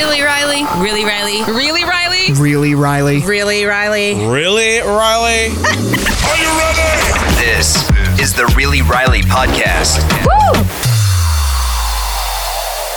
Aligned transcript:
Really, 0.00 0.22
Riley? 0.22 0.64
Really, 0.82 1.04
Riley? 1.04 1.42
Really, 1.44 1.84
Riley? 1.84 2.32
Really, 2.32 2.74
Riley? 2.74 3.20
Really, 3.20 3.66
Riley? 3.66 4.14
Really, 4.14 4.78
Riley? 4.78 5.48
Are 5.50 6.38
you 6.38 6.48
ready? 6.56 7.36
This 7.36 7.86
is 8.18 8.32
the 8.32 8.50
Really 8.56 8.80
Riley 8.80 9.20
podcast. 9.20 10.00
Woo! 10.24 10.62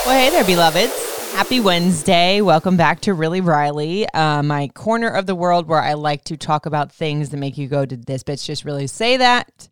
Well, 0.06 0.18
hey 0.18 0.30
there, 0.30 0.44
beloveds. 0.44 0.94
Happy 1.34 1.60
Wednesday. 1.60 2.40
Welcome 2.40 2.78
back 2.78 3.00
to 3.02 3.12
Really 3.12 3.42
Riley, 3.42 4.08
uh, 4.14 4.42
my 4.42 4.68
corner 4.68 5.08
of 5.08 5.26
the 5.26 5.34
world 5.34 5.68
where 5.68 5.82
I 5.82 5.92
like 5.92 6.24
to 6.24 6.38
talk 6.38 6.64
about 6.64 6.90
things 6.90 7.28
that 7.28 7.36
make 7.36 7.58
you 7.58 7.68
go, 7.68 7.84
Did 7.84 8.06
this 8.06 8.22
bitch 8.22 8.46
just 8.46 8.64
really 8.64 8.86
say 8.86 9.18
that? 9.18 9.68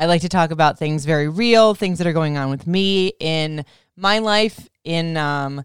I 0.00 0.06
like 0.06 0.22
to 0.22 0.28
talk 0.28 0.50
about 0.50 0.80
things 0.80 1.04
very 1.04 1.28
real, 1.28 1.76
things 1.76 1.98
that 1.98 2.08
are 2.08 2.12
going 2.12 2.36
on 2.36 2.50
with 2.50 2.66
me 2.66 3.12
in 3.20 3.64
my 3.94 4.18
life, 4.18 4.68
in 4.82 5.16
um, 5.16 5.62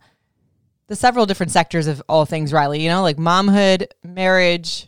the 0.87 0.95
several 0.95 1.25
different 1.25 1.51
sectors 1.51 1.87
of 1.87 2.01
all 2.07 2.25
things 2.25 2.53
Riley, 2.53 2.81
you 2.81 2.89
know, 2.89 3.01
like 3.01 3.17
momhood, 3.17 3.87
marriage, 4.03 4.87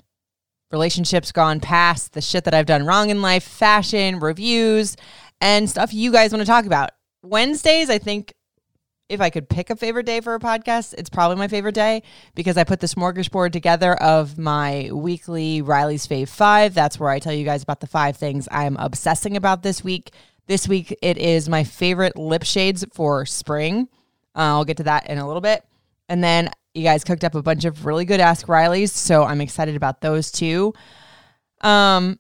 relationships 0.72 1.32
gone 1.32 1.60
past, 1.60 2.14
the 2.14 2.22
shit 2.22 2.44
that 2.46 2.54
I've 2.54 2.66
done 2.66 2.86
wrong 2.86 3.10
in 3.10 3.22
life, 3.22 3.44
fashion, 3.44 4.20
reviews, 4.20 4.96
and 5.42 5.70
stuff 5.70 5.94
you 5.94 6.12
guys 6.12 6.32
want 6.32 6.42
to 6.42 6.46
talk 6.46 6.66
about. 6.66 6.92
Wednesdays, 7.22 7.90
I 7.90 7.98
think 7.98 8.34
if 9.10 9.20
I 9.20 9.32
could 9.32 9.50
pick 9.50 9.72
a 9.72 9.76
favorite 9.76 10.06
day 10.06 10.22
for 10.22 10.36
a 10.36 10.40
podcast, 10.40 10.94
it's 10.98 11.10
probably 11.10 11.38
my 11.38 11.48
favorite 11.48 11.76
day 11.76 12.04
because 12.36 12.58
I 12.58 12.64
put 12.64 12.80
the 12.80 12.88
smorgasbord 12.88 13.52
together 13.52 13.96
of 13.96 14.38
my 14.38 14.90
weekly 14.94 15.62
Riley's 15.62 16.08
Fave 16.08 16.30
Five. 16.30 16.76
That's 16.76 17.00
where 17.00 17.10
I 17.10 17.20
tell 17.20 17.34
you 17.34 17.44
guys 17.44 17.64
about 17.64 17.80
the 17.80 17.88
five 17.88 18.16
things 18.16 18.48
I'm 18.52 18.78
obsessing 18.78 19.36
about 19.36 19.64
this 19.64 19.84
week. 19.84 20.12
This 20.46 20.68
week, 20.68 20.98
it 21.02 21.18
is 21.18 21.50
my 21.50 21.64
favorite 21.64 22.16
lip 22.16 22.44
shades 22.44 22.86
for 22.94 23.26
spring. 23.26 23.90
Uh, 24.36 24.56
I'll 24.56 24.66
get 24.66 24.78
to 24.78 24.84
that 24.84 25.10
in 25.10 25.18
a 25.18 25.28
little 25.28 25.42
bit. 25.42 25.64
And 26.10 26.24
then 26.24 26.50
you 26.74 26.84
guys 26.84 27.04
cooked 27.04 27.24
up 27.24 27.36
a 27.36 27.42
bunch 27.42 27.64
of 27.64 27.86
really 27.86 28.04
good 28.04 28.20
Ask 28.20 28.48
Rileys, 28.48 28.90
so 28.90 29.24
I'm 29.24 29.40
excited 29.40 29.76
about 29.76 30.02
those 30.02 30.32
too. 30.32 30.74
Um, 31.62 32.20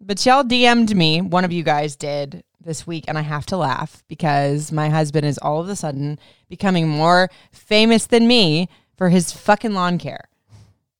but 0.00 0.24
y'all 0.26 0.44
DM'd 0.44 0.94
me, 0.94 1.20
one 1.22 1.44
of 1.44 1.52
you 1.52 1.62
guys 1.62 1.96
did 1.96 2.44
this 2.60 2.86
week, 2.86 3.04
and 3.08 3.16
I 3.16 3.22
have 3.22 3.46
to 3.46 3.56
laugh 3.56 4.02
because 4.08 4.72
my 4.72 4.88
husband 4.88 5.24
is 5.24 5.38
all 5.38 5.60
of 5.60 5.68
a 5.68 5.76
sudden 5.76 6.18
becoming 6.48 6.88
more 6.88 7.30
famous 7.52 8.06
than 8.06 8.26
me 8.26 8.68
for 8.98 9.08
his 9.08 9.32
fucking 9.32 9.72
lawn 9.72 9.98
care. 9.98 10.28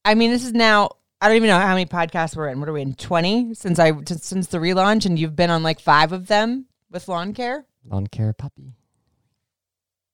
I 0.04 0.14
mean, 0.14 0.30
this 0.30 0.44
is 0.44 0.52
now 0.52 0.90
I 1.20 1.28
don't 1.28 1.36
even 1.36 1.48
know 1.48 1.58
how 1.58 1.74
many 1.74 1.86
podcasts 1.86 2.36
we're 2.36 2.48
in. 2.48 2.60
What 2.60 2.68
are 2.68 2.72
we 2.72 2.82
in? 2.82 2.94
Twenty 2.94 3.54
since 3.54 3.78
I 3.78 3.92
since 4.04 4.46
the 4.46 4.58
relaunch, 4.58 5.06
and 5.06 5.18
you've 5.18 5.34
been 5.34 5.50
on 5.50 5.62
like 5.62 5.80
five 5.80 6.12
of 6.12 6.28
them 6.28 6.66
with 6.90 7.08
lawn 7.08 7.34
care. 7.34 7.66
Lawn 7.84 8.06
care 8.06 8.32
Papi. 8.32 8.72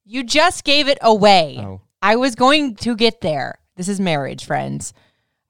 You 0.05 0.23
just 0.25 0.65
gave 0.65 0.89
it 0.89 0.99
away. 1.01 1.59
Oh. 1.61 1.81
I 2.01 2.17
was 2.17 2.35
going 2.35 2.75
to 2.77 2.97
get 2.97 3.21
there. 3.21 3.59
This 3.77 3.89
is 3.89 4.01
marriage, 4.01 4.45
friends. 4.45 4.93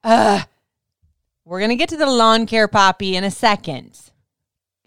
Uh, 0.05 0.43
we're 1.45 1.61
going 1.61 1.71
to 1.71 1.77
get 1.77 1.89
to 1.91 1.97
the 1.97 2.07
lawn 2.07 2.47
care 2.47 2.69
Papi 2.69 3.13
in 3.13 3.25
a 3.25 3.31
second. 3.31 3.99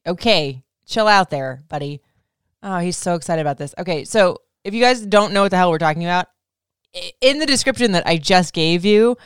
Okay, 0.06 0.64
chill 0.86 1.08
out 1.08 1.30
there, 1.30 1.64
buddy. 1.68 2.02
Oh, 2.62 2.80
he's 2.80 2.98
so 2.98 3.16
excited 3.16 3.42
about 3.42 3.58
this. 3.58 3.74
Okay, 3.78 4.06
so 4.06 4.40
if 4.64 4.74
you 4.74 4.82
guys 4.82 5.06
don't 5.06 5.34
know 5.34 5.44
what 5.44 5.52
the 5.52 5.58
hell 5.58 5.72
we're 5.72 5.78
talking 5.78 6.06
about, 6.06 6.28
in 7.22 7.40
the 7.40 7.46
description 7.46 7.92
that 7.94 8.08
I 8.08 8.18
just 8.18 8.54
gave 8.54 8.86
you, 8.86 9.18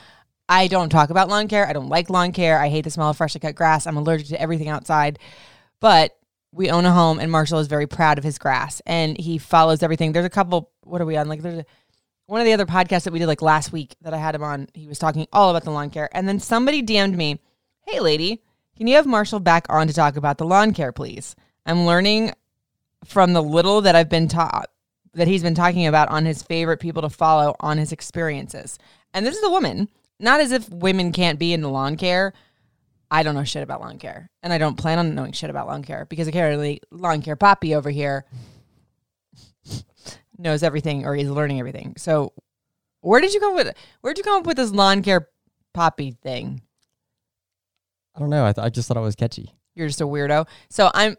I 0.47 0.67
don't 0.67 0.89
talk 0.89 1.09
about 1.09 1.29
lawn 1.29 1.47
care. 1.47 1.67
I 1.67 1.73
don't 1.73 1.89
like 1.89 2.09
lawn 2.09 2.31
care. 2.31 2.59
I 2.59 2.69
hate 2.69 2.83
the 2.83 2.89
smell 2.89 3.09
of 3.09 3.17
freshly 3.17 3.39
cut 3.39 3.55
grass. 3.55 3.85
I'm 3.85 3.97
allergic 3.97 4.29
to 4.29 4.41
everything 4.41 4.69
outside. 4.69 5.19
But 5.79 6.17
we 6.51 6.69
own 6.69 6.85
a 6.85 6.91
home 6.91 7.19
and 7.19 7.31
Marshall 7.31 7.59
is 7.59 7.67
very 7.67 7.87
proud 7.87 8.17
of 8.17 8.23
his 8.23 8.37
grass 8.37 8.81
and 8.85 9.19
he 9.19 9.37
follows 9.37 9.83
everything. 9.83 10.11
There's 10.11 10.25
a 10.25 10.29
couple, 10.29 10.71
what 10.83 11.01
are 11.01 11.05
we 11.05 11.17
on? 11.17 11.27
Like 11.27 11.41
there's 11.41 11.59
a, 11.59 11.65
one 12.25 12.41
of 12.41 12.45
the 12.45 12.53
other 12.53 12.65
podcasts 12.65 13.03
that 13.03 13.13
we 13.13 13.19
did 13.19 13.27
like 13.27 13.41
last 13.41 13.71
week 13.71 13.95
that 14.01 14.13
I 14.13 14.17
had 14.17 14.35
him 14.35 14.43
on. 14.43 14.67
He 14.73 14.87
was 14.87 14.99
talking 14.99 15.27
all 15.31 15.49
about 15.49 15.63
the 15.63 15.71
lawn 15.71 15.89
care. 15.89 16.09
And 16.11 16.27
then 16.27 16.39
somebody 16.39 16.81
DM'd 16.81 17.15
me, 17.15 17.39
Hey 17.87 17.99
lady, 17.99 18.41
can 18.77 18.87
you 18.87 18.95
have 18.95 19.05
Marshall 19.05 19.39
back 19.39 19.65
on 19.69 19.87
to 19.87 19.93
talk 19.93 20.15
about 20.15 20.37
the 20.37 20.45
lawn 20.45 20.73
care, 20.73 20.91
please? 20.91 21.35
I'm 21.65 21.85
learning 21.85 22.33
from 23.05 23.33
the 23.33 23.43
little 23.43 23.81
that 23.81 23.95
I've 23.95 24.09
been 24.09 24.27
taught 24.27 24.69
that 25.13 25.27
he's 25.27 25.43
been 25.43 25.55
talking 25.55 25.87
about 25.87 26.09
on 26.09 26.25
his 26.25 26.43
favorite 26.43 26.79
people 26.79 27.01
to 27.01 27.09
follow 27.09 27.55
on 27.59 27.77
his 27.77 27.91
experiences. 27.91 28.77
And 29.13 29.25
this 29.25 29.35
is 29.35 29.43
a 29.43 29.49
woman, 29.49 29.89
not 30.19 30.39
as 30.39 30.51
if 30.51 30.69
women 30.69 31.11
can't 31.11 31.39
be 31.39 31.53
into 31.53 31.67
lawn 31.67 31.97
care, 31.97 32.33
I 33.11 33.23
don't 33.23 33.33
know 33.33 33.43
shit 33.43 33.63
about 33.63 33.81
lawn 33.81 33.97
care, 33.97 34.29
and 34.43 34.53
I 34.53 34.59
don't 34.59 34.77
plan 34.77 34.99
on 34.99 35.15
knowing 35.15 35.31
shit 35.31 35.49
about 35.49 35.67
lawn 35.67 35.83
care 35.83 36.05
because 36.05 36.27
apparently 36.27 36.81
lawn 36.91 37.21
care 37.21 37.35
Papi 37.35 37.75
over 37.75 37.89
here 37.89 38.25
knows 40.37 40.61
everything 40.61 41.05
or 41.05 41.15
is 41.15 41.29
learning 41.29 41.59
everything. 41.59 41.95
So, 41.97 42.33
where 43.01 43.19
did 43.19 43.33
you 43.33 43.39
come 43.39 43.55
with? 43.55 43.75
Where 44.01 44.13
did 44.13 44.19
you 44.19 44.23
come 44.23 44.41
up 44.41 44.45
with 44.45 44.57
this 44.57 44.71
lawn 44.71 45.01
care 45.01 45.27
Papi 45.75 46.17
thing? 46.19 46.61
I 48.15 48.19
don't 48.19 48.29
know. 48.29 48.45
I, 48.45 48.53
th- 48.53 48.63
I 48.63 48.69
just 48.69 48.87
thought 48.87 48.97
it 48.97 49.01
was 49.01 49.15
catchy. 49.15 49.55
You're 49.75 49.87
just 49.87 50.01
a 50.01 50.05
weirdo. 50.05 50.47
So 50.69 50.91
I'm 50.93 51.15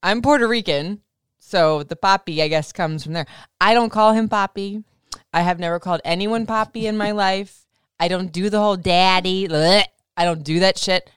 I'm 0.00 0.22
Puerto 0.22 0.46
Rican, 0.46 1.00
so 1.40 1.82
the 1.82 1.96
Papi 1.96 2.40
I 2.40 2.48
guess 2.48 2.72
comes 2.72 3.02
from 3.02 3.14
there. 3.14 3.26
I 3.60 3.74
don't 3.74 3.90
call 3.90 4.12
him 4.12 4.28
Papi. 4.28 4.84
I 5.32 5.40
have 5.40 5.58
never 5.58 5.80
called 5.80 6.02
anyone 6.04 6.46
Papi 6.46 6.84
in 6.84 6.96
my 6.96 7.10
life. 7.26 7.66
I 7.98 8.06
don't 8.06 8.30
do 8.32 8.48
the 8.48 8.60
whole 8.60 8.76
daddy. 8.76 9.48
Bleh. 9.48 9.84
I 10.16 10.24
don't 10.24 10.44
do 10.44 10.60
that 10.60 10.78
shit 10.78 11.10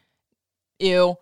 ew. 0.80 1.18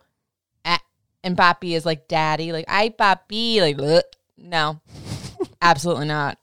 And 1.24 1.38
Papi 1.38 1.70
is 1.74 1.86
like 1.86 2.06
daddy, 2.06 2.52
like 2.52 2.66
I 2.68 2.90
Papi, 2.90 3.58
like 3.62 3.78
Bleh. 3.78 4.02
no, 4.36 4.82
absolutely 5.62 6.06
not. 6.06 6.36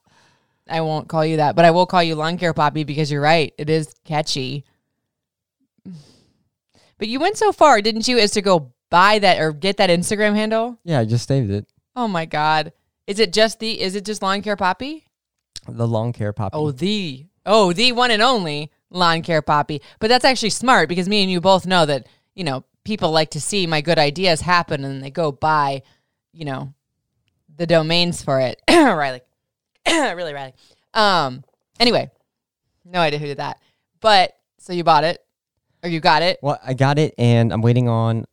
I 0.68 0.82
won't 0.82 1.08
call 1.08 1.24
you 1.24 1.38
that, 1.38 1.56
but 1.56 1.66
I 1.66 1.72
will 1.72 1.86
call 1.86 2.02
you 2.02 2.16
lawn 2.16 2.40
care 2.40 2.54
Papi 2.54 2.84
because 2.84 3.12
you're 3.12 3.22
right. 3.22 3.54
It 3.60 3.70
is 3.70 3.94
catchy. 4.06 4.66
But 6.98 7.10
you 7.10 7.20
went 7.20 7.38
so 7.38 7.52
far, 7.52 7.82
didn't 7.82 8.08
you, 8.08 8.18
as 8.18 8.32
to 8.32 8.42
go 8.42 8.74
buy 8.90 9.20
that 9.20 9.40
or 9.40 9.52
get 9.52 9.78
that 9.78 9.92
Instagram 9.92 10.36
handle? 10.36 10.80
Yeah, 10.84 11.00
I 11.00 11.06
just 11.06 11.28
saved 11.28 11.52
it. 11.52 11.68
Oh 11.96 12.08
my 12.08 12.26
god. 12.26 12.74
Is 13.06 13.20
it 13.20 13.34
just 13.34 13.60
the 13.60 13.80
is 13.80 13.96
it 13.96 14.06
just 14.06 14.24
lawn 14.24 14.42
care 14.42 14.58
Papi? 14.58 15.04
The 15.68 15.88
lawn 15.88 16.12
care 16.12 16.34
Papi. 16.34 16.50
Oh, 16.54 16.72
the 16.72 17.28
oh, 17.46 17.72
the 17.72 17.92
one 17.92 18.10
and 18.10 18.24
only 18.24 18.72
lawn 18.90 19.22
care 19.22 19.44
Papi. 19.44 19.82
But 20.00 20.08
that's 20.08 20.26
actually 20.26 20.50
smart 20.50 20.90
because 20.90 21.08
me 21.08 21.22
and 21.22 21.32
you 21.32 21.40
both 21.40 21.68
know 21.68 21.86
that, 21.86 22.08
you 22.34 22.44
know, 22.44 22.64
people 22.84 23.12
like 23.12 23.32
to 23.32 23.42
see 23.42 23.68
my 23.68 23.82
good 23.82 24.00
ideas 24.00 24.42
happen 24.42 24.84
and 24.84 25.04
they 25.04 25.12
go 25.12 25.32
buy, 25.32 25.84
you 26.34 26.46
know, 26.46 26.74
the 27.58 27.68
domains 27.68 28.24
for 28.24 28.40
it. 28.40 28.62
Riley. 28.70 29.22
really, 29.88 30.34
Riley. 30.34 30.54
Um, 30.94 31.44
anyway, 31.80 32.10
no 32.86 33.00
idea 33.00 33.20
who 33.20 33.28
did 33.28 33.38
that. 33.38 33.60
But 34.00 34.36
so 34.58 34.74
you 34.74 34.84
bought 34.84 35.04
it 35.04 35.24
or 35.84 35.90
you 35.90 36.00
got 36.00 36.22
it? 36.22 36.40
Well, 36.42 36.60
I 36.64 36.74
got 36.74 36.98
it 37.00 37.14
and 37.18 37.52
I'm 37.54 37.62
waiting 37.62 37.88
on 37.88 38.26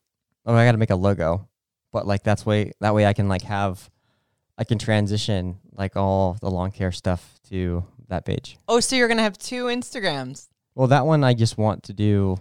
oh 0.47 0.54
I 0.54 0.64
gotta 0.64 0.78
make 0.78 0.91
a 0.91 0.97
logo. 0.97 1.48
But 1.92 2.06
like 2.06 2.22
that's 2.22 2.44
way 2.44 2.72
that 2.81 2.94
way 2.94 3.06
I 3.06 3.12
can 3.12 3.28
like 3.28 3.42
have 3.42 3.91
I 4.56 4.64
can 4.64 4.78
transition 4.78 5.58
like 5.72 5.96
all 5.96 6.37
the 6.40 6.50
lawn 6.50 6.70
care 6.70 6.93
stuff 6.93 7.38
to 7.49 7.84
that 8.08 8.25
page. 8.25 8.58
Oh, 8.67 8.81
so 8.81 8.96
you're 8.96 9.08
gonna 9.08 9.22
have 9.22 9.38
two 9.38 9.64
Instagrams. 9.64 10.49
Well, 10.75 10.88
that 10.88 11.06
one 11.06 11.25
I 11.25 11.34
just 11.34 11.58
want 11.58 11.84
to 11.84 11.93
do 11.93 12.38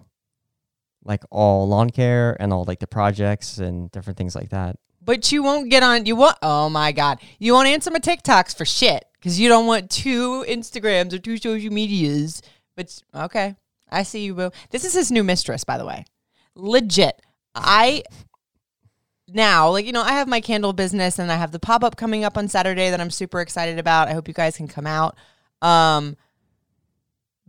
like 1.08 1.24
all 1.32 1.68
lawn 1.68 1.90
care 1.90 2.36
and 2.40 2.54
all 2.54 2.66
like 2.66 2.80
the 2.80 2.88
projects 2.88 3.58
and 3.58 3.90
different 3.92 4.18
things 4.18 4.36
like 4.36 4.50
that. 4.50 4.78
But 5.02 5.32
you 5.32 5.42
won't 5.42 5.70
get 5.70 5.84
on. 5.84 6.06
You 6.06 6.18
won't. 6.18 6.38
Oh 6.42 6.70
my 6.70 6.92
god, 6.92 7.20
you 7.40 7.54
won't 7.54 7.70
answer 7.70 7.90
my 7.90 8.00
TikToks 8.00 8.58
for 8.58 8.66
shit 8.66 9.06
because 9.14 9.40
you 9.40 9.48
don't 9.48 9.66
want 9.66 9.90
two 9.90 10.44
Instagrams 10.48 11.14
or 11.14 11.18
two 11.18 11.38
social 11.38 11.72
medias. 11.72 12.42
But 12.76 13.02
okay, 13.16 13.56
I 13.90 14.04
see 14.04 14.26
you, 14.26 14.36
boo. 14.36 14.52
This 14.70 14.84
is 14.84 14.94
his 14.94 15.12
new 15.12 15.24
mistress, 15.24 15.64
by 15.64 15.78
the 15.78 15.86
way. 15.86 16.06
Legit. 16.56 17.22
I 17.56 18.04
now, 19.30 19.70
like 19.70 19.86
you 19.86 19.92
know, 19.94 20.02
I 20.02 20.14
have 20.14 20.28
my 20.28 20.42
candle 20.42 20.74
business 20.74 21.20
and 21.20 21.32
I 21.32 21.36
have 21.36 21.52
the 21.52 21.60
pop 21.60 21.84
up 21.84 21.96
coming 21.96 22.24
up 22.24 22.38
on 22.38 22.48
Saturday 22.48 22.90
that 22.90 23.00
I'm 23.00 23.12
super 23.12 23.40
excited 23.40 23.80
about. 23.80 24.10
I 24.10 24.14
hope 24.14 24.28
you 24.28 24.34
guys 24.34 24.58
can 24.58 24.68
come 24.68 24.88
out. 24.88 25.18
Um, 25.62 26.18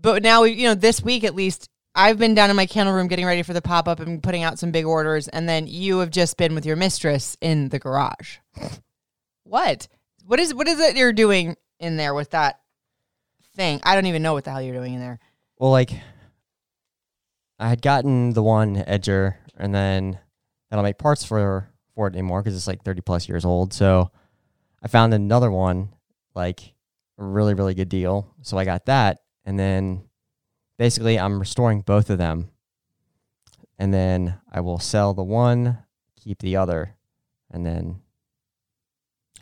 but 0.00 0.22
now, 0.22 0.44
you 0.44 0.68
know, 0.68 0.74
this 0.74 1.02
week 1.02 1.24
at 1.24 1.34
least, 1.34 1.68
I've 1.98 2.16
been 2.16 2.36
down 2.36 2.48
in 2.48 2.54
my 2.54 2.66
candle 2.66 2.94
room 2.94 3.08
getting 3.08 3.26
ready 3.26 3.42
for 3.42 3.52
the 3.52 3.60
pop 3.60 3.88
up 3.88 3.98
and 3.98 4.22
putting 4.22 4.44
out 4.44 4.56
some 4.56 4.70
big 4.70 4.84
orders, 4.84 5.26
and 5.26 5.48
then 5.48 5.66
you 5.66 5.98
have 5.98 6.10
just 6.10 6.36
been 6.36 6.54
with 6.54 6.64
your 6.64 6.76
mistress 6.76 7.36
in 7.40 7.70
the 7.70 7.80
garage. 7.80 8.36
what? 9.42 9.88
What 10.24 10.38
is 10.38 10.54
what 10.54 10.68
is 10.68 10.78
it 10.78 10.96
you're 10.96 11.12
doing 11.12 11.56
in 11.80 11.96
there 11.96 12.14
with 12.14 12.30
that 12.30 12.60
thing? 13.56 13.80
I 13.82 13.96
don't 13.96 14.06
even 14.06 14.22
know 14.22 14.32
what 14.32 14.44
the 14.44 14.52
hell 14.52 14.62
you're 14.62 14.76
doing 14.76 14.94
in 14.94 15.00
there. 15.00 15.18
Well, 15.58 15.72
like 15.72 15.90
I 17.58 17.68
had 17.68 17.82
gotten 17.82 18.32
the 18.32 18.44
one 18.44 18.76
edger, 18.76 19.34
and 19.56 19.74
then 19.74 20.20
I 20.70 20.76
don't 20.76 20.84
make 20.84 20.98
parts 20.98 21.24
for 21.24 21.68
for 21.96 22.06
it 22.06 22.14
anymore 22.14 22.44
because 22.44 22.54
it's 22.54 22.68
like 22.68 22.84
thirty 22.84 23.00
plus 23.00 23.28
years 23.28 23.44
old. 23.44 23.72
So 23.72 24.12
I 24.80 24.86
found 24.86 25.14
another 25.14 25.50
one, 25.50 25.88
like 26.32 26.74
a 27.18 27.24
really 27.24 27.54
really 27.54 27.74
good 27.74 27.88
deal. 27.88 28.32
So 28.42 28.56
I 28.56 28.64
got 28.64 28.86
that, 28.86 29.18
and 29.44 29.58
then 29.58 30.07
basically 30.78 31.18
I'm 31.18 31.38
restoring 31.38 31.82
both 31.82 32.08
of 32.08 32.16
them, 32.18 32.50
and 33.78 33.92
then 33.92 34.38
I 34.50 34.60
will 34.60 34.78
sell 34.78 35.12
the 35.12 35.22
one, 35.22 35.78
keep 36.16 36.38
the 36.38 36.56
other, 36.56 36.96
and 37.50 37.66
then 37.66 38.00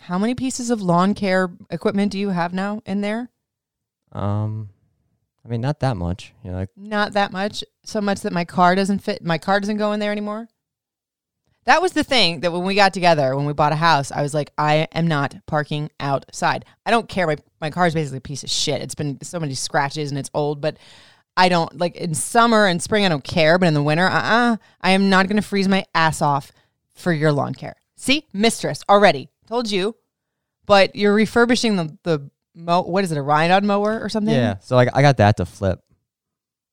How 0.00 0.18
many 0.18 0.34
pieces 0.34 0.70
of 0.70 0.82
lawn 0.82 1.14
care 1.14 1.50
equipment 1.70 2.12
do 2.12 2.18
you 2.18 2.30
have 2.30 2.52
now 2.52 2.80
in 2.86 3.00
there? 3.00 3.30
um, 4.12 4.70
I 5.44 5.48
mean 5.48 5.60
not 5.60 5.80
that 5.80 5.96
much, 5.96 6.32
you 6.42 6.50
know. 6.50 6.56
Like, 6.58 6.70
Not 6.76 7.12
that 7.12 7.30
much. 7.32 7.62
So 7.84 8.00
much 8.00 8.20
that 8.22 8.32
my 8.32 8.44
car 8.44 8.74
doesn't 8.74 8.98
fit. 9.00 9.22
My 9.24 9.38
car 9.38 9.60
doesn't 9.60 9.76
go 9.76 9.92
in 9.92 10.00
there 10.00 10.10
anymore. 10.12 10.48
That 11.66 11.82
was 11.82 11.92
the 11.92 12.04
thing 12.04 12.40
that 12.40 12.52
when 12.52 12.62
we 12.64 12.76
got 12.76 12.94
together, 12.94 13.34
when 13.36 13.44
we 13.44 13.52
bought 13.52 13.72
a 13.72 13.76
house, 13.76 14.12
I 14.12 14.22
was 14.22 14.32
like, 14.32 14.52
I 14.56 14.86
am 14.92 15.08
not 15.08 15.34
parking 15.46 15.90
outside. 15.98 16.64
I 16.84 16.90
don't 16.92 17.08
care. 17.08 17.26
My 17.26 17.36
my 17.60 17.70
car 17.70 17.86
is 17.88 17.94
basically 17.94 18.18
a 18.18 18.22
piece 18.22 18.44
of 18.44 18.50
shit. 18.50 18.80
It's 18.82 18.94
been 18.94 19.18
so 19.22 19.38
many 19.40 19.54
scratches 19.54 20.10
and 20.10 20.18
it's 20.18 20.30
old, 20.32 20.60
but 20.60 20.76
I 21.36 21.48
don't 21.48 21.78
like 21.78 21.96
in 21.96 22.14
summer 22.14 22.66
and 22.66 22.82
spring. 22.82 23.04
I 23.04 23.08
don't 23.08 23.24
care, 23.24 23.58
but 23.58 23.66
in 23.66 23.74
the 23.74 23.82
winter, 23.82 24.06
uh, 24.06 24.22
uh 24.22 24.56
I 24.80 24.90
am 24.90 25.10
not 25.10 25.26
going 25.28 25.36
to 25.36 25.46
freeze 25.46 25.68
my 25.68 25.84
ass 25.94 26.22
off 26.22 26.52
for 26.94 27.12
your 27.12 27.32
lawn 27.32 27.54
care. 27.54 27.76
See, 27.96 28.26
mistress 28.32 28.82
already 28.88 29.28
told 29.46 29.70
you, 29.70 29.96
but 30.64 30.96
you're 30.96 31.14
refurbishing 31.14 31.76
the 31.76 31.96
the 32.02 32.30
mo. 32.54 32.82
What 32.82 33.04
is 33.04 33.12
it, 33.12 33.18
a 33.18 33.22
ride-on 33.22 33.66
mower 33.66 34.00
or 34.00 34.08
something? 34.08 34.34
yeah, 34.34 34.58
so 34.60 34.76
like 34.76 34.88
I 34.94 35.02
got 35.02 35.18
that 35.18 35.36
to 35.38 35.44
flip. 35.46 35.80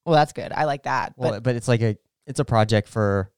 Well, 0.06 0.16
that's 0.16 0.34
good. 0.34 0.52
I 0.52 0.66
like 0.66 0.84
that. 0.84 1.14
Well, 1.16 1.32
But 1.32 1.44
but, 1.44 1.56
it's 1.56 1.68
like 1.68 1.82
a 1.82 1.98
it's 2.28 2.40
a 2.40 2.46
project 2.46 2.90
for, 2.90 3.32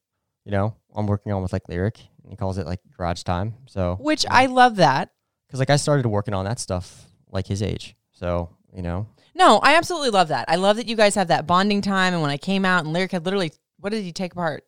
you 0.46 0.52
know, 0.52 0.76
I'm 0.96 1.08
working 1.08 1.32
on 1.32 1.42
with 1.42 1.54
like 1.54 1.68
Lyric. 1.70 2.00
And 2.24 2.32
he 2.32 2.36
calls 2.36 2.58
it 2.58 2.66
like 2.66 2.80
garage 2.98 3.22
time. 3.22 3.54
So 3.68 3.98
which 4.00 4.26
I 4.30 4.48
love 4.48 4.78
that. 4.78 5.12
because 5.48 5.60
like 5.60 5.70
I 5.70 5.76
started 5.76 6.08
working 6.08 6.34
on 6.34 6.46
that 6.46 6.60
stuff 6.60 7.06
like 7.32 7.46
his 7.46 7.62
age. 7.62 7.96
So 8.12 8.50
you 8.76 8.82
know, 8.82 9.08
No, 9.36 9.60
I 9.62 9.76
absolutely 9.76 10.10
love 10.12 10.30
that. 10.30 10.46
I 10.48 10.56
love 10.56 10.78
that 10.78 10.88
you 10.88 10.96
guys 10.96 11.14
have 11.16 11.28
that 11.28 11.46
bonding 11.46 11.82
time. 11.82 12.14
And 12.14 12.22
when 12.22 12.32
I 12.32 12.38
came 12.38 12.64
out 12.66 12.84
and 12.86 12.94
Lyric 12.94 13.12
had 13.12 13.26
literally, 13.26 13.52
what 13.80 13.90
did 13.92 14.04
he 14.04 14.12
take 14.12 14.32
apart? 14.32 14.66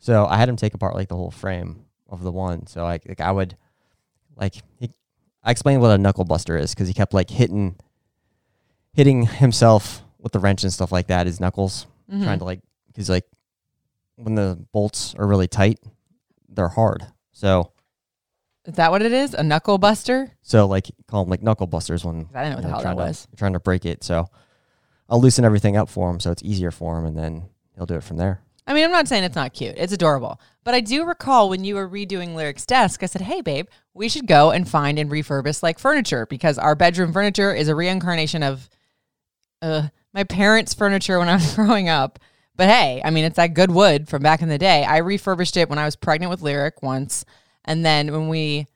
so 0.00 0.26
I 0.26 0.36
had 0.36 0.48
him 0.48 0.56
take 0.56 0.74
apart 0.74 0.94
like 0.94 1.08
the 1.08 1.16
whole 1.16 1.30
frame 1.32 1.84
of 2.08 2.22
the 2.22 2.30
one. 2.32 2.66
So 2.66 2.84
I 2.84 3.00
like 3.06 3.20
I 3.20 3.32
would 3.32 3.56
like 4.36 4.54
he, 4.78 4.90
I 5.42 5.50
explained 5.50 5.80
what 5.82 5.90
a 5.90 5.98
knuckle 5.98 6.24
buster 6.24 6.56
is 6.56 6.72
because 6.74 6.86
he 6.88 6.94
kept 6.94 7.12
like 7.14 7.30
hitting 7.30 7.74
hitting 8.92 9.22
himself 9.26 10.02
with 10.18 10.32
the 10.32 10.38
wrench 10.38 10.62
and 10.62 10.72
stuff 10.72 10.92
like 10.92 11.06
that. 11.08 11.26
His 11.26 11.40
knuckles 11.40 11.86
Mm-hmm. 12.10 12.24
trying 12.24 12.38
to 12.38 12.44
like 12.46 12.60
because 12.86 13.10
like 13.10 13.26
when 14.16 14.34
the 14.34 14.58
bolts 14.72 15.14
are 15.18 15.26
really 15.26 15.46
tight, 15.48 15.78
they're 16.48 16.68
hard. 16.68 17.04
So 17.32 17.72
Is 18.68 18.74
that 18.74 18.90
what 18.90 19.00
it 19.00 19.12
is? 19.12 19.32
A 19.32 19.42
knuckle 19.42 19.78
buster? 19.78 20.30
So 20.42 20.66
like 20.66 20.90
call 21.06 21.24
them 21.24 21.30
like 21.30 21.42
knuckle 21.42 21.66
busters 21.66 22.04
when 22.04 22.28
I 22.34 22.44
didn't 22.44 22.50
know 22.50 22.56
what 22.56 22.62
the 22.62 22.68
hell 22.68 22.80
trying 22.82 22.96
that 22.98 23.02
to, 23.02 23.08
was. 23.08 23.28
trying 23.34 23.54
to 23.54 23.60
break 23.60 23.86
it. 23.86 24.04
So 24.04 24.28
I'll 25.08 25.22
loosen 25.22 25.46
everything 25.46 25.78
up 25.78 25.88
for 25.88 26.10
him 26.10 26.20
so 26.20 26.30
it's 26.30 26.42
easier 26.42 26.70
for 26.70 26.98
him, 26.98 27.06
and 27.06 27.16
then 27.16 27.48
he'll 27.74 27.86
do 27.86 27.94
it 27.94 28.04
from 28.04 28.18
there. 28.18 28.42
I 28.66 28.74
mean, 28.74 28.84
I'm 28.84 28.92
not 28.92 29.08
saying 29.08 29.24
it's 29.24 29.34
not 29.34 29.54
cute. 29.54 29.76
It's 29.78 29.94
adorable. 29.94 30.38
But 30.62 30.74
I 30.74 30.80
do 30.80 31.06
recall 31.06 31.48
when 31.48 31.64
you 31.64 31.76
were 31.76 31.88
redoing 31.88 32.34
Lyric's 32.34 32.66
desk, 32.66 33.02
I 33.02 33.06
said, 33.06 33.22
hey, 33.22 33.40
babe, 33.40 33.68
we 33.94 34.10
should 34.10 34.26
go 34.26 34.50
and 34.50 34.68
find 34.68 34.98
and 34.98 35.10
refurbish 35.10 35.62
like 35.62 35.78
furniture 35.78 36.26
because 36.26 36.58
our 36.58 36.74
bedroom 36.74 37.14
furniture 37.14 37.54
is 37.54 37.68
a 37.68 37.74
reincarnation 37.74 38.42
of 38.42 38.68
uh, 39.62 39.88
my 40.12 40.24
parents' 40.24 40.74
furniture 40.74 41.18
when 41.18 41.30
I 41.30 41.36
was 41.36 41.54
growing 41.56 41.88
up. 41.88 42.18
But 42.54 42.68
hey, 42.68 43.00
I 43.02 43.08
mean, 43.08 43.24
it's 43.24 43.36
that 43.36 43.54
good 43.54 43.70
wood 43.70 44.08
from 44.08 44.22
back 44.22 44.42
in 44.42 44.50
the 44.50 44.58
day. 44.58 44.84
I 44.84 44.98
refurbished 44.98 45.56
it 45.56 45.70
when 45.70 45.78
I 45.78 45.86
was 45.86 45.96
pregnant 45.96 46.28
with 46.28 46.42
Lyric 46.42 46.82
once. 46.82 47.24
And 47.64 47.84
then 47.84 48.12
when 48.12 48.28
we, 48.28 48.66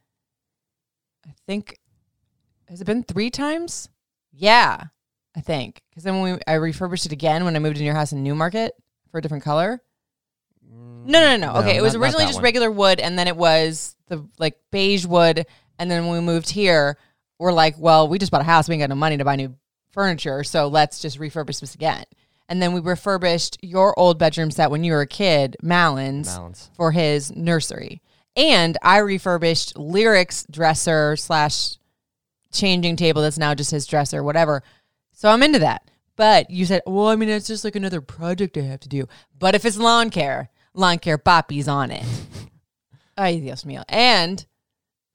I 1.26 1.30
think, 1.46 1.78
has 2.68 2.80
it 2.80 2.84
been 2.84 3.02
three 3.02 3.30
times? 3.30 3.88
Yeah, 4.32 4.84
I 5.36 5.40
think. 5.40 5.82
Because 5.90 6.04
then 6.04 6.20
when 6.20 6.34
we, 6.34 6.40
I 6.46 6.54
refurbished 6.54 7.06
it 7.06 7.12
again 7.12 7.44
when 7.44 7.56
I 7.56 7.58
moved 7.58 7.78
in 7.78 7.84
your 7.84 7.94
house 7.94 8.12
in 8.12 8.22
Newmarket 8.22 8.72
for 9.10 9.18
a 9.18 9.22
different 9.22 9.44
color. 9.44 9.80
Mm, 10.66 11.06
no, 11.06 11.20
no, 11.20 11.36
no, 11.36 11.52
no. 11.52 11.60
Okay, 11.60 11.76
it 11.76 11.82
was 11.82 11.94
not- 11.94 12.00
originally 12.02 12.24
just 12.26 12.36
one. 12.36 12.44
regular 12.44 12.70
wood, 12.70 13.00
and 13.00 13.18
then 13.18 13.28
it 13.28 13.36
was 13.36 13.96
the 14.08 14.26
like 14.38 14.56
beige 14.70 15.06
wood, 15.06 15.46
and 15.78 15.90
then 15.90 16.06
when 16.06 16.14
we 16.14 16.20
moved 16.20 16.50
here, 16.50 16.98
we're 17.38 17.52
like, 17.52 17.74
well, 17.78 18.08
we 18.08 18.18
just 18.18 18.30
bought 18.30 18.40
a 18.40 18.44
house, 18.44 18.68
we 18.68 18.74
ain't 18.74 18.82
got 18.82 18.88
no 18.90 18.94
money 18.94 19.16
to 19.16 19.24
buy 19.24 19.36
new 19.36 19.54
furniture, 19.90 20.44
so 20.44 20.68
let's 20.68 21.00
just 21.00 21.18
refurbish 21.18 21.60
this 21.60 21.74
again. 21.74 22.04
And 22.48 22.60
then 22.62 22.72
we 22.72 22.80
refurbished 22.80 23.58
your 23.62 23.98
old 23.98 24.18
bedroom 24.18 24.50
set 24.50 24.70
when 24.70 24.84
you 24.84 24.92
were 24.92 25.00
a 25.00 25.06
kid, 25.06 25.56
Malins, 25.62 26.26
Malins. 26.26 26.70
for 26.76 26.92
his 26.92 27.34
nursery, 27.34 28.00
and 28.36 28.78
I 28.82 28.98
refurbished 28.98 29.76
Lyric's 29.76 30.44
dresser 30.50 31.16
slash 31.16 31.76
changing 32.52 32.96
table 32.96 33.22
that's 33.22 33.38
now 33.38 33.54
just 33.54 33.70
his 33.70 33.86
dresser, 33.86 34.22
whatever. 34.22 34.62
So 35.12 35.28
I'm 35.28 35.42
into 35.42 35.58
that. 35.60 35.88
But 36.16 36.50
you 36.50 36.66
said, 36.66 36.82
well, 36.86 37.08
I 37.08 37.16
mean, 37.16 37.28
it's 37.28 37.46
just 37.46 37.64
like 37.64 37.76
another 37.76 38.00
project 38.00 38.56
I 38.56 38.62
have 38.62 38.80
to 38.80 38.88
do. 38.88 39.08
But 39.38 39.54
if 39.54 39.64
it's 39.64 39.78
lawn 39.78 40.10
care, 40.10 40.50
lawn 40.74 40.98
care 40.98 41.18
Papi's 41.18 41.68
on 41.68 41.90
it. 41.90 42.04
Ay, 43.16 43.38
Dios 43.40 43.64
mío. 43.64 43.82
And 43.88 44.44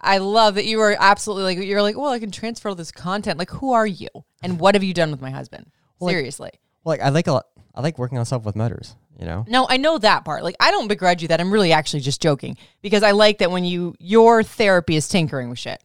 I 0.02 0.18
love 0.18 0.56
that 0.56 0.66
you 0.66 0.78
were 0.78 0.96
absolutely 1.00 1.44
like, 1.56 1.68
you're 1.68 1.82
like, 1.82 1.98
well, 1.98 2.12
I 2.12 2.20
can 2.20 2.32
transfer 2.32 2.70
all 2.70 2.76
this 2.76 2.92
content. 2.92 3.38
Like, 3.40 3.52
who 3.52 3.74
are 3.74 3.88
you? 3.88 4.08
And 4.42 4.60
what 4.60 4.76
have 4.76 4.84
you 4.84 4.94
done 4.94 5.12
with 5.12 5.22
my 5.22 5.32
husband? 5.32 5.72
Well, 6.00 6.08
like- 6.08 6.14
Seriously. 6.14 6.52
Well, 6.84 6.94
like 6.94 7.02
I 7.02 7.10
like 7.10 7.28
a 7.28 7.34
lot. 7.34 7.46
I 7.76 7.82
like 7.82 7.98
working 8.00 8.18
on 8.18 8.26
stuff 8.26 8.44
with 8.44 8.56
motors. 8.56 8.96
You 9.20 9.26
know. 9.26 9.46
No, 9.48 9.66
I 9.68 9.78
know 9.78 9.98
that 9.98 10.26
part. 10.26 10.44
Like, 10.44 10.56
I 10.60 10.70
don't 10.72 10.88
begrudge 10.88 11.22
you 11.22 11.28
that. 11.30 11.42
I'm 11.42 11.52
really 11.52 11.74
actually 11.74 12.02
just 12.02 12.22
joking 12.22 12.58
because 12.82 13.02
I 13.02 13.12
like 13.12 13.40
that 13.40 13.50
when 13.50 13.66
you, 13.66 13.96
your 14.00 14.44
therapy 14.44 14.96
is 14.96 15.08
tinkering 15.08 15.50
with 15.50 15.60
shit. 15.60 15.84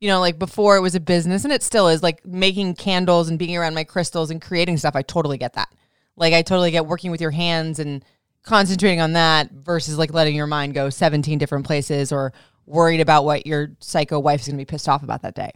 You 0.00 0.08
know, 0.08 0.20
like 0.20 0.38
before 0.38 0.76
it 0.76 0.80
was 0.80 0.94
a 0.94 1.00
business 1.00 1.42
and 1.42 1.52
it 1.52 1.64
still 1.64 1.88
is 1.88 2.04
like 2.04 2.24
making 2.24 2.74
candles 2.76 3.28
and 3.28 3.36
being 3.38 3.56
around 3.56 3.74
my 3.74 3.82
crystals 3.82 4.30
and 4.30 4.40
creating 4.40 4.76
stuff. 4.76 4.94
I 4.94 5.02
totally 5.02 5.38
get 5.38 5.54
that. 5.54 5.68
Like, 6.16 6.34
I 6.34 6.42
totally 6.42 6.70
get 6.70 6.86
working 6.86 7.10
with 7.10 7.20
your 7.20 7.32
hands 7.32 7.80
and 7.80 8.04
concentrating 8.44 9.00
on 9.00 9.14
that 9.14 9.50
versus 9.50 9.98
like 9.98 10.12
letting 10.12 10.36
your 10.36 10.46
mind 10.46 10.74
go 10.74 10.88
17 10.88 11.36
different 11.38 11.66
places 11.66 12.12
or 12.12 12.32
worried 12.64 13.00
about 13.00 13.24
what 13.24 13.46
your 13.46 13.72
psycho 13.80 14.20
wife's 14.20 14.46
going 14.46 14.56
to 14.56 14.60
be 14.60 14.64
pissed 14.64 14.88
off 14.88 15.02
about 15.02 15.22
that 15.22 15.34
day. 15.34 15.50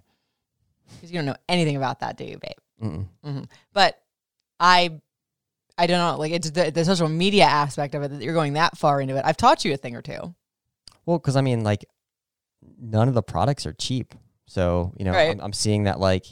Because 0.95 1.13
you 1.13 1.19
don't 1.19 1.27
know 1.27 1.37
anything 1.49 1.77
about 1.77 2.01
that, 2.01 2.17
do 2.17 2.25
you, 2.25 2.39
babe? 2.39 2.57
Mm-mm. 2.83 3.07
hmm 3.23 3.43
But 3.73 4.01
I, 4.59 5.01
I 5.79 5.87
don't 5.87 5.99
know. 5.99 6.19
Like 6.19 6.33
it's 6.33 6.51
the, 6.51 6.71
the 6.71 6.85
social 6.85 7.09
media 7.09 7.45
aspect 7.45 7.95
of 7.95 8.03
it 8.03 8.11
that 8.11 8.23
you're 8.23 8.35
going 8.35 8.55
that 8.55 8.77
far 8.77 9.01
into 9.01 9.17
it. 9.17 9.23
I've 9.25 9.37
taught 9.37 9.65
you 9.65 9.73
a 9.73 9.77
thing 9.77 9.97
or 9.97 10.03
two. 10.03 10.35
Well, 11.07 11.19
because 11.19 11.37
I 11.37 11.41
mean, 11.41 11.65
like, 11.65 11.85
none 12.79 13.09
of 13.09 13.15
the 13.15 13.23
products 13.23 13.67
are 13.67 13.73
cheap. 13.73 14.15
So 14.47 14.93
you 14.99 15.05
know, 15.05 15.13
Right. 15.13 15.31
I'm, 15.31 15.41
I'm 15.41 15.53
seeing 15.53 15.85
that 15.85 15.99
like 15.99 16.27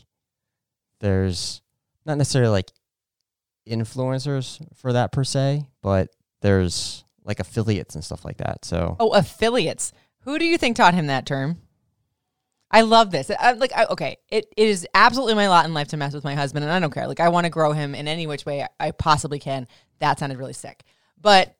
there's 1.01 1.63
not 2.07 2.19
necessarily 2.19 2.51
like 2.51 2.71
influencers 3.69 4.61
for 4.75 4.93
that 4.93 5.13
per 5.13 5.25
se, 5.25 5.65
but 5.83 6.09
there's 6.43 7.05
like 7.25 7.41
affiliates 7.41 7.95
and 7.95 8.05
stuff 8.05 8.25
like 8.25 8.39
that. 8.39 8.65
So 8.65 8.97
Oh, 8.99 9.11
affiliates. 9.11 9.93
Who 10.25 10.39
do 10.39 10.45
you 10.45 10.59
think 10.59 10.77
taught 10.77 10.95
him 10.95 11.07
that 11.07 11.27
term? 11.27 11.61
I 12.71 12.83
love 12.83 13.11
this. 13.11 13.31
I, 13.39 13.53
like, 13.53 13.73
I, 13.75 13.87
okay, 13.87 14.19
it, 14.29 14.47
it 14.57 14.69
is 14.69 14.87
absolutely 14.95 15.35
my 15.35 15.49
lot 15.49 15.65
in 15.67 15.75
life 15.75 15.89
to 15.89 15.97
mess 15.97 16.15
with 16.15 16.25
my 16.25 16.35
husband, 16.35 16.65
and 16.65 16.73
I 16.73 16.79
don't 16.79 16.93
care. 16.93 17.09
Like, 17.09 17.21
I 17.21 17.29
want 17.29 17.45
to 17.47 17.51
grow 17.51 17.73
him 17.73 17.95
in 17.95 18.07
any 18.07 18.27
which 18.27 18.47
way 18.47 18.67
I 18.79 18.93
possibly 18.93 19.39
can. 19.41 19.67
That 19.99 20.19
sounded 20.19 20.39
really 20.39 20.53
sick, 20.53 20.85
but 21.21 21.57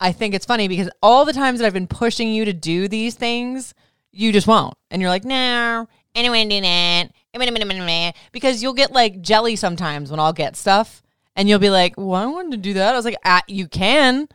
I 0.00 0.12
think 0.12 0.34
it's 0.34 0.46
funny 0.46 0.68
because 0.68 0.90
all 1.02 1.24
the 1.24 1.32
times 1.32 1.58
that 1.58 1.66
I've 1.66 1.72
been 1.72 1.86
pushing 1.86 2.32
you 2.32 2.44
to 2.46 2.52
do 2.52 2.88
these 2.88 3.14
things, 3.14 3.74
you 4.10 4.32
just 4.32 4.46
won't, 4.46 4.74
and 4.90 5.02
you're 5.02 5.10
like, 5.10 5.24
no, 5.24 5.34
I 6.14 6.22
don't 6.22 6.30
want 6.30 6.50
to 6.50 6.60
that. 6.62 8.14
Because 8.32 8.62
you'll 8.62 8.72
get 8.72 8.92
like 8.92 9.20
jelly 9.20 9.56
sometimes 9.56 10.10
when 10.10 10.18
I'll 10.20 10.32
get 10.32 10.56
stuff, 10.56 11.02
and 11.34 11.48
you'll 11.48 11.58
be 11.58 11.70
like, 11.70 11.94
well, 11.96 12.14
I 12.14 12.26
wanted 12.26 12.52
to 12.52 12.56
do 12.56 12.74
that. 12.74 12.94
I 12.94 12.96
was 12.96 13.04
like, 13.04 13.18
ah, 13.24 13.42
you 13.46 13.68
can, 13.68 14.28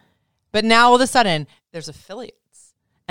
but 0.52 0.64
now 0.64 0.90
all 0.90 0.96
of 0.96 1.02
a 1.02 1.08
sudden 1.08 1.48
there's 1.72 1.90
affiliates 1.90 2.38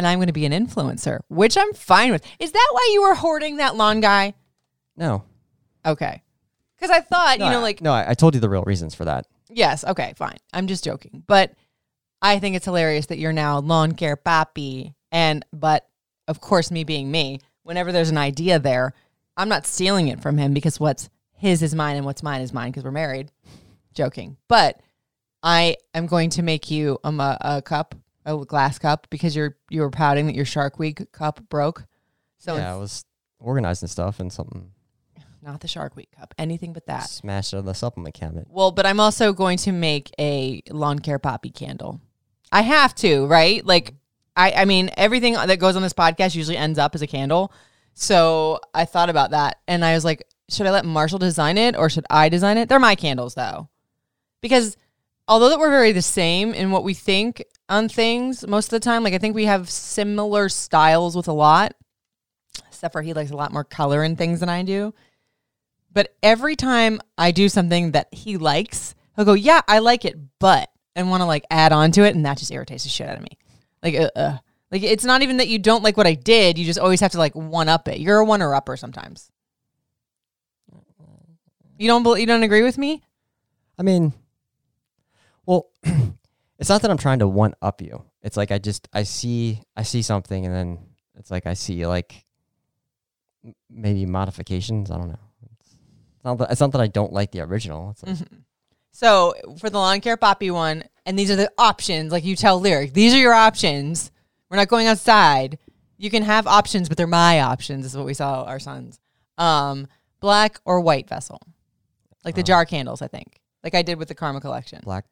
and 0.00 0.06
I'm 0.06 0.16
going 0.18 0.28
to 0.28 0.32
be 0.32 0.46
an 0.46 0.52
influencer, 0.52 1.20
which 1.28 1.58
I'm 1.58 1.74
fine 1.74 2.10
with. 2.10 2.24
Is 2.38 2.52
that 2.52 2.68
why 2.72 2.88
you 2.94 3.02
were 3.02 3.14
hoarding 3.14 3.56
that 3.58 3.76
lawn 3.76 4.00
guy? 4.00 4.32
no, 4.96 5.24
Okay. 5.84 6.22
Because 6.76 6.90
I 6.90 7.00
thought, 7.02 7.38
no, 7.38 7.44
you 7.44 7.50
know, 7.50 7.58
I- 7.58 7.62
like, 7.62 7.82
no, 7.82 7.92
I, 7.92 8.10
I 8.10 8.14
told 8.14 8.34
you 8.34 8.40
the 8.40 8.48
real 8.48 8.62
reasons 8.62 8.94
for 8.94 9.04
that. 9.04 9.26
yes, 9.50 9.84
okay, 9.84 10.14
fine. 10.16 10.38
I'm 10.54 10.66
just 10.66 10.82
joking. 10.84 11.22
But 11.26 11.52
I 12.22 12.38
think 12.38 12.56
it's 12.56 12.64
hilarious 12.64 13.06
that 13.06 13.18
you're 13.18 13.34
now 13.34 13.58
lawn 13.60 13.92
care 13.92 14.16
papi. 14.16 14.94
And, 15.12 15.44
but 15.52 15.86
of 16.28 16.40
course, 16.40 16.70
me 16.70 16.84
being 16.84 17.10
me, 17.10 17.40
whenever 17.64 17.92
there's 17.92 18.08
an 18.10 18.16
idea 18.16 18.58
there, 18.58 18.94
I'm 19.36 19.50
not 19.50 19.66
stealing 19.66 20.08
it 20.08 20.20
from 20.22 20.38
him 20.38 20.54
because 20.54 20.80
what's 20.80 21.10
his 21.34 21.62
is 21.62 21.74
mine 21.74 21.96
and 21.96 22.06
what's 22.06 22.22
mine 22.22 22.40
is 22.40 22.52
mine 22.54 22.70
because 22.70 22.84
we're 22.84 22.90
married. 22.90 23.30
Joking. 23.92 24.38
But 24.48 24.80
I 25.42 25.76
am 25.94 26.06
going 26.06 26.30
to 26.30 26.42
make 26.42 26.70
you 26.70 26.98
um, 27.04 27.20
a, 27.20 27.36
a 27.40 27.62
cup, 27.62 27.94
a 28.24 28.36
glass 28.44 28.78
cup, 28.78 29.06
because 29.10 29.34
you're 29.34 29.56
you 29.68 29.80
were 29.80 29.90
pouting 29.90 30.26
that 30.26 30.34
your 30.34 30.44
Shark 30.44 30.78
Week 30.78 31.10
cup 31.12 31.40
broke. 31.48 31.84
So 32.38 32.56
yeah, 32.56 32.74
I 32.74 32.76
was 32.76 33.04
organizing 33.38 33.88
stuff 33.88 34.20
and 34.20 34.32
something 34.32 34.72
not 35.42 35.60
the 35.60 35.68
Shark 35.68 35.96
Week 35.96 36.10
cup, 36.18 36.34
anything 36.38 36.72
but 36.72 36.86
that. 36.86 37.08
smashed 37.08 37.54
out 37.54 37.58
of 37.58 37.64
the 37.64 37.74
supplement 37.74 38.14
cabinet. 38.14 38.46
Well, 38.48 38.72
but 38.72 38.86
I'm 38.86 39.00
also 39.00 39.32
going 39.32 39.58
to 39.58 39.72
make 39.72 40.10
a 40.18 40.62
lawn 40.70 40.98
care 40.98 41.18
Papi 41.18 41.54
candle. 41.54 42.00
I 42.52 42.62
have 42.62 42.94
to, 42.96 43.26
right? 43.26 43.64
Like, 43.64 43.94
I, 44.36 44.52
I 44.52 44.64
mean, 44.64 44.90
everything 44.96 45.34
that 45.34 45.58
goes 45.58 45.76
on 45.76 45.82
this 45.82 45.92
podcast 45.92 46.34
usually 46.34 46.56
ends 46.56 46.78
up 46.78 46.94
as 46.94 47.02
a 47.02 47.06
candle. 47.06 47.52
So 47.94 48.60
I 48.74 48.84
thought 48.84 49.10
about 49.10 49.30
that 49.32 49.58
and 49.66 49.84
I 49.84 49.94
was 49.94 50.04
like, 50.04 50.26
should 50.48 50.66
I 50.66 50.70
let 50.70 50.84
Marshall 50.84 51.18
design 51.18 51.58
it 51.58 51.76
or 51.76 51.88
should 51.90 52.06
I 52.10 52.28
design 52.28 52.56
it? 52.58 52.68
They're 52.68 52.78
my 52.78 52.94
candles 52.94 53.34
though. 53.34 53.68
Because 54.40 54.76
although 55.28 55.50
that 55.50 55.58
we're 55.58 55.70
very 55.70 55.92
the 55.92 56.02
same 56.02 56.54
in 56.54 56.70
what 56.70 56.84
we 56.84 56.94
think 56.94 57.44
on 57.70 57.88
things 57.88 58.46
most 58.46 58.66
of 58.66 58.70
the 58.70 58.80
time, 58.80 59.04
like 59.04 59.14
I 59.14 59.18
think 59.18 59.34
we 59.34 59.46
have 59.46 59.70
similar 59.70 60.48
styles 60.48 61.16
with 61.16 61.28
a 61.28 61.32
lot, 61.32 61.72
except 62.66 62.92
for 62.92 63.00
he 63.00 63.14
likes 63.14 63.30
a 63.30 63.36
lot 63.36 63.52
more 63.52 63.64
color 63.64 64.02
and 64.02 64.18
things 64.18 64.40
than 64.40 64.48
I 64.48 64.62
do. 64.62 64.92
But 65.92 66.14
every 66.22 66.56
time 66.56 67.00
I 67.16 67.30
do 67.30 67.48
something 67.48 67.92
that 67.92 68.08
he 68.12 68.36
likes, 68.36 68.94
he'll 69.16 69.24
go, 69.24 69.34
"Yeah, 69.34 69.62
I 69.66 69.78
like 69.78 70.04
it, 70.04 70.18
but," 70.40 70.68
and 70.94 71.10
want 71.10 71.20
to 71.20 71.26
like 71.26 71.44
add 71.50 71.72
on 71.72 71.92
to 71.92 72.02
it, 72.02 72.14
and 72.14 72.26
that 72.26 72.38
just 72.38 72.52
irritates 72.52 72.84
the 72.84 72.90
shit 72.90 73.08
out 73.08 73.16
of 73.16 73.22
me. 73.22 73.38
Like, 73.82 73.94
uh, 73.94 74.10
uh, 74.16 74.38
like 74.70 74.82
it's 74.82 75.04
not 75.04 75.22
even 75.22 75.38
that 75.38 75.48
you 75.48 75.58
don't 75.58 75.82
like 75.82 75.96
what 75.96 76.06
I 76.06 76.14
did; 76.14 76.58
you 76.58 76.64
just 76.64 76.78
always 76.78 77.00
have 77.00 77.12
to 77.12 77.18
like 77.18 77.34
one 77.34 77.68
up 77.68 77.88
it. 77.88 78.00
You're 78.00 78.18
a 78.18 78.24
one 78.24 78.42
or 78.42 78.54
upper 78.54 78.76
sometimes. 78.76 79.30
You 81.78 81.88
don't, 81.88 82.20
you 82.20 82.26
don't 82.26 82.42
agree 82.42 82.62
with 82.62 82.76
me? 82.76 83.02
I 83.78 83.82
mean, 83.82 84.12
well, 85.46 85.70
it's 86.60 86.68
not 86.68 86.82
that 86.82 86.90
I'm 86.90 86.98
trying 86.98 87.20
to 87.20 87.28
one 87.28 87.54
up 87.62 87.80
you. 87.80 88.04
It's 88.22 88.36
like 88.36 88.52
I 88.52 88.58
just 88.58 88.88
I 88.92 89.02
see 89.02 89.62
I 89.76 89.82
see 89.82 90.02
something 90.02 90.44
and 90.44 90.54
then 90.54 90.78
it's 91.18 91.30
like 91.30 91.46
I 91.46 91.54
see 91.54 91.86
like 91.86 92.24
maybe 93.70 94.06
modifications. 94.06 94.90
I 94.90 94.98
don't 94.98 95.08
know. 95.08 95.18
It's 95.50 96.24
not 96.24 96.38
that, 96.38 96.50
it's 96.50 96.60
not 96.60 96.72
that 96.72 96.80
I 96.82 96.86
don't 96.86 97.12
like 97.12 97.32
the 97.32 97.40
original. 97.40 97.90
It's 97.90 98.02
like, 98.02 98.28
So 98.92 99.34
for 99.58 99.70
the 99.70 99.78
lawn 99.78 100.02
care 100.02 100.18
Papi 100.18 100.50
one, 100.52 100.84
and 101.06 101.18
these 101.18 101.30
are 101.30 101.36
the 101.36 101.50
options. 101.56 102.12
Like 102.12 102.24
you 102.24 102.36
tell 102.36 102.60
Lyric, 102.60 102.92
these 102.92 103.14
are 103.14 103.18
your 103.18 103.32
options. 103.32 104.10
We're 104.50 104.58
not 104.58 104.68
going 104.68 104.86
outside. 104.86 105.58
You 105.96 106.10
can 106.10 106.22
have 106.22 106.46
options, 106.46 106.88
but 106.88 106.98
they're 106.98 107.06
my 107.06 107.40
options. 107.40 107.86
Is 107.86 107.96
what 107.96 108.04
we 108.04 108.14
saw 108.14 108.44
our 108.44 108.58
sons. 108.58 109.00
Um, 109.38 109.86
black 110.20 110.60
or 110.66 110.80
white 110.80 111.08
vessel, 111.08 111.40
like 112.24 112.34
the 112.34 112.42
jar 112.42 112.66
candles. 112.66 113.00
I 113.00 113.08
think, 113.08 113.40
like 113.64 113.74
I 113.74 113.80
did 113.80 113.98
with 113.98 114.08
the 114.08 114.14
Karma 114.14 114.40
collection. 114.42 114.80
black. 114.84 115.06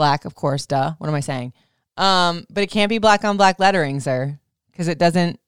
Black, 0.00 0.24
of 0.24 0.34
course. 0.34 0.64
Duh. 0.64 0.94
What 0.96 1.08
am 1.08 1.14
I 1.14 1.20
saying? 1.20 1.52
Um, 1.98 2.46
but 2.48 2.62
it 2.62 2.68
can't 2.68 2.88
be 2.88 2.96
black 2.96 3.22
on 3.22 3.36
black 3.36 3.58
lettering, 3.58 4.00
sir, 4.00 4.40
because 4.70 4.88
it 4.88 4.96
doesn't 4.96 5.38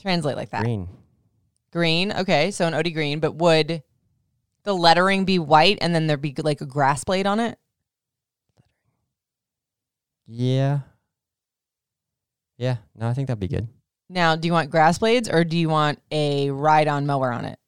translate 0.00 0.36
like 0.36 0.48
that. 0.52 0.62
Green. 0.62 0.88
Green. 1.70 2.10
Okay, 2.10 2.50
so 2.50 2.66
an 2.66 2.72
OD 2.72 2.94
green, 2.94 3.20
but 3.20 3.34
would 3.34 3.82
the 4.62 4.74
lettering 4.74 5.26
be 5.26 5.38
white 5.38 5.76
and 5.82 5.94
then 5.94 6.06
there'd 6.06 6.22
be 6.22 6.34
like 6.38 6.62
a 6.62 6.66
grass 6.66 7.04
blade 7.04 7.26
on 7.26 7.40
it? 7.40 7.58
Yeah. 10.26 10.78
Yeah. 12.56 12.76
No, 12.96 13.06
I 13.06 13.12
think 13.12 13.26
that'd 13.28 13.38
be 13.38 13.48
good. 13.48 13.68
Now, 14.08 14.34
do 14.34 14.48
you 14.48 14.54
want 14.54 14.70
grass 14.70 14.96
blades 14.96 15.28
or 15.28 15.44
do 15.44 15.58
you 15.58 15.68
want 15.68 16.00
a 16.10 16.50
ride 16.50 16.88
on 16.88 17.04
mower 17.04 17.30
on 17.30 17.44
it? 17.44 17.58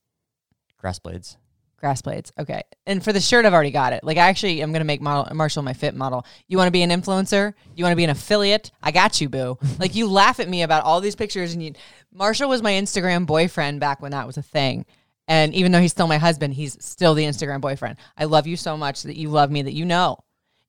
Grass 0.78 0.98
blades. 0.98 1.36
Grass 1.82 2.00
blades. 2.00 2.32
Okay. 2.38 2.62
And 2.86 3.02
for 3.02 3.12
the 3.12 3.20
shirt, 3.20 3.44
I've 3.44 3.52
already 3.52 3.72
got 3.72 3.92
it. 3.92 4.04
Like, 4.04 4.16
I 4.16 4.28
actually, 4.28 4.60
I'm 4.60 4.70
going 4.70 4.82
to 4.82 4.86
make 4.86 5.00
model, 5.00 5.34
Marshall 5.34 5.64
my 5.64 5.72
fit 5.72 5.96
model. 5.96 6.24
You 6.46 6.56
want 6.56 6.68
to 6.68 6.72
be 6.72 6.82
an 6.82 6.90
influencer? 6.90 7.54
You 7.74 7.84
want 7.84 7.90
to 7.90 7.96
be 7.96 8.04
an 8.04 8.10
affiliate? 8.10 8.70
I 8.80 8.92
got 8.92 9.20
you, 9.20 9.28
boo. 9.28 9.58
like, 9.80 9.96
you 9.96 10.06
laugh 10.06 10.38
at 10.38 10.48
me 10.48 10.62
about 10.62 10.84
all 10.84 11.00
these 11.00 11.16
pictures. 11.16 11.52
And 11.52 11.60
you, 11.60 11.72
Marshall 12.12 12.48
was 12.48 12.62
my 12.62 12.70
Instagram 12.70 13.26
boyfriend 13.26 13.80
back 13.80 14.00
when 14.00 14.12
that 14.12 14.28
was 14.28 14.36
a 14.36 14.42
thing. 14.42 14.86
And 15.26 15.52
even 15.54 15.72
though 15.72 15.80
he's 15.80 15.90
still 15.90 16.06
my 16.06 16.18
husband, 16.18 16.54
he's 16.54 16.76
still 16.84 17.14
the 17.14 17.24
Instagram 17.24 17.60
boyfriend. 17.60 17.96
I 18.16 18.26
love 18.26 18.46
you 18.46 18.56
so 18.56 18.76
much 18.76 19.02
that 19.02 19.16
you 19.16 19.28
love 19.28 19.50
me 19.50 19.62
that 19.62 19.72
you 19.72 19.84
know 19.84 20.18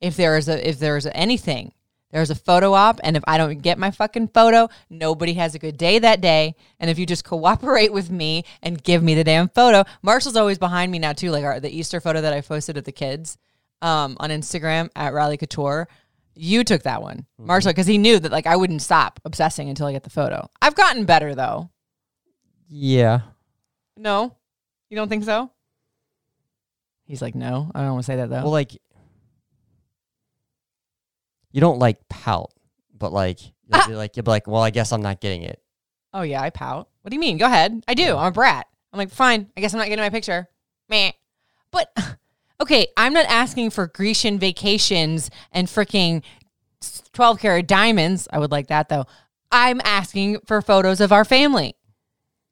if 0.01 0.17
there 0.17 0.35
is 0.35 0.49
a 0.49 0.67
if 0.67 0.79
there 0.79 0.97
is 0.97 1.07
anything 1.13 1.73
there's 2.13 2.29
a 2.29 2.35
photo 2.35 2.73
op 2.73 2.99
and 3.03 3.17
if 3.17 3.23
i 3.27 3.37
don't 3.37 3.61
get 3.61 3.77
my 3.77 3.91
fucking 3.91 4.29
photo 4.29 4.69
nobody 4.89 5.33
has 5.33 5.55
a 5.55 5.59
good 5.59 5.75
day 5.77 5.99
that 5.99 6.21
day. 6.21 6.55
And 6.79 6.89
if 6.89 6.99
you 6.99 7.05
just 7.05 7.25
cooperate 7.25 7.91
with 7.91 8.09
me 8.11 8.45
and 8.61 8.81
give 8.81 9.01
me 9.03 9.15
the 9.15 9.23
damn 9.23 9.49
photo 9.49 9.83
marshall's 10.01 10.35
always 10.35 10.59
behind 10.59 10.91
me 10.91 10.99
now 10.99 11.11
too 11.13 11.31
like 11.31 11.43
our, 11.43 11.59
the 11.59 11.75
easter 11.75 11.99
photo 11.99 12.21
that 12.21 12.31
i 12.31 12.39
posted 12.39 12.77
of 12.77 12.83
the 12.83 12.91
kids 12.91 13.37
um, 13.81 14.15
on 14.19 14.29
instagram 14.29 14.89
at 14.95 15.13
riley 15.13 15.37
couture. 15.37 15.87
You 16.35 16.63
took 16.63 16.83
that 16.83 17.01
one 17.01 17.25
marshall 17.37 17.71
because 17.71 17.87
he 17.87 17.97
knew 17.97 18.19
that 18.19 18.31
like 18.31 18.47
i 18.47 18.55
wouldn't 18.55 18.81
stop 18.81 19.19
obsessing 19.25 19.69
until 19.69 19.87
i 19.87 19.91
get 19.91 20.03
the 20.03 20.09
photo. 20.09 20.49
I've 20.61 20.75
gotten 20.75 21.05
better 21.05 21.35
though. 21.35 21.69
Yeah. 22.69 23.21
no? 23.97 24.35
You 24.89 24.97
don't 24.97 25.09
think 25.09 25.23
so? 25.23 25.51
He's 27.05 27.21
like 27.21 27.35
no 27.35 27.71
i 27.73 27.81
don't 27.81 27.93
want 27.93 28.03
to 28.03 28.05
say 28.05 28.15
that 28.17 28.29
though. 28.29 28.43
Well, 28.43 28.51
like 28.51 28.71
you 31.53 31.61
don't 31.61 31.79
like 31.79 32.09
pout, 32.09 32.51
but 32.97 33.13
like 33.13 33.41
you'll 33.41 33.53
ah! 33.73 33.85
be 33.87 33.95
like 33.95 34.17
you'll 34.17 34.23
be 34.23 34.31
like, 34.31 34.47
well, 34.47 34.61
I 34.61 34.71
guess 34.71 34.91
I'm 34.91 35.01
not 35.01 35.21
getting 35.21 35.43
it. 35.43 35.61
Oh 36.13 36.23
yeah, 36.23 36.41
I 36.41 36.49
pout. 36.49 36.89
What 37.01 37.09
do 37.09 37.15
you 37.15 37.21
mean? 37.21 37.37
Go 37.37 37.45
ahead. 37.45 37.83
I 37.87 37.93
do. 37.93 38.17
I'm 38.17 38.27
a 38.27 38.31
brat. 38.31 38.67
I'm 38.91 38.97
like, 38.97 39.11
fine. 39.11 39.49
I 39.55 39.61
guess 39.61 39.73
I'm 39.73 39.77
not 39.77 39.87
getting 39.87 40.03
my 40.03 40.09
picture. 40.09 40.49
Meh. 40.89 41.11
But 41.71 41.95
okay, 42.61 42.87
I'm 42.97 43.13
not 43.13 43.25
asking 43.27 43.69
for 43.69 43.87
Grecian 43.87 44.39
vacations 44.39 45.29
and 45.51 45.67
freaking 45.67 46.23
12 47.13 47.39
karat 47.39 47.67
diamonds. 47.67 48.27
I 48.31 48.39
would 48.39 48.51
like 48.51 48.67
that 48.67 48.89
though. 48.89 49.05
I'm 49.51 49.79
asking 49.83 50.39
for 50.45 50.61
photos 50.61 50.99
of 50.99 51.11
our 51.11 51.23
family. 51.23 51.75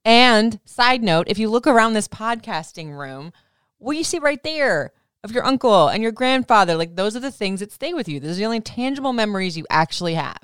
And 0.06 0.60
side 0.66 1.04
note, 1.04 1.28
if 1.28 1.38
you 1.38 1.50
look 1.50 1.68
around 1.68 1.94
this 1.94 2.08
podcasting 2.08 2.98
room, 2.98 3.34
what 3.78 3.94
do 3.94 3.98
you 3.98 4.04
see 4.04 4.20
right 4.20 4.42
there 4.44 4.94
of 5.24 5.32
your 5.32 5.46
uncle 5.46 5.88
and 5.88 6.02
your 6.04 6.12
grandfather? 6.12 6.76
Like 6.76 6.96
those 6.96 7.16
are 7.16 7.20
the 7.20 7.32
things 7.32 7.60
that 7.60 7.72
stay 7.72 7.94
with 7.94 8.08
you. 8.08 8.20
Those 8.20 8.32
are 8.38 8.40
the 8.40 8.46
only 8.46 8.60
tangible 8.62 9.14
memories 9.14 9.58
you 9.58 9.66
actually 9.70 10.16
have. 10.16 10.38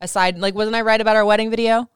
Aside, 0.00 0.38
like, 0.38 0.54
wasn't 0.54 0.76
I 0.76 0.80
right 0.80 1.00
about 1.00 1.16
our 1.16 1.24
wedding 1.26 1.50
video? 1.50 1.88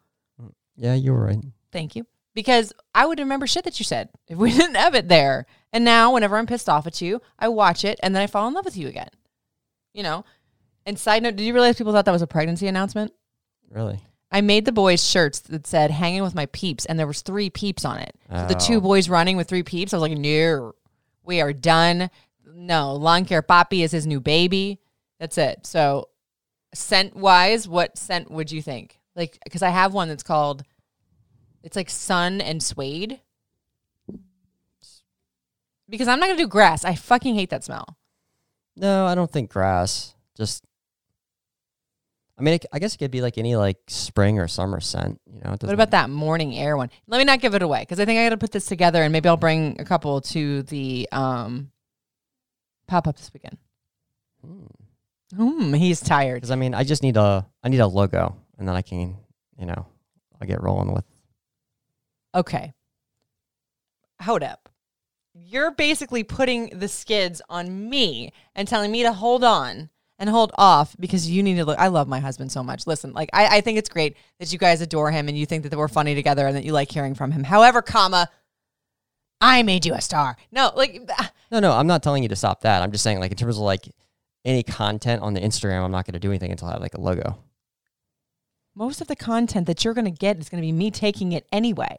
Yeah, 0.76 0.94
you 0.94 1.12
were 1.12 1.24
right. 1.24 1.38
Thank 1.72 1.96
you. 1.96 2.06
Because 2.34 2.72
I 2.94 3.06
would 3.06 3.18
remember 3.18 3.46
shit 3.46 3.64
that 3.64 3.78
you 3.78 3.84
said 3.84 4.08
if 4.28 4.36
we 4.36 4.50
didn't 4.52 4.74
have 4.76 4.94
it 4.94 5.08
there. 5.08 5.46
And 5.72 5.84
now, 5.84 6.12
whenever 6.12 6.36
I'm 6.36 6.46
pissed 6.46 6.68
off 6.68 6.86
at 6.86 7.00
you, 7.00 7.20
I 7.38 7.48
watch 7.48 7.84
it 7.84 7.98
and 8.02 8.14
then 8.14 8.22
I 8.22 8.26
fall 8.26 8.46
in 8.48 8.54
love 8.54 8.64
with 8.64 8.76
you 8.76 8.88
again. 8.88 9.08
You 9.92 10.02
know? 10.02 10.24
And 10.86 10.98
side 10.98 11.22
note, 11.22 11.36
did 11.36 11.44
you 11.44 11.54
realize 11.54 11.76
people 11.76 11.92
thought 11.92 12.04
that 12.04 12.12
was 12.12 12.20
a 12.22 12.26
pregnancy 12.26 12.66
announcement? 12.66 13.12
Really? 13.70 14.00
I 14.30 14.40
made 14.42 14.64
the 14.66 14.72
boys 14.72 15.02
shirts 15.08 15.38
that 15.40 15.66
said 15.66 15.90
hanging 15.90 16.22
with 16.22 16.34
my 16.34 16.46
peeps 16.46 16.84
and 16.84 16.98
there 16.98 17.06
was 17.06 17.22
three 17.22 17.48
peeps 17.48 17.84
on 17.84 17.98
it. 17.98 18.14
So 18.30 18.46
the 18.48 18.56
Oh. 18.56 18.58
two 18.58 18.80
boys 18.80 19.08
running 19.08 19.36
with 19.36 19.48
three 19.48 19.62
peeps, 19.62 19.94
I 19.94 19.96
was 19.96 20.02
like, 20.10 20.18
no, 20.18 20.74
we 21.22 21.40
are 21.40 21.52
done. 21.52 22.10
No, 22.56 22.94
lawn 22.94 23.24
care 23.24 23.42
Papi 23.42 23.82
is 23.82 23.90
his 23.90 24.06
new 24.06 24.20
baby. 24.20 24.78
That's 25.18 25.38
it. 25.38 25.66
So 25.66 26.08
scent 26.72 27.16
wise, 27.16 27.66
what 27.66 27.98
scent 27.98 28.30
would 28.30 28.52
you 28.52 28.62
think? 28.62 29.00
Like, 29.16 29.38
because 29.44 29.62
I 29.62 29.70
have 29.70 29.92
one 29.92 30.08
that's 30.08 30.22
called, 30.22 30.62
it's 31.62 31.76
like 31.76 31.90
sun 31.90 32.40
and 32.40 32.62
suede. 32.62 33.20
Because 35.88 36.08
I'm 36.08 36.20
not 36.20 36.28
gonna 36.28 36.38
do 36.38 36.48
grass. 36.48 36.84
I 36.84 36.94
fucking 36.94 37.34
hate 37.34 37.50
that 37.50 37.64
smell. 37.64 37.96
No, 38.76 39.06
I 39.06 39.14
don't 39.14 39.30
think 39.30 39.50
grass. 39.50 40.14
Just, 40.36 40.64
I 42.38 42.42
mean, 42.42 42.54
it, 42.54 42.66
I 42.72 42.78
guess 42.78 42.94
it 42.94 42.98
could 42.98 43.10
be 43.10 43.20
like 43.20 43.36
any 43.36 43.54
like 43.56 43.78
spring 43.88 44.38
or 44.38 44.48
summer 44.48 44.80
scent. 44.80 45.20
You 45.26 45.40
know, 45.44 45.50
What 45.50 45.74
about 45.74 45.90
that 45.90 46.08
morning 46.08 46.56
air 46.56 46.76
one? 46.76 46.90
Let 47.06 47.18
me 47.18 47.24
not 47.24 47.40
give 47.40 47.54
it 47.54 47.62
away 47.62 47.80
because 47.80 48.00
I 48.00 48.04
think 48.04 48.18
I 48.18 48.24
got 48.24 48.30
to 48.30 48.36
put 48.36 48.52
this 48.52 48.66
together 48.66 49.02
and 49.02 49.12
maybe 49.12 49.28
I'll 49.28 49.36
bring 49.36 49.80
a 49.80 49.84
couple 49.84 50.20
to 50.22 50.62
the 50.62 51.08
um 51.12 51.70
pop 52.86 53.06
up 53.06 53.16
this 53.16 53.30
weekend. 53.32 53.58
Hmm, 55.36 55.72
he's 55.74 56.00
tired. 56.00 56.36
Because 56.36 56.50
I 56.50 56.56
mean, 56.56 56.74
I 56.74 56.84
just 56.84 57.02
need 57.02 57.16
a 57.16 57.46
I 57.62 57.68
need 57.68 57.80
a 57.80 57.86
logo, 57.86 58.36
and 58.58 58.68
then 58.68 58.76
I 58.76 58.82
can, 58.82 59.16
you 59.58 59.66
know, 59.66 59.86
I'll 60.40 60.46
get 60.46 60.62
rolling 60.62 60.92
with. 60.92 61.04
Okay. 62.34 62.72
Hold 64.22 64.42
up. 64.42 64.68
You're 65.34 65.72
basically 65.72 66.22
putting 66.22 66.78
the 66.78 66.88
skids 66.88 67.42
on 67.48 67.88
me 67.90 68.32
and 68.54 68.68
telling 68.68 68.92
me 68.92 69.02
to 69.02 69.12
hold 69.12 69.42
on 69.42 69.90
and 70.18 70.30
hold 70.30 70.52
off 70.56 70.94
because 71.00 71.28
you 71.28 71.42
need 71.42 71.56
to 71.56 71.64
look. 71.64 71.78
I 71.78 71.88
love 71.88 72.06
my 72.06 72.20
husband 72.20 72.52
so 72.52 72.62
much. 72.62 72.86
Listen, 72.86 73.12
like 73.12 73.30
I, 73.32 73.58
I 73.58 73.60
think 73.60 73.78
it's 73.78 73.88
great 73.88 74.16
that 74.38 74.52
you 74.52 74.58
guys 74.58 74.80
adore 74.80 75.10
him 75.10 75.28
and 75.28 75.36
you 75.36 75.46
think 75.46 75.68
that 75.68 75.76
we're 75.76 75.88
funny 75.88 76.14
together 76.14 76.46
and 76.46 76.56
that 76.56 76.64
you 76.64 76.72
like 76.72 76.90
hearing 76.90 77.14
from 77.14 77.32
him. 77.32 77.42
However, 77.42 77.82
comma, 77.82 78.28
I 79.40 79.62
made 79.62 79.84
you 79.84 79.94
a 79.94 80.00
star. 80.00 80.36
No, 80.52 80.70
like 80.76 81.08
No, 81.50 81.60
no, 81.60 81.72
I'm 81.72 81.86
not 81.86 82.02
telling 82.02 82.22
you 82.22 82.28
to 82.30 82.36
stop 82.36 82.62
that. 82.62 82.82
I'm 82.82 82.90
just 82.92 83.04
saying, 83.04 83.20
like, 83.20 83.30
in 83.30 83.36
terms 83.36 83.56
of 83.56 83.62
like 83.62 83.88
any 84.44 84.62
content 84.62 85.22
on 85.22 85.34
the 85.34 85.40
Instagram, 85.40 85.82
I'm 85.84 85.90
not 85.92 86.06
going 86.06 86.14
to 86.14 86.18
do 86.18 86.30
anything 86.30 86.50
until 86.50 86.68
I 86.68 86.72
have 86.72 86.80
like 86.80 86.94
a 86.94 87.00
logo. 87.00 87.38
most 88.74 89.00
of 89.00 89.06
the 89.06 89.16
content 89.16 89.66
that 89.66 89.84
you're 89.84 89.94
going 89.94 90.04
to 90.04 90.10
get 90.10 90.38
is 90.38 90.48
going 90.48 90.60
to 90.60 90.66
be 90.66 90.72
me 90.72 90.90
taking 90.90 91.32
it 91.32 91.46
anyway. 91.52 91.96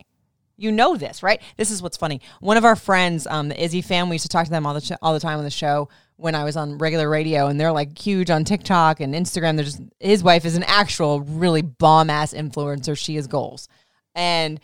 You 0.58 0.72
know 0.72 0.96
this, 0.96 1.22
right? 1.22 1.42
This 1.58 1.70
is 1.70 1.82
what's 1.82 1.98
funny. 1.98 2.22
One 2.40 2.56
of 2.56 2.64
our 2.64 2.75
friends, 2.78 3.28
um, 3.28 3.50
the 3.50 3.62
Izzy 3.62 3.82
family, 3.82 4.16
used 4.16 4.24
to 4.24 4.30
talk 4.30 4.46
to 4.46 4.52
them 4.52 4.66
all 4.66 4.74
the 4.74 4.82
ch- 4.82 4.94
all 5.02 5.14
the 5.14 5.20
time 5.20 5.38
on 5.38 5.44
the 5.44 5.50
show. 5.50 5.90
when 6.18 6.34
I 6.34 6.46
was 6.46 6.56
on 6.56 6.78
regular 6.78 7.10
radio, 7.10 7.48
and 7.48 7.60
they're 7.60 7.74
like 7.74 7.98
huge 7.98 8.30
on 8.30 8.46
TikTok 8.46 9.02
and 9.02 9.14
Instagram. 9.14 9.58
They're 9.58 9.66
just 9.66 9.82
his 10.00 10.24
wife 10.24 10.46
is 10.46 10.56
an 10.56 10.64
actual 10.64 11.20
really 11.20 11.62
bomb 11.62 12.10
ass 12.10 12.34
influencer. 12.34 12.98
She 12.98 13.16
has 13.16 13.28
goals, 13.28 13.68
and 14.14 14.62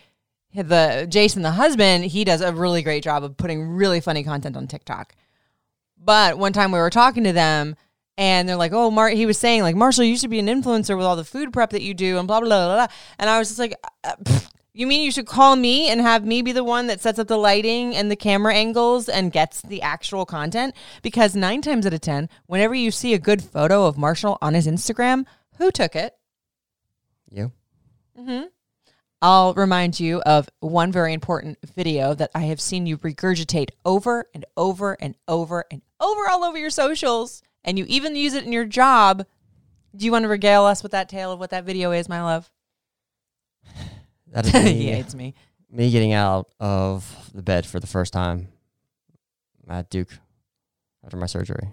the 0.53 1.07
Jason, 1.09 1.41
the 1.41 1.51
husband, 1.51 2.05
he 2.05 2.23
does 2.23 2.41
a 2.41 2.53
really 2.53 2.81
great 2.81 3.03
job 3.03 3.23
of 3.23 3.37
putting 3.37 3.69
really 3.69 4.01
funny 4.01 4.23
content 4.23 4.57
on 4.57 4.67
TikTok. 4.67 5.15
But 5.97 6.37
one 6.37 6.53
time 6.53 6.71
we 6.71 6.79
were 6.79 6.89
talking 6.89 7.23
to 7.23 7.33
them 7.33 7.75
and 8.17 8.47
they're 8.47 8.55
like, 8.55 8.73
"Oh, 8.73 8.91
Mar," 8.91 9.09
he 9.09 9.25
was 9.25 9.37
saying 9.37 9.61
like, 9.61 9.75
"Marshall, 9.75 10.03
you 10.03 10.17
should 10.17 10.29
be 10.29 10.39
an 10.39 10.47
influencer 10.47 10.97
with 10.97 11.05
all 11.05 11.15
the 11.15 11.23
food 11.23 11.53
prep 11.53 11.71
that 11.71 11.81
you 11.81 11.93
do," 11.93 12.17
and 12.17 12.27
blah 12.27 12.39
blah 12.39 12.49
blah 12.49 12.75
blah. 12.75 12.87
And 13.17 13.29
I 13.29 13.39
was 13.39 13.47
just 13.49 13.59
like, 13.59 13.73
uh, 14.03 14.15
pfft, 14.23 14.49
"You 14.73 14.87
mean 14.87 15.03
you 15.03 15.11
should 15.11 15.27
call 15.27 15.55
me 15.55 15.89
and 15.89 16.01
have 16.01 16.25
me 16.25 16.41
be 16.41 16.51
the 16.51 16.63
one 16.63 16.87
that 16.87 17.01
sets 17.01 17.19
up 17.19 17.27
the 17.27 17.37
lighting 17.37 17.95
and 17.95 18.11
the 18.11 18.15
camera 18.15 18.53
angles 18.53 19.07
and 19.09 19.31
gets 19.31 19.61
the 19.61 19.81
actual 19.81 20.25
content?" 20.25 20.75
Because 21.01 21.35
nine 21.35 21.61
times 21.61 21.85
out 21.85 21.93
of 21.93 22.01
ten, 22.01 22.29
whenever 22.47 22.75
you 22.75 22.91
see 22.91 23.13
a 23.13 23.19
good 23.19 23.43
photo 23.43 23.85
of 23.85 23.97
Marshall 23.97 24.37
on 24.41 24.53
his 24.53 24.67
Instagram, 24.67 25.25
who 25.57 25.71
took 25.71 25.95
it? 25.95 26.15
You? 27.29 27.53
I'll 29.21 29.53
remind 29.53 29.99
you 29.99 30.19
of 30.21 30.49
one 30.61 30.91
very 30.91 31.13
important 31.13 31.59
video 31.75 32.15
that 32.15 32.31
I 32.33 32.41
have 32.41 32.59
seen 32.59 32.87
you 32.87 32.97
regurgitate 32.97 33.69
over 33.85 34.27
and 34.33 34.45
over 34.57 34.93
and 34.99 35.15
over 35.27 35.65
and 35.69 35.83
over 35.99 36.27
all 36.27 36.43
over 36.43 36.57
your 36.57 36.71
socials, 36.71 37.43
and 37.63 37.77
you 37.77 37.85
even 37.87 38.15
use 38.15 38.33
it 38.33 38.45
in 38.45 38.51
your 38.51 38.65
job. 38.65 39.27
Do 39.95 40.05
you 40.05 40.11
want 40.11 40.23
to 40.23 40.29
regale 40.29 40.65
us 40.65 40.81
with 40.81 40.93
that 40.93 41.07
tale 41.07 41.31
of 41.31 41.39
what 41.39 41.51
that 41.51 41.65
video 41.65 41.91
is, 41.91 42.09
my 42.09 42.23
love? 42.23 42.51
That 44.33 44.45
is 44.45 44.53
he 44.53 44.59
me, 44.63 44.85
hates 44.85 45.13
me. 45.13 45.33
me 45.69 45.91
getting 45.91 46.13
out 46.13 46.47
of 46.57 47.29
the 47.33 47.41
bed 47.41 47.65
for 47.65 47.81
the 47.81 47.87
first 47.87 48.13
time 48.13 48.47
at 49.67 49.89
Duke 49.89 50.07
after 51.03 51.17
my 51.17 51.25
surgery. 51.25 51.67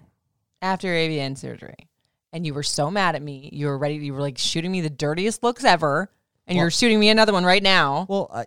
After 0.61 0.89
AVN 0.89 1.37
surgery, 1.37 1.87
and 2.33 2.45
you 2.45 2.53
were 2.53 2.63
so 2.63 2.91
mad 2.91 3.15
at 3.15 3.21
me. 3.21 3.49
You 3.53 3.67
were 3.67 3.77
ready. 3.77 3.95
You 3.95 4.13
were 4.13 4.19
like 4.19 4.37
shooting 4.37 4.73
me 4.73 4.81
the 4.81 4.89
dirtiest 4.89 5.41
looks 5.41 5.63
ever, 5.63 6.11
and 6.49 6.57
Well- 6.57 6.65
you're 6.65 6.71
shooting 6.71 6.99
me 6.99 7.09
another 7.09 7.31
one 7.31 7.45
right 7.45 7.63
now. 7.63 8.05
Well, 8.09 8.29
I, 8.33 8.45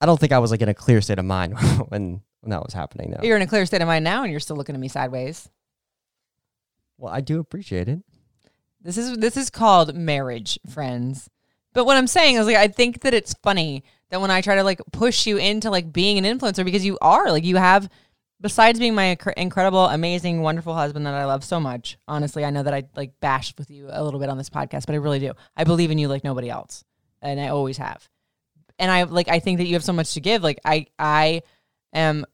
I 0.00 0.06
don't 0.06 0.20
think 0.20 0.32
I 0.32 0.38
was 0.38 0.50
like 0.50 0.60
in 0.60 0.68
a 0.68 0.74
clear 0.74 1.00
state 1.00 1.18
of 1.18 1.24
mind 1.24 1.58
when 1.88 2.20
when 2.40 2.50
that 2.50 2.62
was 2.62 2.74
happening. 2.74 3.12
No. 3.12 3.20
You're 3.22 3.36
in 3.36 3.42
a 3.42 3.46
clear 3.46 3.64
state 3.64 3.80
of 3.80 3.88
mind 3.88 4.04
now, 4.04 4.22
and 4.22 4.30
you're 4.30 4.40
still 4.40 4.56
looking 4.56 4.74
at 4.74 4.80
me 4.80 4.88
sideways. 4.88 5.48
Well, 6.98 7.12
I 7.12 7.22
do 7.22 7.40
appreciate 7.40 7.88
it. 7.88 8.00
This 8.82 8.98
is 8.98 9.16
this 9.16 9.36
is 9.38 9.48
called 9.48 9.94
marriage, 9.94 10.58
friends. 10.68 11.30
But 11.72 11.86
what 11.86 11.96
I'm 11.96 12.06
saying 12.06 12.36
is 12.36 12.46
like 12.46 12.56
I 12.56 12.68
think 12.68 13.00
that 13.00 13.14
it's 13.14 13.34
funny 13.42 13.82
that 14.10 14.20
when 14.20 14.30
I 14.30 14.42
try 14.42 14.56
to 14.56 14.64
like 14.64 14.80
push 14.92 15.26
you 15.26 15.38
into 15.38 15.70
like 15.70 15.92
being 15.92 16.18
an 16.18 16.38
influencer 16.38 16.64
because 16.64 16.84
you 16.84 16.98
are 17.00 17.30
like 17.30 17.44
you 17.44 17.56
have 17.56 17.88
besides 18.44 18.78
being 18.78 18.94
my 18.94 19.16
incredible, 19.38 19.86
amazing, 19.86 20.42
wonderful 20.42 20.74
husband 20.74 21.06
that 21.06 21.14
I 21.14 21.24
love 21.24 21.42
so 21.42 21.58
much. 21.58 21.96
Honestly, 22.06 22.44
I 22.44 22.50
know 22.50 22.62
that 22.62 22.74
I 22.74 22.84
like 22.94 23.18
bashed 23.18 23.56
with 23.56 23.70
you 23.70 23.88
a 23.90 24.04
little 24.04 24.20
bit 24.20 24.28
on 24.28 24.36
this 24.36 24.50
podcast, 24.50 24.84
but 24.84 24.92
I 24.92 24.96
really 24.96 25.18
do. 25.18 25.32
I 25.56 25.64
believe 25.64 25.90
in 25.90 25.96
you 25.96 26.08
like 26.08 26.24
nobody 26.24 26.50
else, 26.50 26.84
and 27.22 27.40
I 27.40 27.48
always 27.48 27.78
have. 27.78 28.06
And 28.78 28.92
I 28.92 29.04
like 29.04 29.28
I 29.28 29.38
think 29.38 29.58
that 29.58 29.66
you 29.66 29.72
have 29.72 29.82
so 29.82 29.94
much 29.94 30.12
to 30.12 30.20
give. 30.20 30.42
Like 30.42 30.60
I 30.62 30.88
I 30.98 31.40
am 31.94 32.26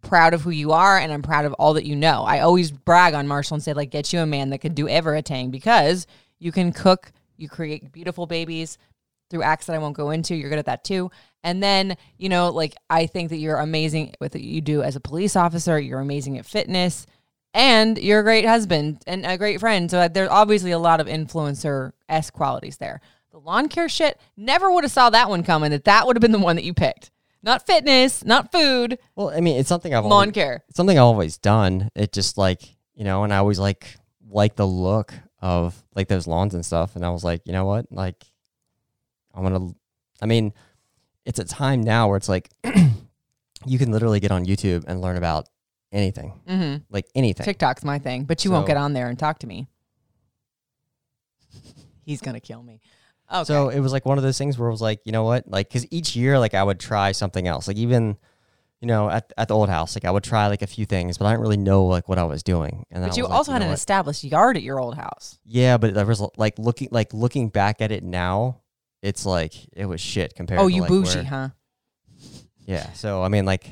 proud 0.00 0.32
of 0.32 0.40
who 0.40 0.48
you 0.48 0.72
are 0.72 0.98
and 0.98 1.12
I'm 1.12 1.20
proud 1.20 1.44
of 1.44 1.52
all 1.54 1.74
that 1.74 1.84
you 1.84 1.94
know. 1.94 2.22
I 2.22 2.40
always 2.40 2.70
brag 2.70 3.12
on 3.12 3.28
Marshall 3.28 3.56
and 3.56 3.62
say 3.62 3.74
like 3.74 3.90
get 3.90 4.14
you 4.14 4.20
a 4.20 4.26
man 4.26 4.48
that 4.50 4.58
could 4.58 4.74
do 4.74 4.88
ever 4.88 5.12
a 5.12 5.18
everything 5.18 5.50
because 5.50 6.06
you 6.38 6.52
can 6.52 6.72
cook, 6.72 7.12
you 7.36 7.50
create 7.50 7.92
beautiful 7.92 8.26
babies 8.26 8.78
through 9.28 9.42
acts 9.42 9.66
that 9.66 9.76
I 9.76 9.78
won't 9.78 9.94
go 9.96 10.08
into. 10.08 10.34
You're 10.34 10.48
good 10.48 10.58
at 10.58 10.66
that 10.66 10.84
too. 10.84 11.10
And 11.42 11.62
then, 11.62 11.96
you 12.18 12.28
know, 12.28 12.50
like 12.50 12.74
I 12.90 13.06
think 13.06 13.30
that 13.30 13.38
you're 13.38 13.56
amazing 13.58 14.14
with 14.20 14.34
what 14.34 14.42
you 14.42 14.60
do 14.60 14.82
as 14.82 14.96
a 14.96 15.00
police 15.00 15.36
officer, 15.36 15.78
you're 15.78 16.00
amazing 16.00 16.36
at 16.38 16.44
fitness, 16.46 17.06
and 17.54 17.96
you're 17.98 18.20
a 18.20 18.22
great 18.24 18.46
husband 18.46 19.02
and 19.06 19.24
a 19.24 19.38
great 19.38 19.58
friend. 19.60 19.90
So 19.90 19.98
uh, 19.98 20.08
there's 20.08 20.28
obviously 20.28 20.70
a 20.70 20.78
lot 20.78 21.00
of 21.00 21.06
influencer 21.06 21.92
s 22.08 22.30
qualities 22.30 22.76
there. 22.76 23.00
The 23.32 23.38
lawn 23.38 23.68
care 23.68 23.88
shit, 23.88 24.20
never 24.36 24.70
would 24.70 24.84
have 24.84 24.90
saw 24.92 25.08
that 25.10 25.28
one 25.30 25.42
coming. 25.42 25.70
That 25.70 25.84
that 25.84 26.06
would 26.06 26.16
have 26.16 26.20
been 26.20 26.32
the 26.32 26.38
one 26.38 26.56
that 26.56 26.64
you 26.64 26.74
picked. 26.74 27.10
Not 27.42 27.64
fitness, 27.66 28.22
not 28.24 28.52
food, 28.52 28.98
Well, 29.16 29.30
I 29.30 29.40
mean, 29.40 29.58
it's 29.58 29.68
something 29.68 29.94
I've 29.94 30.04
lawn 30.04 30.12
always, 30.12 30.32
care. 30.34 30.62
it's 30.68 30.76
something 30.76 30.98
I've 30.98 31.04
always 31.04 31.38
done. 31.38 31.88
It 31.94 32.12
just 32.12 32.36
like 32.36 32.62
you 32.94 33.04
know, 33.04 33.24
and 33.24 33.32
I 33.32 33.38
always 33.38 33.58
like 33.58 33.96
like 34.28 34.56
the 34.56 34.66
look 34.66 35.14
of 35.40 35.82
like 35.94 36.06
those 36.08 36.26
lawns 36.26 36.52
and 36.54 36.66
stuff. 36.66 36.96
And 36.96 37.04
I 37.06 37.08
was 37.10 37.24
like, 37.24 37.40
you 37.46 37.52
know 37.52 37.64
what, 37.64 37.86
like 37.90 38.22
I'm 39.34 39.42
gonna. 39.42 39.72
I 40.20 40.26
mean, 40.26 40.52
it's 41.26 41.38
a 41.38 41.44
time 41.44 41.82
now 41.82 42.08
where 42.08 42.16
it's 42.16 42.28
like 42.28 42.48
you 43.66 43.78
can 43.78 43.92
literally 43.92 44.20
get 44.20 44.30
on 44.30 44.46
YouTube 44.46 44.84
and 44.86 45.00
learn 45.00 45.16
about 45.16 45.48
anything, 45.92 46.40
Mm-hmm. 46.48 46.82
like 46.90 47.06
anything. 47.14 47.44
TikTok's 47.44 47.84
my 47.84 47.98
thing, 47.98 48.24
but 48.24 48.44
you 48.44 48.50
won't 48.50 48.66
get 48.66 48.76
on 48.76 48.92
there 48.92 49.08
and 49.08 49.18
talk 49.18 49.38
to 49.40 49.46
me. 49.46 49.68
He's 52.04 52.20
gonna 52.20 52.40
kill 52.40 52.62
me. 52.62 52.80
Okay. 53.32 53.44
So 53.44 53.68
it 53.68 53.80
was 53.80 53.92
like 53.92 54.04
one 54.06 54.18
of 54.18 54.24
those 54.24 54.38
things 54.38 54.58
where 54.58 54.68
it 54.68 54.72
was 54.72 54.82
like, 54.82 55.00
you 55.04 55.12
know 55.12 55.22
what? 55.22 55.48
Like, 55.48 55.68
because 55.68 55.86
each 55.92 56.16
year, 56.16 56.36
like, 56.38 56.54
I 56.54 56.64
would 56.64 56.80
try 56.80 57.12
something 57.12 57.46
else. 57.46 57.68
Like, 57.68 57.76
even, 57.76 58.16
you 58.80 58.88
know, 58.88 59.08
at, 59.08 59.32
at 59.38 59.46
the 59.46 59.54
old 59.54 59.68
house, 59.68 59.94
like, 59.94 60.04
I 60.04 60.10
would 60.10 60.24
try 60.24 60.48
like 60.48 60.62
a 60.62 60.66
few 60.66 60.84
things, 60.84 61.16
but 61.16 61.26
I 61.26 61.30
didn't 61.30 61.42
really 61.42 61.56
know 61.56 61.84
like 61.86 62.08
what 62.08 62.18
I 62.18 62.24
was 62.24 62.42
doing. 62.42 62.86
And 62.90 63.04
but 63.04 63.16
you 63.16 63.22
like, 63.24 63.32
also 63.32 63.52
you 63.52 63.54
had 63.54 63.62
an 63.62 63.68
what? 63.68 63.74
established 63.74 64.24
yard 64.24 64.56
at 64.56 64.64
your 64.64 64.80
old 64.80 64.96
house. 64.96 65.38
Yeah, 65.44 65.76
but 65.78 65.94
there 65.94 66.06
was 66.06 66.20
like 66.36 66.58
looking, 66.58 66.88
like 66.90 67.14
looking 67.14 67.50
back 67.50 67.80
at 67.80 67.92
it 67.92 68.02
now, 68.02 68.62
it's 69.02 69.24
like 69.26 69.54
it 69.72 69.86
was 69.86 70.00
shit 70.00 70.34
compared. 70.34 70.60
Oh, 70.60 70.68
to, 70.68 70.74
you 70.74 70.82
like, 70.82 70.88
bougie, 70.88 71.16
where- 71.16 71.24
huh? 71.24 71.48
Yeah. 72.66 72.92
So 72.92 73.22
I 73.22 73.28
mean, 73.28 73.44
like, 73.44 73.66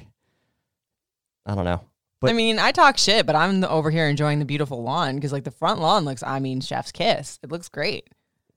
I 1.47 1.55
don't 1.55 1.65
know. 1.65 1.83
But- 2.21 2.31
I 2.31 2.33
mean, 2.33 2.59
I 2.59 2.73
talk 2.73 2.99
shit, 2.99 3.27
but 3.27 3.37
I'm 3.37 3.61
the- 3.61 3.71
over 3.71 3.91
here 3.91 4.09
enjoying 4.09 4.41
the 4.41 4.45
beautiful 4.45 4.83
lawn 4.83 5.15
because, 5.15 5.33
like, 5.33 5.45
the 5.45 5.53
front 5.53 5.81
lawn 5.81 6.05
looks. 6.05 6.23
I 6.25 6.41
mean, 6.41 6.61
chef's 6.61 6.91
kiss. 6.91 7.39
It 7.45 7.53
looks 7.53 7.69
great. 7.69 8.09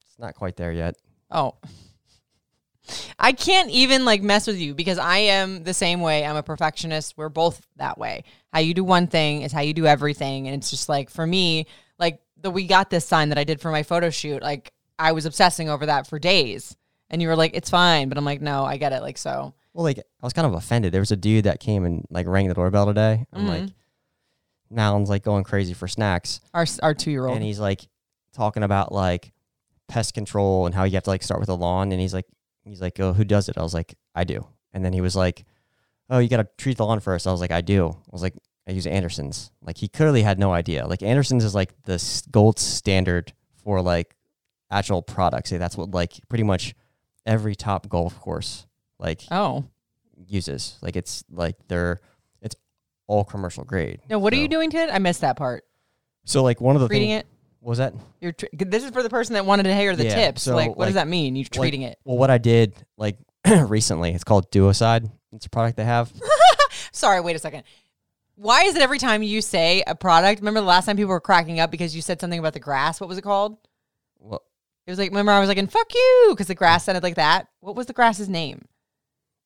It's 0.07 0.17
not 0.17 0.33
quite 0.33 0.55
there 0.55 0.71
yet. 0.71 0.95
Oh. 1.29 1.55
I 3.19 3.31
can't 3.31 3.69
even 3.69 4.05
like 4.05 4.23
mess 4.23 4.47
with 4.47 4.57
you 4.57 4.73
because 4.73 4.97
I 4.97 5.17
am 5.17 5.63
the 5.63 5.73
same 5.73 6.01
way. 6.01 6.25
I'm 6.25 6.35
a 6.35 6.43
perfectionist. 6.43 7.13
We're 7.15 7.29
both 7.29 7.65
that 7.77 7.97
way. 7.97 8.23
How 8.51 8.59
you 8.59 8.73
do 8.73 8.83
one 8.83 9.07
thing 9.07 9.43
is 9.43 9.51
how 9.51 9.61
you 9.61 9.73
do 9.73 9.85
everything. 9.85 10.47
And 10.47 10.57
it's 10.57 10.71
just 10.71 10.89
like 10.89 11.09
for 11.09 11.25
me, 11.25 11.67
like 11.99 12.19
the 12.37 12.49
we 12.49 12.65
got 12.65 12.89
this 12.89 13.05
sign 13.05 13.29
that 13.29 13.37
I 13.37 13.43
did 13.43 13.61
for 13.61 13.71
my 13.71 13.83
photo 13.83 14.09
shoot, 14.09 14.41
like 14.41 14.73
I 14.99 15.11
was 15.13 15.25
obsessing 15.25 15.69
over 15.69 15.85
that 15.87 16.07
for 16.07 16.19
days. 16.19 16.75
And 17.09 17.21
you 17.21 17.27
were 17.27 17.35
like, 17.35 17.51
it's 17.55 17.69
fine. 17.69 18.07
But 18.09 18.17
I'm 18.17 18.25
like, 18.25 18.41
no, 18.41 18.63
I 18.63 18.77
get 18.77 18.93
it. 18.93 19.01
Like 19.01 19.17
so. 19.17 19.53
Well, 19.73 19.83
like 19.83 19.99
I 19.99 20.25
was 20.25 20.33
kind 20.33 20.45
of 20.47 20.53
offended. 20.53 20.93
There 20.93 21.01
was 21.01 21.11
a 21.11 21.15
dude 21.17 21.45
that 21.45 21.59
came 21.59 21.85
and 21.85 22.05
like 22.09 22.27
rang 22.27 22.47
the 22.47 22.53
doorbell 22.53 22.85
today. 22.87 23.25
I'm 23.33 23.47
like, 23.47 23.61
Mm-hmm. 23.63 24.75
Noun's 24.75 25.09
like 25.09 25.23
going 25.23 25.43
crazy 25.43 25.73
for 25.73 25.87
snacks. 25.87 26.39
Our 26.53 26.65
our 26.81 26.93
two 26.93 27.11
year 27.11 27.25
old. 27.25 27.35
and 27.35 27.43
he's 27.45 27.59
like 27.59 27.87
talking 28.33 28.63
about 28.63 28.93
like 28.93 29.33
pest 29.89 30.13
control 30.13 30.65
and 30.65 30.73
how 30.73 30.85
you 30.85 30.93
have 30.93 31.03
to 31.03 31.09
like 31.09 31.21
start 31.23 31.41
with 31.41 31.49
a 31.49 31.53
lawn 31.53 31.91
and 31.91 31.99
he's 31.99 32.13
like 32.13 32.25
he's 32.63 32.79
like 32.79 32.97
oh 33.01 33.11
who 33.11 33.25
does 33.25 33.49
it 33.49 33.57
i 33.57 33.61
was 33.61 33.73
like 33.73 33.95
i 34.15 34.23
do 34.23 34.47
and 34.71 34.85
then 34.85 34.93
he 34.93 35.01
was 35.01 35.17
like 35.17 35.43
oh 36.09 36.19
you 36.19 36.29
gotta 36.29 36.47
treat 36.57 36.77
the 36.77 36.85
lawn 36.85 37.01
first 37.01 37.27
i 37.27 37.31
was 37.31 37.41
like 37.41 37.51
i 37.51 37.59
do 37.59 37.89
i 37.89 38.09
was 38.13 38.21
like 38.21 38.33
i 38.69 38.71
use 38.71 38.87
anderson's 38.87 39.51
like 39.61 39.77
he 39.77 39.89
clearly 39.89 40.21
had 40.21 40.39
no 40.39 40.53
idea 40.53 40.87
like 40.87 41.03
anderson's 41.03 41.43
is 41.43 41.53
like 41.53 41.73
the 41.83 42.23
gold 42.31 42.57
standard 42.57 43.33
for 43.61 43.81
like 43.81 44.15
actual 44.71 45.01
product. 45.01 45.47
Say 45.49 45.57
that's 45.57 45.77
what 45.77 45.91
like 45.91 46.13
pretty 46.29 46.43
much 46.43 46.73
every 47.25 47.53
top 47.55 47.87
golf 47.89 48.19
course 48.19 48.65
like 48.97 49.21
Oh. 49.29 49.65
uses 50.27 50.77
like 50.81 50.95
it's 50.95 51.23
like 51.29 51.55
they're 51.67 51.99
it's 52.41 52.55
all 53.07 53.23
commercial 53.23 53.63
grade 53.63 53.99
No, 54.09 54.17
what 54.19 54.33
are 54.33 54.37
you 54.37 54.47
doing 54.47 54.69
to 54.71 54.77
it? 54.77 54.89
I 54.91 54.97
missed 54.99 55.21
that 55.21 55.35
part. 55.37 55.63
so 56.25 56.41
like 56.43 56.59
one 56.61 56.75
of 56.75 56.81
the 56.81 56.87
Treating 56.87 57.09
things 57.09 57.19
it? 57.21 57.27
was 57.61 57.77
that 57.77 57.93
You're 58.21 58.31
tr- 58.31 58.45
this 58.53 58.83
is 58.83 58.89
for 58.91 59.03
the 59.03 59.09
person 59.09 59.33
that 59.35 59.45
wanted 59.45 59.63
to 59.63 59.75
hear 59.75 59.95
the 59.95 60.05
Yeah, 60.05 60.15
tips. 60.15 60.41
so, 60.41 60.55
like, 60.55 60.75
what 60.75 60.85
does 60.85 60.95
that 60.95 61.07
mean? 61.07 61.35
You're 61.35 61.43
like- 61.43 61.51
treating 61.51 61.83
it. 61.83 61.99
Well, 62.05 62.17
what 62.17 62.31
I 62.31 62.39
did 62.39 62.73
like 62.97 63.17
recently, 63.67 64.13
it's 64.13 64.23
called 64.23 64.49
Duocide. 64.51 65.11
It's 65.33 65.45
a 65.45 65.49
product 65.49 65.77
they 65.77 65.83
have. 65.85 66.11
Sorry, 66.91 67.21
wait 67.21 67.35
a 67.35 67.39
second. 67.39 67.63
Why 68.35 68.63
is 68.63 68.75
it 68.75 68.81
every 68.81 68.97
time 68.97 69.21
you 69.21 69.41
say 69.41 69.83
a 69.85 69.93
product? 69.95 70.39
Remember 70.41 70.59
the 70.59 70.65
last 70.65 70.85
time 70.85 70.95
people 70.97 71.11
were 71.11 71.19
cracking 71.21 71.59
up 71.59 71.69
because 71.69 71.95
you 71.95 72.01
said 72.01 72.19
something 72.19 72.39
about 72.39 72.53
the 72.53 72.59
grass? 72.59 72.99
What 72.99 73.07
was 73.07 73.17
it 73.19 73.21
called? 73.21 73.57
It 74.91 74.95
was 74.95 74.99
like, 74.99 75.11
remember 75.11 75.31
I 75.31 75.39
was 75.39 75.47
like, 75.47 75.57
and 75.57 75.71
fuck 75.71 75.93
you, 75.95 76.27
because 76.31 76.47
the 76.47 76.55
grass 76.55 76.83
sounded 76.83 77.01
like 77.01 77.15
that. 77.15 77.47
What 77.61 77.77
was 77.77 77.85
the 77.85 77.93
grass's 77.93 78.27
name? 78.27 78.65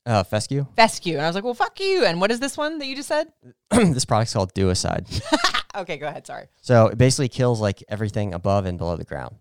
uh, 0.08 0.24
Fescue. 0.24 0.66
Fescue. 0.76 1.14
And 1.18 1.22
I 1.22 1.28
was 1.28 1.36
like, 1.36 1.44
well, 1.44 1.54
fuck 1.54 1.80
you. 1.80 2.04
And 2.04 2.20
what 2.20 2.32
is 2.32 2.40
this 2.40 2.58
one 2.58 2.80
that 2.80 2.88
you 2.88 2.96
just 2.96 3.08
said? 3.08 3.28
this 3.72 4.06
product's 4.06 4.34
called 4.34 4.54
Duocide. 4.54 5.22
Okay, 5.76 5.98
go 5.98 6.08
ahead. 6.08 6.26
Sorry. 6.26 6.48
so 6.62 6.88
it 6.88 6.98
basically 6.98 7.28
kills 7.28 7.60
like 7.60 7.84
everything 7.90 8.34
above 8.34 8.66
and 8.66 8.78
below 8.78 8.96
the 8.96 9.04
ground. 9.04 9.36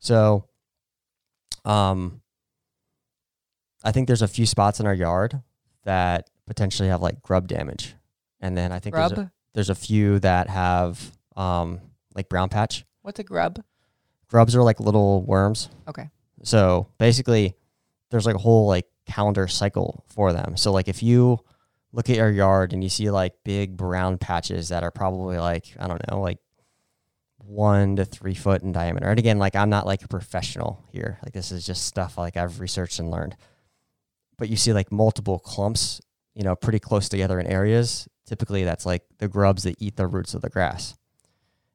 So, 0.00 0.44
um, 1.64 2.20
I 3.82 3.90
think 3.90 4.06
there's 4.06 4.20
a 4.20 4.28
few 4.28 4.44
spots 4.44 4.80
in 4.80 4.86
our 4.86 4.92
yard 4.92 5.40
that 5.84 6.28
potentially 6.46 6.90
have 6.90 7.00
like 7.00 7.22
grub 7.22 7.48
damage, 7.48 7.94
and 8.38 8.54
then 8.54 8.70
I 8.70 8.80
think 8.80 8.94
there's 8.94 9.12
a, 9.12 9.32
there's 9.54 9.70
a 9.70 9.74
few 9.74 10.18
that 10.18 10.50
have 10.50 11.00
um 11.36 11.80
like 12.14 12.28
brown 12.28 12.50
patch. 12.50 12.84
What's 13.00 13.18
a 13.18 13.24
grub? 13.24 13.64
Grubs 14.32 14.56
are 14.56 14.62
like 14.62 14.80
little 14.80 15.22
worms. 15.24 15.68
Okay. 15.86 16.08
So 16.42 16.88
basically, 16.96 17.54
there's 18.10 18.24
like 18.24 18.34
a 18.34 18.38
whole 18.38 18.66
like 18.66 18.86
calendar 19.04 19.46
cycle 19.46 20.06
for 20.08 20.32
them. 20.32 20.56
So 20.56 20.72
like 20.72 20.88
if 20.88 21.02
you 21.02 21.38
look 21.92 22.08
at 22.08 22.16
your 22.16 22.30
yard 22.30 22.72
and 22.72 22.82
you 22.82 22.88
see 22.88 23.10
like 23.10 23.34
big 23.44 23.76
brown 23.76 24.16
patches 24.16 24.70
that 24.70 24.84
are 24.84 24.90
probably 24.90 25.36
like 25.36 25.66
I 25.78 25.86
don't 25.86 26.00
know, 26.10 26.22
like 26.22 26.38
one 27.36 27.96
to 27.96 28.06
three 28.06 28.32
foot 28.32 28.62
in 28.62 28.72
diameter. 28.72 29.06
And 29.06 29.18
again, 29.18 29.38
like 29.38 29.54
I'm 29.54 29.68
not 29.68 29.84
like 29.84 30.02
a 30.02 30.08
professional 30.08 30.82
here. 30.90 31.18
Like 31.22 31.34
this 31.34 31.52
is 31.52 31.66
just 31.66 31.84
stuff 31.84 32.16
like 32.16 32.38
I've 32.38 32.58
researched 32.58 33.00
and 33.00 33.10
learned. 33.10 33.36
But 34.38 34.48
you 34.48 34.56
see 34.56 34.72
like 34.72 34.90
multiple 34.90 35.40
clumps, 35.40 36.00
you 36.34 36.42
know, 36.42 36.56
pretty 36.56 36.78
close 36.78 37.10
together 37.10 37.38
in 37.38 37.46
areas. 37.46 38.08
Typically, 38.24 38.64
that's 38.64 38.86
like 38.86 39.02
the 39.18 39.28
grubs 39.28 39.64
that 39.64 39.76
eat 39.78 39.96
the 39.96 40.06
roots 40.06 40.32
of 40.32 40.40
the 40.40 40.48
grass. 40.48 40.96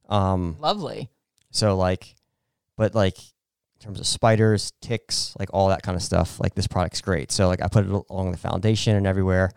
Um, 0.09 0.55
Lovely. 0.59 1.11
so 1.51 1.77
like, 1.77 2.15
but 2.77 2.95
like 2.95 3.17
in 3.17 3.85
terms 3.85 3.99
of 3.99 4.07
spiders, 4.07 4.71
ticks, 4.81 5.35
like 5.37 5.49
all 5.53 5.67
that 5.69 5.83
kind 5.83 5.95
of 5.95 6.01
stuff, 6.01 6.39
like 6.39 6.55
this 6.55 6.67
product's 6.67 7.01
great. 7.01 7.31
So 7.31 7.47
like 7.47 7.61
I 7.61 7.67
put 7.67 7.85
it 7.85 7.91
along 8.09 8.31
the 8.31 8.37
foundation 8.37 8.95
and 8.95 9.05
everywhere. 9.05 9.51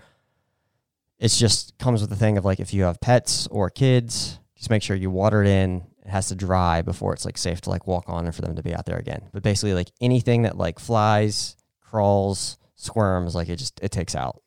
It's 1.19 1.39
just 1.39 1.79
comes 1.79 2.01
with 2.01 2.11
the 2.11 2.17
thing 2.17 2.37
of 2.37 2.45
like 2.45 2.61
if 2.61 2.75
you 2.75 2.83
have 2.83 3.01
pets 3.01 3.47
or 3.51 3.71
kids, 3.71 4.39
just 4.57 4.71
make 4.71 4.83
sure 4.83 4.97
you 4.97 5.11
water 5.11 5.43
it 5.43 5.49
in. 5.49 5.85
It 6.05 6.09
has 6.11 6.29
to 6.29 6.35
dry 6.35 6.83
before 6.83 7.13
it's 7.15 7.25
like 7.25 7.39
safe 7.39 7.61
to 7.63 7.71
like 7.71 7.87
walk 7.87 8.09
on 8.09 8.27
and 8.27 8.35
for 8.35 8.43
them 8.43 8.57
to 8.57 8.63
be 8.63 8.75
out 8.75 8.87
there 8.87 8.99
again. 8.99 9.29
But 9.33 9.43
basically 9.43 9.75
like 9.75 9.91
anything 10.01 10.43
that 10.43 10.57
like 10.57 10.79
flies, 10.79 11.57
crawls, 11.81 12.59
squirms, 12.75 13.35
like 13.35 13.49
it 13.49 13.57
just 13.57 13.81
it 13.83 13.91
takes 13.91 14.15
out. 14.15 14.43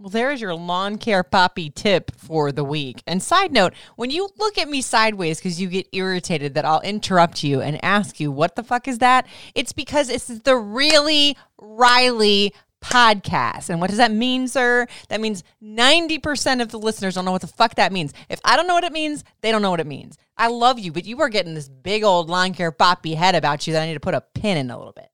Well, 0.00 0.08
there's 0.08 0.40
your 0.40 0.54
lawn 0.54 0.96
care 0.96 1.22
Papi 1.22 1.74
tip 1.74 2.10
for 2.16 2.52
the 2.52 2.64
week. 2.64 3.02
And 3.06 3.22
side 3.22 3.52
note, 3.52 3.74
when 3.96 4.08
you 4.08 4.30
look 4.38 4.56
at 4.56 4.66
me 4.66 4.80
sideways 4.80 5.38
because 5.38 5.60
you 5.60 5.68
get 5.68 5.88
irritated 5.92 6.54
that 6.54 6.64
I'll 6.64 6.80
interrupt 6.80 7.44
you 7.44 7.60
and 7.60 7.84
ask 7.84 8.18
you, 8.18 8.32
what 8.32 8.56
the 8.56 8.62
fuck 8.62 8.88
is 8.88 8.96
that? 9.00 9.26
It's 9.54 9.74
because 9.74 10.08
it's 10.08 10.24
the 10.26 10.56
Really 10.56 11.36
Riley 11.60 12.54
podcast. 12.82 13.68
And 13.68 13.78
what 13.78 13.90
does 13.90 13.98
that 13.98 14.10
mean, 14.10 14.48
sir? 14.48 14.86
That 15.10 15.20
means 15.20 15.44
90% 15.62 16.62
of 16.62 16.70
the 16.70 16.78
listeners 16.78 17.14
don't 17.14 17.26
know 17.26 17.32
what 17.32 17.42
the 17.42 17.46
fuck 17.46 17.74
that 17.74 17.92
means. 17.92 18.14
If 18.30 18.40
I 18.42 18.56
don't 18.56 18.66
know 18.66 18.72
what 18.72 18.84
it 18.84 18.94
means, 18.94 19.22
they 19.42 19.52
don't 19.52 19.60
know 19.60 19.70
what 19.70 19.80
it 19.80 19.86
means. 19.86 20.16
I 20.34 20.48
love 20.48 20.78
you, 20.78 20.92
but 20.92 21.04
you 21.04 21.20
are 21.20 21.28
getting 21.28 21.52
this 21.52 21.68
big 21.68 22.04
old 22.04 22.30
lawn 22.30 22.54
care 22.54 22.72
Papi 22.72 23.16
head 23.16 23.34
about 23.34 23.66
you 23.66 23.74
that 23.74 23.82
I 23.82 23.86
need 23.86 23.94
to 23.94 24.00
put 24.00 24.14
a 24.14 24.22
pin 24.22 24.56
in 24.56 24.70
a 24.70 24.78
little 24.78 24.94
bit. 24.94 25.10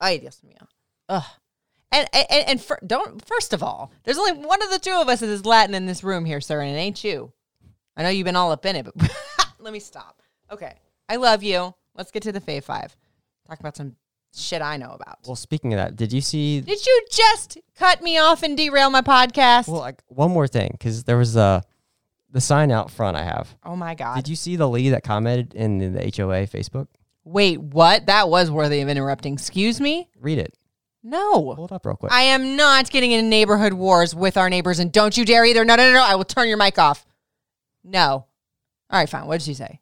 Ay, 0.00 0.16
Dios 0.16 0.40
mío. 0.42 0.66
Ugh. 1.10 1.22
And 1.96 2.08
and, 2.12 2.48
and 2.48 2.62
for, 2.62 2.78
don't 2.86 3.24
first 3.26 3.54
of 3.54 3.62
all, 3.62 3.90
there's 4.04 4.18
only 4.18 4.32
one 4.32 4.62
of 4.62 4.70
the 4.70 4.78
two 4.78 4.92
of 4.92 5.08
us 5.08 5.20
that 5.20 5.30
is 5.30 5.46
Latin 5.46 5.74
in 5.74 5.86
this 5.86 6.04
room 6.04 6.26
here, 6.26 6.42
sir, 6.42 6.60
and 6.60 6.70
it 6.76 6.78
ain't 6.78 7.02
you. 7.02 7.32
I 7.96 8.02
know 8.02 8.10
you've 8.10 8.26
been 8.26 8.36
all 8.36 8.52
up 8.52 8.66
in 8.66 8.76
it, 8.76 8.84
but 8.84 9.16
let 9.58 9.72
me 9.72 9.80
stop. 9.80 10.20
Okay, 10.50 10.74
I 11.08 11.16
love 11.16 11.42
you. 11.42 11.74
Let's 11.94 12.10
get 12.10 12.22
to 12.24 12.32
the 12.32 12.40
Fave 12.40 12.64
Five. 12.64 12.94
Talk 13.48 13.60
about 13.60 13.76
some 13.76 13.96
shit 14.36 14.60
I 14.60 14.76
know 14.76 14.90
about. 14.90 15.20
Well, 15.26 15.36
speaking 15.36 15.72
of 15.72 15.78
that, 15.78 15.96
did 15.96 16.12
you 16.12 16.20
see 16.20 16.60
Did 16.60 16.84
you 16.84 17.06
just 17.10 17.56
cut 17.78 18.02
me 18.02 18.18
off 18.18 18.42
and 18.42 18.58
derail 18.58 18.90
my 18.90 19.00
podcast? 19.00 19.68
Well, 19.68 19.80
like 19.80 20.02
one 20.08 20.30
more 20.30 20.46
thing, 20.46 20.70
because 20.72 21.04
there 21.04 21.16
was 21.16 21.34
a 21.34 21.62
the 22.30 22.42
sign 22.42 22.70
out 22.70 22.90
front 22.90 23.16
I 23.16 23.22
have. 23.22 23.56
oh 23.64 23.76
my 23.76 23.94
god! 23.94 24.16
Did 24.16 24.28
you 24.28 24.36
see 24.36 24.56
the 24.56 24.68
lady 24.68 24.90
that 24.90 25.02
commented 25.02 25.54
in 25.54 25.78
the 25.78 26.00
HOA 26.00 26.46
Facebook? 26.46 26.88
Wait, 27.24 27.58
what? 27.58 28.04
That 28.06 28.28
was 28.28 28.50
worthy 28.50 28.82
of 28.82 28.88
interrupting. 28.90 29.32
Excuse 29.32 29.80
me? 29.80 30.10
Read 30.20 30.38
it. 30.38 30.54
No. 31.08 31.54
Pull 31.54 31.66
it 31.66 31.72
up 31.72 31.86
real 31.86 31.96
quick. 31.96 32.12
I 32.12 32.22
am 32.22 32.56
not 32.56 32.90
getting 32.90 33.12
into 33.12 33.28
neighborhood 33.28 33.72
wars 33.72 34.14
with 34.14 34.36
our 34.36 34.50
neighbors, 34.50 34.78
and 34.80 34.90
don't 34.92 35.16
you 35.16 35.24
dare 35.24 35.44
either. 35.44 35.64
No, 35.64 35.76
no, 35.76 35.86
no, 35.88 35.94
no. 35.94 36.02
I 36.04 36.16
will 36.16 36.24
turn 36.24 36.48
your 36.48 36.56
mic 36.56 36.78
off. 36.78 37.06
No. 37.84 38.26
All 38.90 38.98
right, 39.00 39.08
fine. 39.08 39.26
What 39.26 39.38
did 39.38 39.44
she 39.44 39.54
say? 39.54 39.80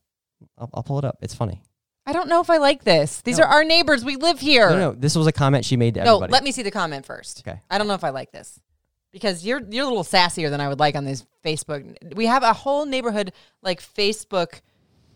I'll, 0.58 0.68
I'll 0.74 0.82
pull 0.82 0.98
it 0.98 1.04
up. 1.04 1.18
It's 1.22 1.34
funny. 1.34 1.62
I 2.06 2.12
don't 2.12 2.28
know 2.28 2.40
if 2.42 2.50
I 2.50 2.58
like 2.58 2.84
this. 2.84 3.22
These 3.22 3.38
No. 3.38 3.44
are 3.44 3.48
our 3.48 3.64
neighbors. 3.64 4.04
We 4.04 4.16
live 4.16 4.38
here. 4.38 4.68
No, 4.68 4.76
no, 4.78 4.92
this 4.92 5.16
was 5.16 5.26
a 5.26 5.32
comment 5.32 5.64
she 5.64 5.76
made 5.78 5.94
to 5.94 6.04
No, 6.04 6.16
everybody. 6.16 6.32
let 6.32 6.44
me 6.44 6.52
see 6.52 6.62
the 6.62 6.70
comment 6.70 7.06
first. 7.06 7.42
Okay. 7.48 7.58
I 7.70 7.78
don't 7.78 7.88
know 7.88 7.94
if 7.94 8.04
I 8.04 8.10
like 8.10 8.30
this 8.30 8.60
because 9.10 9.46
you're 9.46 9.62
you're 9.70 9.84
a 9.84 9.88
little 9.88 10.04
sassier 10.04 10.50
than 10.50 10.60
I 10.60 10.68
would 10.68 10.78
like 10.78 10.96
on 10.96 11.06
this 11.06 11.24
Facebook. 11.42 12.14
We 12.14 12.26
have 12.26 12.42
a 12.42 12.52
whole 12.52 12.84
neighborhood 12.84 13.32
like 13.62 13.80
Facebook 13.80 14.60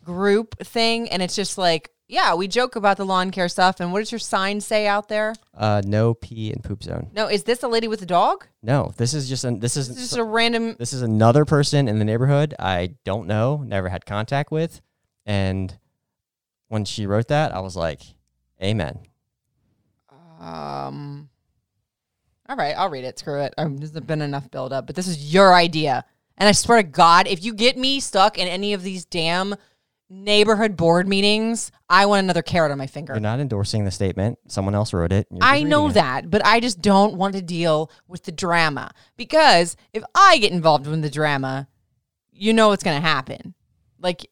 group 0.02 0.58
thing, 0.60 1.10
and 1.10 1.20
it's 1.22 1.36
just 1.36 1.58
like, 1.58 1.90
yeah, 2.08 2.34
we 2.34 2.48
joke 2.48 2.74
about 2.74 2.96
the 2.96 3.04
lawn 3.04 3.30
care 3.30 3.48
stuff. 3.48 3.80
And 3.80 3.92
what 3.92 3.98
does 3.98 4.10
your 4.10 4.18
sign 4.18 4.60
say 4.62 4.86
out 4.86 5.08
there? 5.08 5.34
Uh, 5.54 5.82
no 5.84 6.14
pee 6.14 6.50
and 6.50 6.64
poop 6.64 6.82
zone. 6.82 7.10
No, 7.12 7.28
is 7.28 7.44
this 7.44 7.62
a 7.62 7.68
lady 7.68 7.86
with 7.86 8.00
a 8.00 8.06
dog? 8.06 8.46
No, 8.62 8.92
this 8.96 9.12
is 9.12 9.28
just 9.28 9.44
an, 9.44 9.60
this 9.60 9.76
is 9.76 9.88
This 9.88 9.98
is 9.98 10.02
just 10.04 10.18
a 10.18 10.24
random. 10.24 10.74
this 10.78 10.94
is 10.94 11.02
another 11.02 11.44
person 11.44 11.86
in 11.86 11.98
the 11.98 12.04
neighborhood 12.04 12.54
I 12.58 12.94
don't 13.04 13.26
know, 13.26 13.62
never 13.64 13.90
had 13.90 14.06
contact 14.06 14.50
with, 14.50 14.80
and 15.26 15.78
when 16.68 16.84
she 16.84 17.06
wrote 17.06 17.28
that, 17.28 17.54
I 17.54 17.60
was 17.60 17.76
like, 17.76 18.00
"Amen." 18.62 19.00
Um. 20.40 21.28
All 22.48 22.56
right, 22.56 22.74
I'll 22.76 22.88
read 22.88 23.04
it. 23.04 23.18
Screw 23.18 23.40
it. 23.42 23.52
Um, 23.58 23.76
there's 23.76 23.90
been 23.90 24.22
enough 24.22 24.50
buildup, 24.50 24.86
but 24.86 24.96
this 24.96 25.06
is 25.06 25.32
your 25.34 25.52
idea. 25.54 26.04
And 26.38 26.48
I 26.48 26.52
swear 26.52 26.82
to 26.82 26.88
God, 26.88 27.26
if 27.26 27.44
you 27.44 27.52
get 27.52 27.76
me 27.76 28.00
stuck 28.00 28.38
in 28.38 28.48
any 28.48 28.72
of 28.72 28.82
these 28.82 29.04
damn 29.04 29.56
neighborhood 30.10 30.76
board 30.76 31.06
meetings, 31.06 31.70
I 31.88 32.06
want 32.06 32.24
another 32.24 32.42
carat 32.42 32.72
on 32.72 32.78
my 32.78 32.86
finger. 32.86 33.12
You're 33.12 33.20
not 33.20 33.40
endorsing 33.40 33.84
the 33.84 33.90
statement. 33.90 34.38
Someone 34.48 34.74
else 34.74 34.92
wrote 34.92 35.12
it. 35.12 35.26
I 35.40 35.62
know 35.62 35.88
it. 35.88 35.94
that, 35.94 36.30
but 36.30 36.44
I 36.44 36.60
just 36.60 36.80
don't 36.80 37.14
want 37.14 37.34
to 37.34 37.42
deal 37.42 37.90
with 38.06 38.24
the 38.24 38.32
drama 38.32 38.92
because 39.16 39.76
if 39.92 40.02
I 40.14 40.38
get 40.38 40.52
involved 40.52 40.86
in 40.86 41.00
the 41.00 41.10
drama, 41.10 41.68
you 42.32 42.52
know 42.52 42.68
what's 42.68 42.84
going 42.84 43.00
to 43.00 43.06
happen. 43.06 43.54
Like 44.00 44.30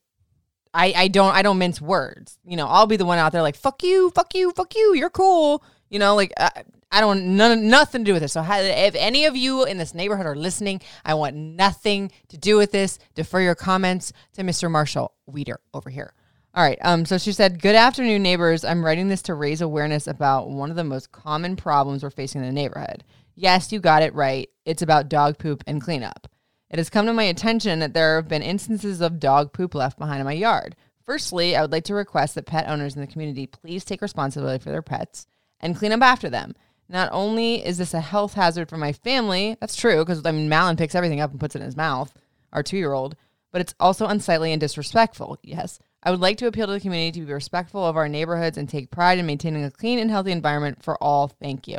I 0.73 0.93
I 0.97 1.09
don't 1.09 1.35
I 1.35 1.43
don't 1.43 1.59
mince 1.59 1.81
words. 1.81 2.39
You 2.45 2.57
know, 2.57 2.67
I'll 2.67 2.87
be 2.87 2.97
the 2.97 3.05
one 3.05 3.19
out 3.19 3.33
there 3.33 3.43
like 3.43 3.57
fuck 3.57 3.83
you, 3.83 4.11
fuck 4.11 4.35
you, 4.35 4.53
fuck 4.53 4.75
you. 4.75 4.95
You're 4.95 5.11
cool. 5.11 5.65
You 5.89 5.99
know, 5.99 6.15
like 6.15 6.33
I, 6.39 6.65
I 6.90 7.01
don't 7.01 7.37
none 7.37 7.68
nothing 7.68 8.03
to 8.03 8.05
do 8.05 8.12
with 8.12 8.22
this. 8.22 8.33
So 8.33 8.44
if 8.46 8.94
any 8.94 9.25
of 9.25 9.37
you 9.37 9.64
in 9.64 9.79
this 9.79 9.94
neighborhood 9.94 10.27
are 10.27 10.37
listening, 10.37 10.81
I 11.05 11.14
want 11.14 11.37
nothing 11.37 12.12
to 12.29 12.38
do 12.38 12.57
with 12.57 12.72
this. 12.72 12.99
Defer 13.14 13.40
your 13.40 13.55
comments 13.55 14.12
to 14.35 14.42
Mr. 14.42 14.70
Marshall 14.70 15.12
Weeder 15.27 15.61
over 15.75 15.90
here. 15.90 16.14
All 16.55 16.62
right. 16.62 16.79
Um. 16.81 17.05
So 17.05 17.18
she 17.18 17.33
said, 17.33 17.61
"Good 17.61 17.75
afternoon, 17.75 18.22
neighbors. 18.22 18.64
I'm 18.64 18.85
writing 18.85 19.09
this 19.09 19.22
to 19.22 19.35
raise 19.35 19.61
awareness 19.61 20.07
about 20.07 20.49
one 20.49 20.70
of 20.70 20.77
the 20.77 20.85
most 20.85 21.12
common 21.12 21.57
problems 21.57 22.03
we're 22.03 22.11
facing 22.11 22.40
in 22.40 22.46
the 22.46 22.53
neighborhood. 22.53 23.05
Yes, 23.35 23.72
you 23.72 23.81
got 23.81 24.03
it 24.03 24.14
right. 24.14 24.49
It's 24.64 24.81
about 24.81 25.11
dog 25.11 25.38
poop 25.38 25.62
and 25.66 25.83
cleanup. 25.83 26.29
It 26.70 26.79
has 26.79 26.88
come 26.88 27.07
to 27.07 27.12
my 27.12 27.25
attention 27.25 27.81
that 27.81 27.92
there 27.92 28.16
have 28.16 28.29
been 28.29 28.42
instances 28.42 29.01
of 29.01 29.20
dog 29.20 29.53
poop 29.53 29.75
left 29.75 29.99
behind 29.99 30.20
in 30.20 30.25
my 30.25 30.33
yard. 30.33 30.75
Firstly, 31.05 31.55
I 31.55 31.61
would 31.61 31.70
like 31.70 31.85
to 31.85 31.94
request 31.94 32.35
that 32.35 32.46
pet 32.46 32.68
owners 32.68 32.94
in 32.94 33.01
the 33.01 33.07
community 33.07 33.46
please 33.46 33.85
take 33.85 34.03
responsibility 34.03 34.62
for 34.62 34.70
their 34.70 34.83
pets 34.83 35.27
and 35.61 35.77
clean 35.77 35.92
up 35.92 36.03
after 36.03 36.29
them. 36.31 36.55
Not 36.88 37.09
only 37.12 37.64
is 37.64 37.79
this 37.79 37.94
a 37.94 38.01
health 38.01 38.35
hazard 38.35 38.68
for 38.68 38.77
my 38.77 38.92
family, 38.92 39.57
that's 39.61 39.77
true 39.77 40.05
because 40.05 40.25
I 40.25 40.31
mean 40.31 40.49
Malin 40.49 40.77
picks 40.77 40.94
everything 40.94 41.20
up 41.20 41.31
and 41.31 41.40
puts 41.40 41.57
it 41.57 41.61
in 41.61 41.64
his 41.64 41.77
mouth, 41.77 42.14
our 42.53 42.62
two-year-old, 42.62 43.16
but 43.51 43.61
it's 43.61 43.75
also 43.81 44.07
unsightly 44.07 44.53
and 44.53 44.61
disrespectful. 44.61 45.38
Yes, 45.42 45.79
I 46.03 46.11
would 46.11 46.20
like 46.20 46.37
to 46.38 46.46
appeal 46.46 46.66
to 46.66 46.72
the 46.72 46.81
community 46.81 47.20
to 47.20 47.27
be 47.27 47.33
respectful 47.33 47.85
of 47.85 47.96
our 47.96 48.09
neighborhoods 48.09 48.57
and 48.57 48.68
take 48.68 48.90
pride 48.90 49.18
in 49.18 49.27
maintaining 49.27 49.64
a 49.64 49.70
clean 49.70 49.99
and 49.99 50.11
healthy 50.11 50.31
environment 50.31 50.83
for 50.83 51.03
all. 51.03 51.29
Thank 51.29 51.66
you. 51.66 51.79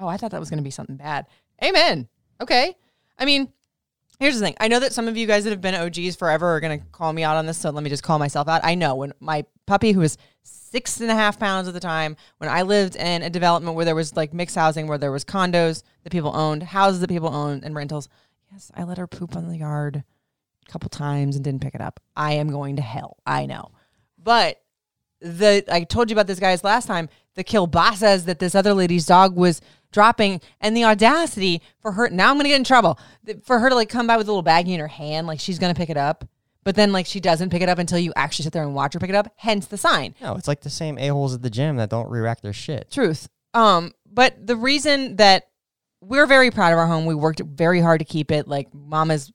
Oh, 0.00 0.06
I 0.06 0.16
thought 0.16 0.30
that 0.30 0.40
was 0.40 0.50
going 0.50 0.58
to 0.58 0.64
be 0.64 0.70
something 0.70 0.96
bad. 0.96 1.26
Amen. 1.62 2.08
Okay. 2.40 2.74
I 3.18 3.24
mean, 3.24 3.52
here's 4.18 4.38
the 4.38 4.44
thing. 4.44 4.54
I 4.60 4.68
know 4.68 4.80
that 4.80 4.92
some 4.92 5.08
of 5.08 5.16
you 5.16 5.26
guys 5.26 5.44
that 5.44 5.50
have 5.50 5.60
been 5.60 5.74
OGs 5.74 6.16
forever 6.16 6.48
are 6.48 6.60
going 6.60 6.80
to 6.80 6.86
call 6.86 7.12
me 7.12 7.22
out 7.22 7.36
on 7.36 7.46
this. 7.46 7.58
So 7.58 7.70
let 7.70 7.82
me 7.82 7.90
just 7.90 8.02
call 8.02 8.18
myself 8.18 8.48
out. 8.48 8.62
I 8.64 8.74
know 8.74 8.94
when 8.96 9.12
my 9.20 9.44
puppy, 9.66 9.92
who 9.92 10.00
was 10.00 10.18
six 10.42 11.00
and 11.00 11.10
a 11.10 11.14
half 11.14 11.38
pounds 11.38 11.68
at 11.68 11.74
the 11.74 11.80
time, 11.80 12.16
when 12.38 12.50
I 12.50 12.62
lived 12.62 12.96
in 12.96 13.22
a 13.22 13.30
development 13.30 13.76
where 13.76 13.84
there 13.84 13.94
was 13.94 14.16
like 14.16 14.32
mixed 14.32 14.56
housing, 14.56 14.86
where 14.86 14.98
there 14.98 15.12
was 15.12 15.24
condos 15.24 15.82
that 16.02 16.10
people 16.10 16.36
owned, 16.36 16.62
houses 16.62 17.00
that 17.00 17.08
people 17.08 17.34
owned, 17.34 17.64
and 17.64 17.74
rentals. 17.74 18.08
Yes, 18.52 18.70
I 18.74 18.84
let 18.84 18.98
her 18.98 19.06
poop 19.06 19.36
on 19.36 19.48
the 19.48 19.58
yard 19.58 20.04
a 20.66 20.72
couple 20.72 20.88
times 20.88 21.36
and 21.36 21.44
didn't 21.44 21.62
pick 21.62 21.74
it 21.74 21.80
up. 21.80 22.00
I 22.16 22.34
am 22.34 22.50
going 22.50 22.76
to 22.76 22.82
hell. 22.82 23.18
I 23.26 23.46
know. 23.46 23.70
But 24.22 24.60
the 25.20 25.64
I 25.70 25.84
told 25.84 26.10
you 26.10 26.14
about 26.14 26.26
this 26.26 26.40
guys 26.40 26.64
last 26.64 26.86
time. 26.86 27.08
The 27.34 27.44
kielbasas 27.44 28.24
that 28.24 28.38
this 28.38 28.54
other 28.54 28.72
lady's 28.72 29.06
dog 29.06 29.36
was 29.36 29.60
dropping, 29.96 30.42
and 30.60 30.76
the 30.76 30.84
audacity 30.84 31.62
for 31.80 31.92
her. 31.92 32.10
Now 32.10 32.30
I'm 32.30 32.36
gonna 32.36 32.50
get 32.50 32.56
in 32.56 32.64
trouble 32.64 32.98
for 33.44 33.58
her 33.58 33.70
to 33.70 33.74
like 33.74 33.88
come 33.88 34.06
by 34.06 34.18
with 34.18 34.28
a 34.28 34.30
little 34.30 34.44
baggie 34.44 34.74
in 34.74 34.80
her 34.80 34.88
hand, 34.88 35.26
like 35.26 35.40
she's 35.40 35.58
gonna 35.58 35.74
pick 35.74 35.88
it 35.88 35.96
up, 35.96 36.28
but 36.64 36.74
then 36.74 36.92
like 36.92 37.06
she 37.06 37.18
doesn't 37.18 37.48
pick 37.48 37.62
it 37.62 37.70
up 37.70 37.78
until 37.78 37.98
you 37.98 38.12
actually 38.14 38.42
sit 38.42 38.52
there 38.52 38.62
and 38.62 38.74
watch 38.74 38.92
her 38.92 39.00
pick 39.00 39.08
it 39.08 39.16
up. 39.16 39.32
Hence 39.36 39.66
the 39.66 39.78
sign. 39.78 40.14
No, 40.20 40.34
it's 40.34 40.48
like 40.48 40.60
the 40.60 40.68
same 40.68 40.98
a 40.98 41.08
holes 41.08 41.32
at 41.32 41.40
the 41.40 41.48
gym 41.48 41.76
that 41.76 41.88
don't 41.88 42.10
re-rack 42.10 42.42
their 42.42 42.52
shit. 42.52 42.90
Truth. 42.90 43.30
Um, 43.54 43.92
but 44.04 44.46
the 44.46 44.54
reason 44.54 45.16
that 45.16 45.48
we're 46.02 46.26
very 46.26 46.50
proud 46.50 46.74
of 46.74 46.78
our 46.78 46.86
home, 46.86 47.06
we 47.06 47.14
worked 47.14 47.40
very 47.40 47.80
hard 47.80 48.00
to 48.00 48.04
keep 48.04 48.30
it. 48.30 48.46
Like 48.46 48.74
Mama's 48.74 49.32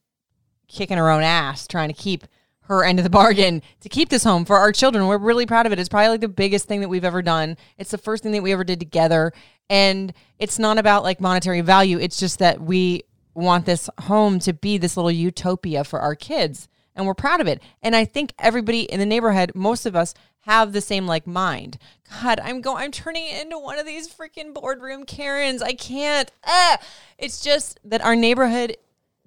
kicking 0.67 0.97
her 0.99 1.09
own 1.09 1.23
ass 1.23 1.65
trying 1.65 1.89
to 1.89 1.95
keep 1.95 2.27
her 2.65 2.85
end 2.85 2.99
of 2.99 3.03
the 3.03 3.09
bargain 3.09 3.61
to 3.81 3.89
keep 3.89 4.07
this 4.07 4.23
home 4.23 4.45
for 4.45 4.57
our 4.57 4.71
children. 4.71 5.07
We're 5.07 5.17
really 5.17 5.45
proud 5.45 5.65
of 5.65 5.73
it. 5.73 5.79
It's 5.79 5.89
probably 5.89 6.09
like 6.09 6.21
the 6.21 6.29
biggest 6.29 6.67
thing 6.67 6.79
that 6.81 6.87
we've 6.87 7.03
ever 7.03 7.21
done. 7.21 7.57
It's 7.77 7.91
the 7.91 7.97
first 7.97 8.23
thing 8.23 8.31
that 8.31 8.43
we 8.43 8.53
ever 8.53 8.63
did 8.63 8.79
together. 8.79 9.33
And 9.69 10.13
it's 10.39 10.59
not 10.59 10.77
about 10.77 11.03
like 11.03 11.21
monetary 11.21 11.61
value. 11.61 11.97
It's 11.99 12.17
just 12.17 12.39
that 12.39 12.61
we 12.61 13.03
want 13.33 13.65
this 13.65 13.89
home 14.01 14.39
to 14.39 14.53
be 14.53 14.77
this 14.77 14.97
little 14.97 15.11
utopia 15.11 15.83
for 15.83 15.99
our 15.99 16.15
kids. 16.15 16.67
And 16.95 17.05
we're 17.05 17.13
proud 17.13 17.39
of 17.39 17.47
it. 17.47 17.61
And 17.81 17.95
I 17.95 18.03
think 18.03 18.33
everybody 18.37 18.81
in 18.81 18.99
the 18.99 19.05
neighborhood, 19.05 19.53
most 19.55 19.85
of 19.85 19.95
us, 19.95 20.13
have 20.41 20.73
the 20.73 20.81
same 20.81 21.05
like 21.05 21.27
mind. 21.27 21.77
God, 22.21 22.39
I'm 22.39 22.61
going 22.61 22.83
I'm 22.83 22.91
turning 22.91 23.27
it 23.27 23.41
into 23.41 23.59
one 23.59 23.79
of 23.79 23.85
these 23.85 24.11
freaking 24.13 24.53
boardroom 24.53 25.05
Karens. 25.05 25.61
I 25.61 25.73
can't. 25.73 26.31
Ah! 26.45 26.79
It's 27.17 27.41
just 27.41 27.79
that 27.85 28.03
our 28.03 28.15
neighborhood 28.15 28.75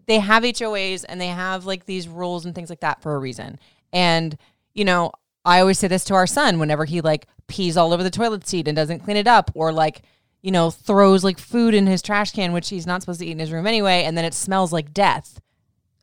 they 0.07 0.19
have 0.19 0.43
HOAs 0.43 1.05
and 1.09 1.21
they 1.21 1.29
have 1.29 1.65
like 1.65 1.87
these 1.87 2.09
rules 2.09 2.45
and 2.45 2.55
things 2.55 2.69
like 2.69 2.81
that 2.81 3.01
for 3.01 3.15
a 3.15 3.19
reason. 3.19 3.59
And 3.93 4.37
you 4.75 4.85
know, 4.85 5.13
I 5.45 5.61
always 5.61 5.79
say 5.79 5.89
this 5.89 6.05
to 6.07 6.15
our 6.15 6.27
son 6.27 6.59
whenever 6.59 6.85
he 6.85 7.01
like 7.01 7.27
pees 7.47 7.77
all 7.77 7.93
over 7.93 8.03
the 8.03 8.11
toilet 8.11 8.47
seat 8.47 8.67
and 8.67 8.77
doesn't 8.77 9.01
clean 9.01 9.17
it 9.17 9.29
up 9.29 9.51
or 9.55 9.73
like 9.73 10.03
you 10.45 10.51
know 10.51 10.71
throws 10.71 11.25
like 11.25 11.39
food 11.39 11.73
in 11.73 11.87
his 11.87 12.03
trash 12.03 12.31
can 12.31 12.53
which 12.53 12.69
he's 12.69 12.87
not 12.87 13.01
supposed 13.01 13.19
to 13.19 13.27
eat 13.27 13.33
in 13.33 13.39
his 13.39 13.51
room 13.51 13.67
anyway 13.67 14.03
and 14.05 14.17
then 14.17 14.27
it 14.27 14.35
smells 14.35 14.73
like 14.73 14.93
death. 14.93 15.41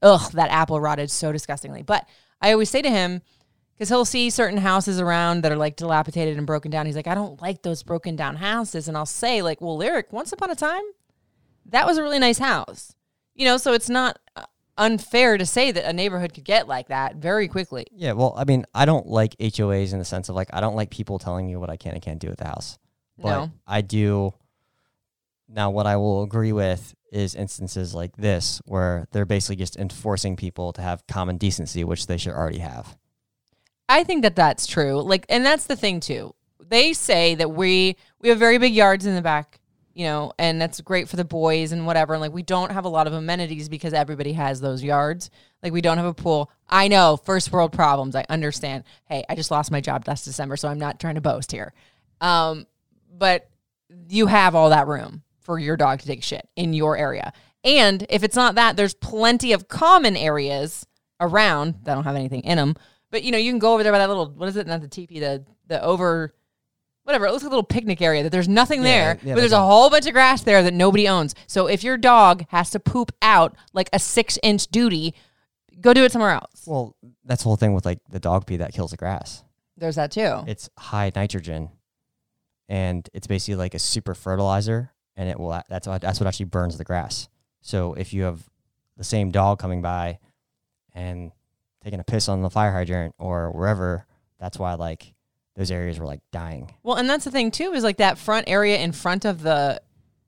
Ugh, 0.01 0.31
that 0.31 0.49
apple 0.49 0.81
rotted 0.81 1.11
so 1.11 1.31
disgustingly. 1.31 1.83
But 1.83 2.09
I 2.41 2.51
always 2.51 2.71
say 2.71 2.81
to 2.81 2.89
him 2.89 3.21
because 3.81 3.89
he'll 3.89 4.05
see 4.05 4.31
certain 4.31 4.57
houses 4.57 4.99
around 4.99 5.41
that 5.41 5.51
are 5.51 5.57
like 5.57 5.75
dilapidated 5.75 6.37
and 6.37 6.47
broken 6.47 6.71
down. 6.71 6.87
He's 6.87 6.95
like, 6.95 7.07
I 7.07 7.13
don't 7.13 7.39
like 7.39 7.61
those 7.61 7.83
broken 7.83 8.15
down 8.15 8.35
houses. 8.35 8.87
And 8.87 8.97
I'll 8.97 9.05
say, 9.05 9.41
like, 9.41 9.61
well, 9.61 9.77
Lyric, 9.77 10.11
once 10.11 10.31
upon 10.31 10.49
a 10.51 10.55
time, 10.55 10.83
that 11.67 11.87
was 11.87 11.97
a 11.97 12.03
really 12.03 12.19
nice 12.19 12.39
house. 12.39 12.95
You 13.33 13.45
know, 13.45 13.57
so 13.57 13.73
it's 13.73 13.89
not 13.89 14.19
uh, 14.35 14.45
unfair 14.77 15.37
to 15.37 15.45
say 15.45 15.71
that 15.71 15.85
a 15.85 15.93
neighborhood 15.93 16.33
could 16.33 16.43
get 16.43 16.67
like 16.67 16.89
that 16.89 17.15
very 17.15 17.47
quickly. 17.47 17.85
Yeah, 17.91 18.11
well, 18.13 18.35
I 18.37 18.43
mean, 18.43 18.65
I 18.73 18.85
don't 18.85 19.07
like 19.07 19.35
HOAs 19.37 19.93
in 19.93 19.99
the 19.99 20.05
sense 20.05 20.29
of 20.29 20.35
like 20.35 20.49
I 20.53 20.61
don't 20.61 20.75
like 20.75 20.89
people 20.89 21.17
telling 21.17 21.47
me 21.47 21.55
what 21.55 21.69
I 21.69 21.77
can 21.77 21.93
and 21.93 22.01
can't 22.01 22.19
do 22.19 22.29
at 22.29 22.37
the 22.37 22.45
house. 22.45 22.77
But 23.21 23.29
No. 23.29 23.51
I 23.67 23.81
do. 23.81 24.33
Now, 25.47 25.69
what 25.69 25.85
I 25.85 25.97
will 25.97 26.23
agree 26.23 26.53
with 26.53 26.95
is 27.11 27.35
instances 27.35 27.93
like 27.93 28.15
this 28.15 28.61
where 28.65 29.07
they're 29.11 29.25
basically 29.25 29.57
just 29.57 29.75
enforcing 29.75 30.35
people 30.37 30.71
to 30.73 30.81
have 30.81 31.05
common 31.07 31.37
decency, 31.37 31.83
which 31.83 32.07
they 32.07 32.17
should 32.17 32.33
already 32.33 32.59
have. 32.59 32.97
I 33.89 34.05
think 34.05 34.21
that 34.21 34.35
that's 34.37 34.65
true. 34.65 35.01
Like, 35.01 35.25
and 35.27 35.45
that's 35.45 35.65
the 35.65 35.75
thing 35.75 35.99
too. 35.99 36.33
They 36.65 36.93
say 36.93 37.35
that 37.35 37.51
we 37.51 37.97
we 38.21 38.29
have 38.29 38.39
very 38.39 38.57
big 38.57 38.73
yards 38.73 39.05
in 39.05 39.13
the 39.13 39.21
back, 39.21 39.59
you 39.93 40.05
know, 40.05 40.31
and 40.39 40.61
that's 40.61 40.79
great 40.79 41.09
for 41.09 41.17
the 41.17 41.25
boys 41.25 41.73
and 41.73 41.85
whatever. 41.85 42.13
And 42.13 42.21
like, 42.21 42.31
we 42.31 42.43
don't 42.43 42.71
have 42.71 42.85
a 42.85 42.89
lot 42.89 43.07
of 43.07 43.13
amenities 43.13 43.67
because 43.67 43.91
everybody 43.91 44.31
has 44.33 44.61
those 44.61 44.81
yards. 44.81 45.29
Like, 45.61 45.73
we 45.73 45.81
don't 45.81 45.97
have 45.97 46.05
a 46.05 46.13
pool. 46.13 46.49
I 46.69 46.87
know, 46.87 47.17
first 47.17 47.51
world 47.51 47.73
problems. 47.73 48.15
I 48.15 48.25
understand. 48.29 48.85
Hey, 49.03 49.25
I 49.27 49.35
just 49.35 49.51
lost 49.51 49.69
my 49.69 49.81
job 49.81 50.07
last 50.07 50.23
December, 50.23 50.55
so 50.55 50.69
I'm 50.69 50.79
not 50.79 50.97
trying 50.97 51.15
to 51.15 51.21
boast 51.21 51.51
here. 51.51 51.73
Um, 52.21 52.67
but 53.11 53.49
you 54.09 54.27
have 54.27 54.55
all 54.55 54.69
that 54.69 54.87
room 54.87 55.23
for 55.39 55.59
your 55.59 55.77
dog 55.77 55.99
to 55.99 56.07
take 56.07 56.23
shit 56.23 56.47
in 56.55 56.73
your 56.73 56.97
area. 56.97 57.33
And 57.63 58.05
if 58.09 58.23
it's 58.23 58.35
not 58.35 58.55
that, 58.55 58.77
there's 58.77 58.93
plenty 58.93 59.53
of 59.53 59.67
common 59.67 60.15
areas 60.17 60.85
around 61.19 61.75
that 61.83 61.93
don't 61.93 62.03
have 62.03 62.15
anything 62.15 62.41
in 62.41 62.57
them. 62.57 62.75
But 63.11 63.23
you 63.23 63.31
know, 63.31 63.37
you 63.37 63.51
can 63.51 63.59
go 63.59 63.73
over 63.73 63.83
there 63.83 63.91
by 63.91 63.99
that 63.99 64.07
little 64.07 64.29
what 64.29 64.49
is 64.49 64.55
it? 64.55 64.65
Not 64.67 64.81
the 64.81 64.87
teepee, 64.87 65.19
the 65.19 65.45
the 65.67 65.83
over 65.83 66.33
whatever. 67.03 67.25
It 67.25 67.31
looks 67.31 67.43
like 67.43 67.49
a 67.49 67.55
little 67.55 67.63
picnic 67.63 68.01
area 68.01 68.23
that 68.23 68.31
there's 68.31 68.47
nothing 68.47 68.83
there, 68.83 69.19
yeah, 69.23 69.33
but 69.33 69.41
there's 69.41 69.51
a 69.51 69.57
a- 69.57 69.59
whole 69.59 69.89
bunch 69.89 70.05
of 70.07 70.13
grass 70.13 70.41
there 70.43 70.63
that 70.63 70.73
nobody 70.73 71.07
owns. 71.07 71.35
So 71.47 71.67
if 71.67 71.83
your 71.83 71.97
dog 71.97 72.45
has 72.49 72.69
to 72.71 72.79
poop 72.79 73.11
out 73.21 73.55
like 73.73 73.89
a 73.93 73.99
six 73.99 74.39
inch 74.41 74.67
duty, 74.67 75.13
go 75.81 75.93
do 75.93 76.03
it 76.03 76.11
somewhere 76.11 76.31
else. 76.31 76.63
Well, 76.65 76.95
that's 77.25 77.43
the 77.43 77.49
whole 77.49 77.57
thing 77.57 77.73
with 77.73 77.85
like 77.85 77.99
the 78.09 78.19
dog 78.19 78.45
pee 78.45 78.57
that 78.57 78.73
kills 78.73 78.91
the 78.91 78.97
grass. 78.97 79.43
There's 79.77 79.95
that 79.95 80.11
too. 80.11 80.43
It's 80.47 80.69
high 80.77 81.11
nitrogen, 81.15 81.69
and 82.69 83.07
it's 83.13 83.27
basically 83.27 83.55
like 83.55 83.73
a 83.73 83.79
super 83.79 84.13
fertilizer, 84.13 84.91
and 85.15 85.29
it 85.29 85.39
will. 85.39 85.61
That's 85.69 85.87
what 85.87 86.01
that's 86.01 86.19
what 86.19 86.27
actually 86.27 86.45
burns 86.45 86.77
the 86.77 86.83
grass. 86.83 87.29
So 87.61 87.93
if 87.93 88.13
you 88.13 88.23
have 88.23 88.41
the 88.97 89.03
same 89.03 89.31
dog 89.31 89.59
coming 89.59 89.81
by 89.81 90.19
and 90.93 91.31
taking 91.83 91.99
a 91.99 92.03
piss 92.03 92.29
on 92.29 92.41
the 92.41 92.49
fire 92.49 92.71
hydrant 92.71 93.15
or 93.17 93.51
wherever, 93.51 94.05
that's 94.39 94.57
why 94.57 94.73
like 94.75 95.13
those 95.55 95.71
areas 95.71 95.99
were 95.99 96.05
like 96.05 96.21
dying. 96.31 96.73
Well, 96.83 96.97
and 96.97 97.09
that's 97.09 97.25
the 97.25 97.31
thing 97.31 97.51
too 97.51 97.73
is 97.73 97.83
like 97.83 97.97
that 97.97 98.17
front 98.17 98.49
area 98.49 98.77
in 98.77 98.91
front 98.91 99.25
of 99.25 99.41
the. 99.41 99.81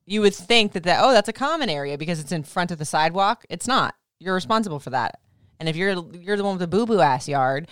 You 0.06 0.20
would 0.20 0.34
think 0.34 0.72
that 0.72 0.82
that 0.82 1.00
oh 1.02 1.12
that's 1.12 1.30
a 1.30 1.32
common 1.32 1.70
area 1.70 1.96
because 1.96 2.20
it's 2.20 2.32
in 2.32 2.42
front 2.42 2.70
of 2.70 2.78
the 2.78 2.84
sidewalk. 2.84 3.44
It's 3.48 3.66
not. 3.66 3.94
You're 4.18 4.34
responsible 4.34 4.78
for 4.78 4.90
that. 4.90 5.18
And 5.58 5.68
if 5.68 5.76
you're 5.76 5.94
you're 6.12 6.36
the 6.36 6.44
one 6.44 6.58
with 6.58 6.60
the 6.60 6.66
boo 6.66 6.84
boo 6.84 7.00
ass 7.00 7.26
yard, 7.26 7.68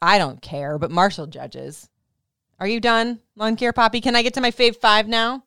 I 0.00 0.18
don't 0.18 0.40
care. 0.40 0.78
But 0.78 0.90
Marshall 0.90 1.26
judges. 1.26 1.88
Are 2.60 2.68
you 2.68 2.80
done, 2.80 3.20
lawn 3.34 3.56
care 3.56 3.72
Papi? 3.72 4.02
Can 4.02 4.14
I 4.14 4.22
get 4.22 4.34
to 4.34 4.40
my 4.40 4.50
fave 4.50 4.76
five 4.76 5.08
now? 5.08 5.44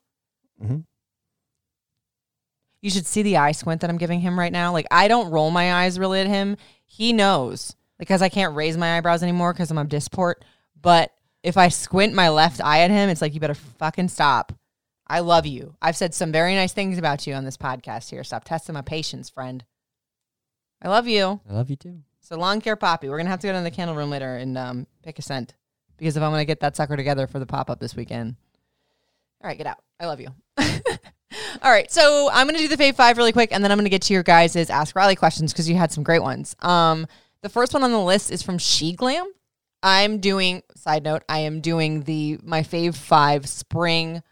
Mm-hmm. 0.61 0.79
You 2.81 2.89
should 2.91 3.07
see 3.07 3.23
the 3.23 3.37
eye 3.37 3.53
squint 3.53 3.81
that 3.81 3.89
I'm 3.89 3.97
giving 3.97 4.19
him 4.19 4.37
right 4.37 4.51
now. 4.51 4.71
Like 4.71 4.85
I 4.91 5.07
don't 5.07 5.31
roll 5.31 5.49
my 5.49 5.73
eyes 5.73 5.97
really 5.97 6.19
at 6.19 6.27
him. 6.27 6.57
He 6.85 7.13
knows 7.13 7.75
because 7.97 8.21
I 8.21 8.29
can't 8.29 8.55
raise 8.55 8.77
my 8.77 8.97
eyebrows 8.97 9.23
anymore 9.23 9.53
because 9.53 9.71
I'm 9.71 9.77
a 9.77 9.85
dysport. 9.85 10.35
But 10.79 11.11
if 11.41 11.57
I 11.57 11.69
squint 11.69 12.13
my 12.13 12.29
left 12.29 12.61
eye 12.61 12.81
at 12.81 12.91
him, 12.91 13.09
it's 13.09 13.21
like 13.21 13.33
you 13.33 13.39
better 13.39 13.55
fucking 13.55 14.09
stop. 14.09 14.53
I 15.07 15.19
love 15.19 15.45
you. 15.45 15.75
I've 15.81 15.95
said 15.95 16.13
some 16.13 16.31
very 16.31 16.55
nice 16.55 16.73
things 16.73 16.97
about 16.97 17.25
you 17.25 17.33
on 17.33 17.45
this 17.45 17.57
podcast 17.57 18.09
here. 18.09 18.23
Stop 18.23 18.43
testing 18.43 18.73
my 18.73 18.81
patience, 18.81 19.29
friend. 19.29 19.63
I 20.81 20.89
love 20.89 21.07
you. 21.07 21.39
I 21.49 21.53
love 21.53 21.69
you 21.69 21.75
too. 21.75 21.99
So 22.19 22.37
lawn 22.37 22.61
care 22.61 22.75
Papi. 22.75 23.09
We're 23.09 23.17
gonna 23.17 23.29
have 23.29 23.39
to 23.39 23.47
go 23.47 23.53
down 23.53 23.63
to 23.63 23.69
the 23.69 23.75
candle 23.75 23.95
room 23.95 24.09
later 24.09 24.35
and 24.35 24.57
um, 24.57 24.87
pick 25.03 25.19
a 25.19 25.21
scent 25.21 25.53
because 25.97 26.17
if 26.17 26.23
I'm 26.23 26.31
gonna 26.31 26.45
get 26.45 26.59
that 26.61 26.75
sucker 26.75 26.95
together 26.95 27.27
for 27.27 27.39
the 27.39 27.45
pop 27.45 27.69
up 27.69 27.79
this 27.79 27.95
weekend. 27.95 28.35
All 29.43 29.47
right, 29.47 29.57
get 29.57 29.67
out. 29.67 29.83
I 29.99 30.05
love 30.05 30.19
you. 30.19 30.29
All 30.57 31.71
right, 31.71 31.91
so 31.91 32.29
I'm 32.31 32.47
gonna 32.47 32.59
do 32.59 32.67
the 32.67 32.77
fave 32.77 32.95
five 32.95 33.17
really 33.17 33.31
quick, 33.31 33.49
and 33.51 33.63
then 33.63 33.71
I'm 33.71 33.77
gonna 33.77 33.89
get 33.89 34.03
to 34.03 34.13
your 34.13 34.23
guys' 34.23 34.69
ask 34.69 34.95
Riley 34.95 35.15
questions 35.15 35.53
because 35.53 35.69
you 35.69 35.75
had 35.75 35.91
some 35.91 36.03
great 36.03 36.21
ones. 36.21 36.55
Um, 36.59 37.07
the 37.41 37.49
first 37.49 37.73
one 37.73 37.83
on 37.83 37.91
the 37.91 37.99
list 37.99 38.31
is 38.31 38.41
from 38.41 38.57
She 38.57 38.93
Glam. 38.93 39.31
I'm 39.83 40.19
doing 40.19 40.63
side 40.75 41.03
note. 41.03 41.23
I 41.29 41.39
am 41.39 41.61
doing 41.61 42.01
the 42.01 42.39
my 42.43 42.61
fave 42.61 42.95
five 42.95 43.47
spring 43.47 44.23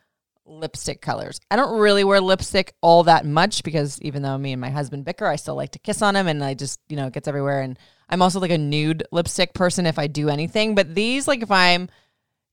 lipstick 0.46 1.02
colors. 1.02 1.40
I 1.50 1.56
don't 1.56 1.80
really 1.80 2.04
wear 2.04 2.20
lipstick 2.22 2.74
all 2.82 3.04
that 3.04 3.26
much 3.26 3.64
because 3.64 4.02
even 4.02 4.22
though 4.22 4.38
me 4.38 4.52
and 4.52 4.62
my 4.62 4.70
husband 4.70 5.06
bicker, 5.06 5.26
I 5.26 5.36
still 5.36 5.56
like 5.56 5.72
to 5.72 5.80
kiss 5.80 6.02
on 6.02 6.16
him 6.16 6.28
and 6.28 6.44
I 6.44 6.54
just, 6.54 6.80
you 6.90 6.96
know, 6.96 7.08
it 7.08 7.14
gets 7.14 7.28
everywhere. 7.28 7.62
And 7.62 7.78
I'm 8.10 8.22
also 8.22 8.40
like 8.40 8.52
a 8.52 8.58
nude 8.58 9.04
lipstick 9.12 9.54
person 9.54 9.86
if 9.86 9.98
I 9.98 10.08
do 10.08 10.30
anything. 10.30 10.76
But 10.76 10.94
these, 10.96 11.28
like 11.28 11.42
if 11.42 11.52
I'm, 11.52 11.90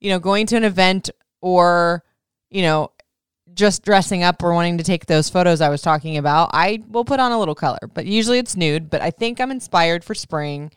you 0.01 0.11
know, 0.11 0.19
going 0.19 0.47
to 0.47 0.57
an 0.57 0.65
event 0.65 1.11
or, 1.41 2.05
you 2.51 2.63
know, 2.63 2.93
just 3.53 3.85
dressing 3.85 4.23
up 4.23 4.43
or 4.43 4.55
wanting 4.55 4.79
to 4.79 4.85
take 4.85 5.07
those 5.07 5.29
photos 5.29 5.61
I 5.61 5.69
was 5.69 5.83
talking 5.83 6.17
about, 6.17 6.51
I 6.53 6.83
will 6.89 7.05
put 7.05 7.21
on 7.21 7.33
a 7.33 7.39
little 7.39 7.55
color. 7.55 7.91
But 7.93 8.07
usually 8.07 8.39
it's 8.39 8.57
nude. 8.57 8.91
But 8.91 9.03
I 9.03 9.11
think 9.11 9.41
I'm 9.41 9.51
inspired 9.51 10.05
for 10.05 10.15
spring 10.15 10.71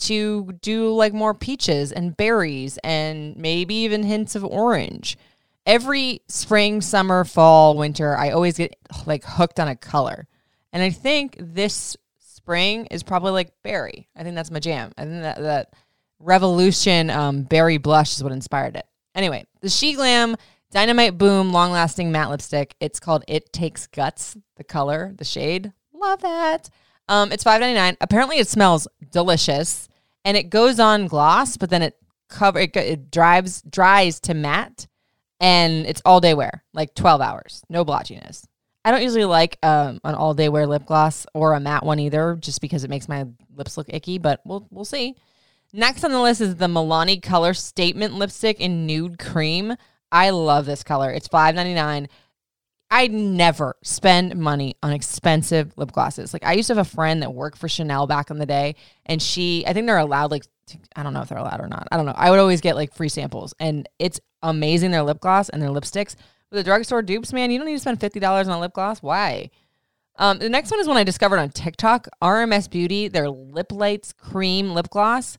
to 0.00 0.52
do 0.62 0.92
like 0.94 1.12
more 1.12 1.34
peaches 1.34 1.92
and 1.92 2.16
berries 2.16 2.78
and 2.78 3.36
maybe 3.36 3.74
even 3.74 4.02
hints 4.02 4.34
of 4.34 4.44
orange. 4.44 5.18
Every 5.66 6.22
spring, 6.26 6.80
summer, 6.80 7.24
fall, 7.24 7.76
winter, 7.76 8.16
I 8.16 8.30
always 8.30 8.56
get 8.56 8.76
like 9.06 9.24
hooked 9.24 9.60
on 9.60 9.68
a 9.68 9.76
color. 9.76 10.26
And 10.72 10.82
I 10.82 10.90
think 10.90 11.36
this 11.38 11.96
spring 12.50 12.86
is 12.86 13.04
probably 13.04 13.30
like 13.30 13.52
berry. 13.62 14.08
I 14.16 14.24
think 14.24 14.34
that's 14.34 14.50
my 14.50 14.58
jam. 14.58 14.90
I 14.98 15.04
think 15.04 15.22
that 15.22 15.40
that 15.40 15.72
revolution 16.18 17.08
um, 17.08 17.44
berry 17.44 17.78
blush 17.78 18.16
is 18.16 18.24
what 18.24 18.32
inspired 18.32 18.74
it. 18.74 18.84
Anyway, 19.14 19.46
the 19.60 19.68
She 19.68 19.92
Glam 19.92 20.34
Dynamite 20.72 21.16
Boom 21.16 21.52
long 21.52 21.70
lasting 21.70 22.10
matte 22.10 22.28
lipstick. 22.28 22.74
It's 22.80 22.98
called 22.98 23.22
It 23.28 23.52
Takes 23.52 23.86
Guts. 23.86 24.36
The 24.56 24.64
color, 24.64 25.14
the 25.16 25.24
shade, 25.24 25.72
love 25.92 26.22
that. 26.22 26.70
Um, 27.06 27.30
it's 27.30 27.44
five 27.44 27.60
ninety 27.60 27.78
nine. 27.78 27.96
Apparently, 28.00 28.38
it 28.38 28.48
smells 28.48 28.88
delicious, 29.12 29.88
and 30.24 30.36
it 30.36 30.50
goes 30.50 30.80
on 30.80 31.06
gloss, 31.06 31.56
but 31.56 31.70
then 31.70 31.82
it 31.82 31.96
cover 32.28 32.58
it, 32.58 32.76
it 32.76 33.12
drives 33.12 33.62
dries 33.62 34.18
to 34.20 34.34
matte, 34.34 34.88
and 35.38 35.86
it's 35.86 36.02
all 36.04 36.20
day 36.20 36.34
wear, 36.34 36.64
like 36.74 36.96
twelve 36.96 37.20
hours, 37.20 37.62
no 37.68 37.84
blotchiness. 37.84 38.44
I 38.84 38.90
don't 38.90 39.02
usually 39.02 39.24
like 39.24 39.58
um, 39.62 40.00
an 40.04 40.14
all 40.14 40.34
day 40.34 40.48
wear 40.48 40.66
lip 40.66 40.86
gloss 40.86 41.26
or 41.34 41.52
a 41.54 41.60
matte 41.60 41.84
one 41.84 41.98
either, 41.98 42.36
just 42.40 42.60
because 42.60 42.84
it 42.84 42.90
makes 42.90 43.08
my 43.08 43.26
lips 43.54 43.76
look 43.76 43.86
icky. 43.90 44.18
But 44.18 44.40
we'll 44.44 44.66
we'll 44.70 44.84
see. 44.84 45.16
Next 45.72 46.02
on 46.02 46.10
the 46.10 46.20
list 46.20 46.40
is 46.40 46.56
the 46.56 46.66
Milani 46.66 47.22
Color 47.22 47.54
Statement 47.54 48.14
Lipstick 48.14 48.58
in 48.58 48.86
Nude 48.86 49.18
Cream. 49.18 49.76
I 50.10 50.30
love 50.30 50.66
this 50.66 50.82
color. 50.82 51.10
It's 51.10 51.28
five 51.28 51.54
ninety 51.54 51.74
nine. 51.74 52.08
I 52.90 53.06
never 53.06 53.76
spend 53.84 54.34
money 54.34 54.74
on 54.82 54.92
expensive 54.92 55.72
lip 55.76 55.92
glosses. 55.92 56.32
Like 56.32 56.44
I 56.44 56.54
used 56.54 56.66
to 56.68 56.74
have 56.74 56.84
a 56.84 56.90
friend 56.90 57.22
that 57.22 57.32
worked 57.32 57.56
for 57.56 57.68
Chanel 57.68 58.08
back 58.08 58.30
in 58.30 58.38
the 58.38 58.46
day, 58.46 58.74
and 59.06 59.22
she, 59.22 59.64
I 59.64 59.72
think 59.72 59.86
they're 59.86 59.96
allowed 59.96 60.32
like, 60.32 60.44
I 60.96 61.04
don't 61.04 61.14
know 61.14 61.20
if 61.22 61.28
they're 61.28 61.38
allowed 61.38 61.60
or 61.60 61.68
not. 61.68 61.86
I 61.92 61.96
don't 61.96 62.06
know. 62.06 62.14
I 62.16 62.30
would 62.30 62.40
always 62.40 62.60
get 62.60 62.74
like 62.74 62.92
free 62.92 63.08
samples, 63.08 63.54
and 63.60 63.88
it's 64.00 64.18
amazing 64.42 64.90
their 64.90 65.04
lip 65.04 65.20
gloss 65.20 65.50
and 65.50 65.62
their 65.62 65.68
lipsticks. 65.68 66.16
The 66.50 66.64
drugstore 66.64 67.02
dupes, 67.02 67.32
man, 67.32 67.50
you 67.50 67.58
don't 67.58 67.66
need 67.66 67.74
to 67.74 67.80
spend 67.80 68.00
fifty 68.00 68.20
dollars 68.20 68.48
on 68.48 68.56
a 68.56 68.60
lip 68.60 68.72
gloss. 68.72 69.02
Why? 69.02 69.50
Um, 70.16 70.38
the 70.38 70.48
next 70.48 70.70
one 70.70 70.80
is 70.80 70.88
one 70.88 70.96
I 70.96 71.04
discovered 71.04 71.38
on 71.38 71.50
TikTok. 71.50 72.08
RMS 72.22 72.68
Beauty, 72.68 73.08
their 73.08 73.30
Lip 73.30 73.72
Lights 73.72 74.12
Cream 74.12 74.70
Lip 74.72 74.90
Gloss. 74.90 75.38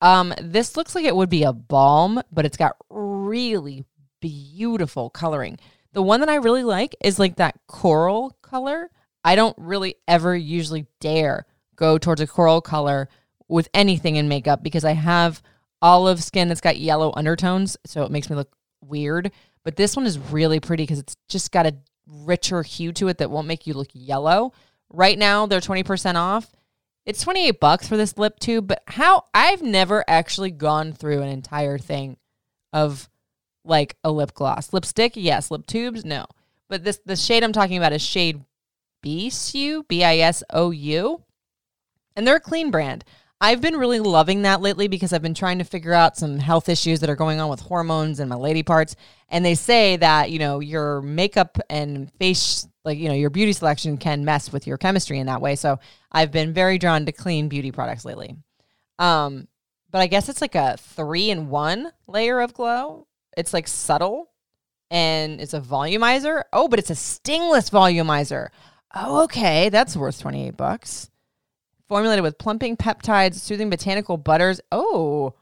Um, 0.00 0.34
this 0.40 0.76
looks 0.76 0.94
like 0.94 1.04
it 1.04 1.14
would 1.14 1.30
be 1.30 1.44
a 1.44 1.52
balm, 1.52 2.20
but 2.32 2.44
it's 2.44 2.56
got 2.56 2.76
really 2.90 3.84
beautiful 4.20 5.10
coloring. 5.10 5.58
The 5.92 6.02
one 6.02 6.20
that 6.20 6.28
I 6.28 6.36
really 6.36 6.64
like 6.64 6.96
is 7.02 7.18
like 7.18 7.36
that 7.36 7.58
coral 7.66 8.36
color. 8.42 8.90
I 9.24 9.36
don't 9.36 9.56
really 9.58 9.96
ever 10.08 10.36
usually 10.36 10.86
dare 11.00 11.46
go 11.76 11.98
towards 11.98 12.20
a 12.20 12.26
coral 12.26 12.60
color 12.60 13.08
with 13.48 13.68
anything 13.74 14.16
in 14.16 14.28
makeup 14.28 14.62
because 14.62 14.84
I 14.84 14.92
have 14.92 15.42
olive 15.80 16.22
skin 16.22 16.48
that's 16.48 16.60
got 16.60 16.78
yellow 16.78 17.12
undertones, 17.16 17.76
so 17.86 18.02
it 18.02 18.10
makes 18.10 18.28
me 18.28 18.36
look 18.36 18.54
weird. 18.80 19.30
But 19.66 19.74
this 19.74 19.96
one 19.96 20.06
is 20.06 20.16
really 20.16 20.60
pretty 20.60 20.84
because 20.84 21.00
it's 21.00 21.16
just 21.26 21.50
got 21.50 21.66
a 21.66 21.74
richer 22.06 22.62
hue 22.62 22.92
to 22.92 23.08
it 23.08 23.18
that 23.18 23.32
won't 23.32 23.48
make 23.48 23.66
you 23.66 23.74
look 23.74 23.88
yellow. 23.92 24.52
Right 24.90 25.18
now, 25.18 25.46
they're 25.46 25.58
20% 25.58 26.14
off. 26.14 26.54
It's 27.04 27.20
28 27.20 27.58
bucks 27.58 27.88
for 27.88 27.96
this 27.96 28.16
lip 28.16 28.38
tube, 28.38 28.68
but 28.68 28.84
how 28.86 29.24
I've 29.34 29.62
never 29.62 30.04
actually 30.06 30.52
gone 30.52 30.92
through 30.92 31.20
an 31.22 31.30
entire 31.30 31.78
thing 31.78 32.16
of 32.72 33.08
like 33.64 33.96
a 34.04 34.12
lip 34.12 34.34
gloss. 34.34 34.72
Lipstick, 34.72 35.14
yes. 35.16 35.50
Lip 35.50 35.66
tubes, 35.66 36.04
no. 36.04 36.26
But 36.68 36.84
this 36.84 37.00
the 37.04 37.16
shade 37.16 37.42
I'm 37.42 37.52
talking 37.52 37.76
about 37.76 37.92
is 37.92 38.02
shade 38.02 38.44
Bisou, 39.04 39.82
B 39.88 40.04
I 40.04 40.18
S 40.18 40.44
O 40.50 40.70
U. 40.70 41.24
And 42.14 42.24
they're 42.24 42.36
a 42.36 42.40
clean 42.40 42.70
brand. 42.70 43.04
I've 43.40 43.60
been 43.60 43.76
really 43.76 44.00
loving 44.00 44.42
that 44.42 44.62
lately 44.62 44.88
because 44.88 45.12
I've 45.12 45.22
been 45.22 45.34
trying 45.34 45.58
to 45.58 45.64
figure 45.64 45.92
out 45.92 46.16
some 46.16 46.38
health 46.38 46.70
issues 46.70 47.00
that 47.00 47.10
are 47.10 47.16
going 47.16 47.38
on 47.38 47.50
with 47.50 47.60
hormones 47.60 48.18
and 48.18 48.30
my 48.30 48.36
lady 48.36 48.62
parts. 48.62 48.96
And 49.28 49.44
they 49.44 49.54
say 49.54 49.96
that, 49.96 50.30
you 50.30 50.38
know, 50.38 50.60
your 50.60 51.02
makeup 51.02 51.58
and 51.68 52.10
face, 52.14 52.66
like, 52.84 52.98
you 52.98 53.08
know, 53.08 53.14
your 53.14 53.28
beauty 53.28 53.52
selection 53.52 53.98
can 53.98 54.24
mess 54.24 54.52
with 54.52 54.66
your 54.66 54.78
chemistry 54.78 55.18
in 55.18 55.26
that 55.26 55.42
way. 55.42 55.54
So 55.54 55.78
I've 56.10 56.32
been 56.32 56.54
very 56.54 56.78
drawn 56.78 57.04
to 57.04 57.12
clean 57.12 57.48
beauty 57.48 57.72
products 57.72 58.06
lately. 58.06 58.36
Um, 58.98 59.48
but 59.90 60.00
I 60.00 60.06
guess 60.06 60.30
it's 60.30 60.40
like 60.40 60.54
a 60.54 60.78
three 60.78 61.28
in 61.30 61.50
one 61.50 61.92
layer 62.06 62.40
of 62.40 62.54
glow. 62.54 63.06
It's 63.36 63.52
like 63.52 63.68
subtle 63.68 64.30
and 64.90 65.42
it's 65.42 65.52
a 65.52 65.60
volumizer. 65.60 66.44
Oh, 66.54 66.68
but 66.68 66.78
it's 66.78 66.90
a 66.90 66.94
stingless 66.94 67.68
volumizer. 67.68 68.48
Oh, 68.94 69.24
okay. 69.24 69.68
That's 69.68 69.94
worth 69.94 70.20
28 70.20 70.56
bucks 70.56 71.10
formulated 71.88 72.22
with 72.22 72.38
plumping 72.38 72.76
peptides, 72.76 73.34
soothing 73.34 73.70
botanical 73.70 74.16
butters. 74.16 74.60
Oh, 74.72 75.34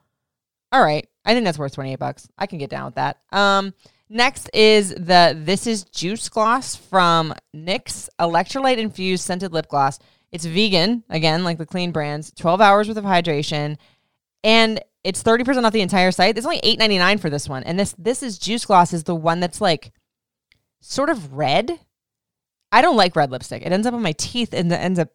all 0.73 0.83
right. 0.83 1.07
I 1.25 1.33
think 1.33 1.45
that's 1.45 1.59
worth 1.59 1.75
28 1.75 1.99
bucks. 1.99 2.29
I 2.37 2.47
can 2.47 2.59
get 2.59 2.71
down 2.71 2.87
with 2.87 2.97
that. 2.97 3.19
Um, 3.33 3.75
next 4.09 4.51
is 4.53 4.91
the 4.91 5.39
This 5.39 5.67
Is 5.67 5.85
Juice 5.85 6.29
Gloss 6.29 6.77
from 6.77 7.35
NYX 7.55 8.09
Electrolyte 8.21 8.79
Infused 8.79 9.25
Scented 9.25 9.53
Lip 9.53 9.69
Gloss. 9.69 9.99
It's 10.33 10.45
vegan, 10.45 11.05
again, 11.09 11.45
like 11.45 11.59
the 11.59 11.67
clean 11.67 11.93
brands, 11.93 12.33
12 12.33 12.61
hours 12.61 12.89
worth 12.89 12.97
of 12.97 13.05
hydration, 13.05 13.77
and 14.43 14.81
it's 15.05 15.23
30% 15.23 15.65
off 15.65 15.73
the 15.73 15.81
entire 15.81 16.11
site. 16.11 16.37
It's 16.37 16.47
only 16.47 16.61
$8.99 16.61 17.21
for 17.21 17.31
this 17.31 17.49
one. 17.49 17.63
And 17.63 17.79
this 17.79 17.95
This 17.99 18.23
Is 18.23 18.39
Juice 18.39 18.65
Gloss 18.65 18.93
is 18.93 19.05
the 19.05 19.15
one 19.15 19.39
that's 19.41 19.61
like 19.61 19.93
sort 20.81 21.09
of 21.09 21.35
red. 21.35 21.79
I 22.73 22.83
don't 22.83 22.97
like 22.97 23.15
red 23.15 23.31
lipstick. 23.31 23.63
It 23.63 23.73
ends 23.73 23.87
up 23.87 23.95
on 23.95 24.03
my 24.03 24.13
teeth 24.13 24.53
and 24.53 24.73
it 24.73 24.77
ends 24.77 24.99
up 24.99 25.11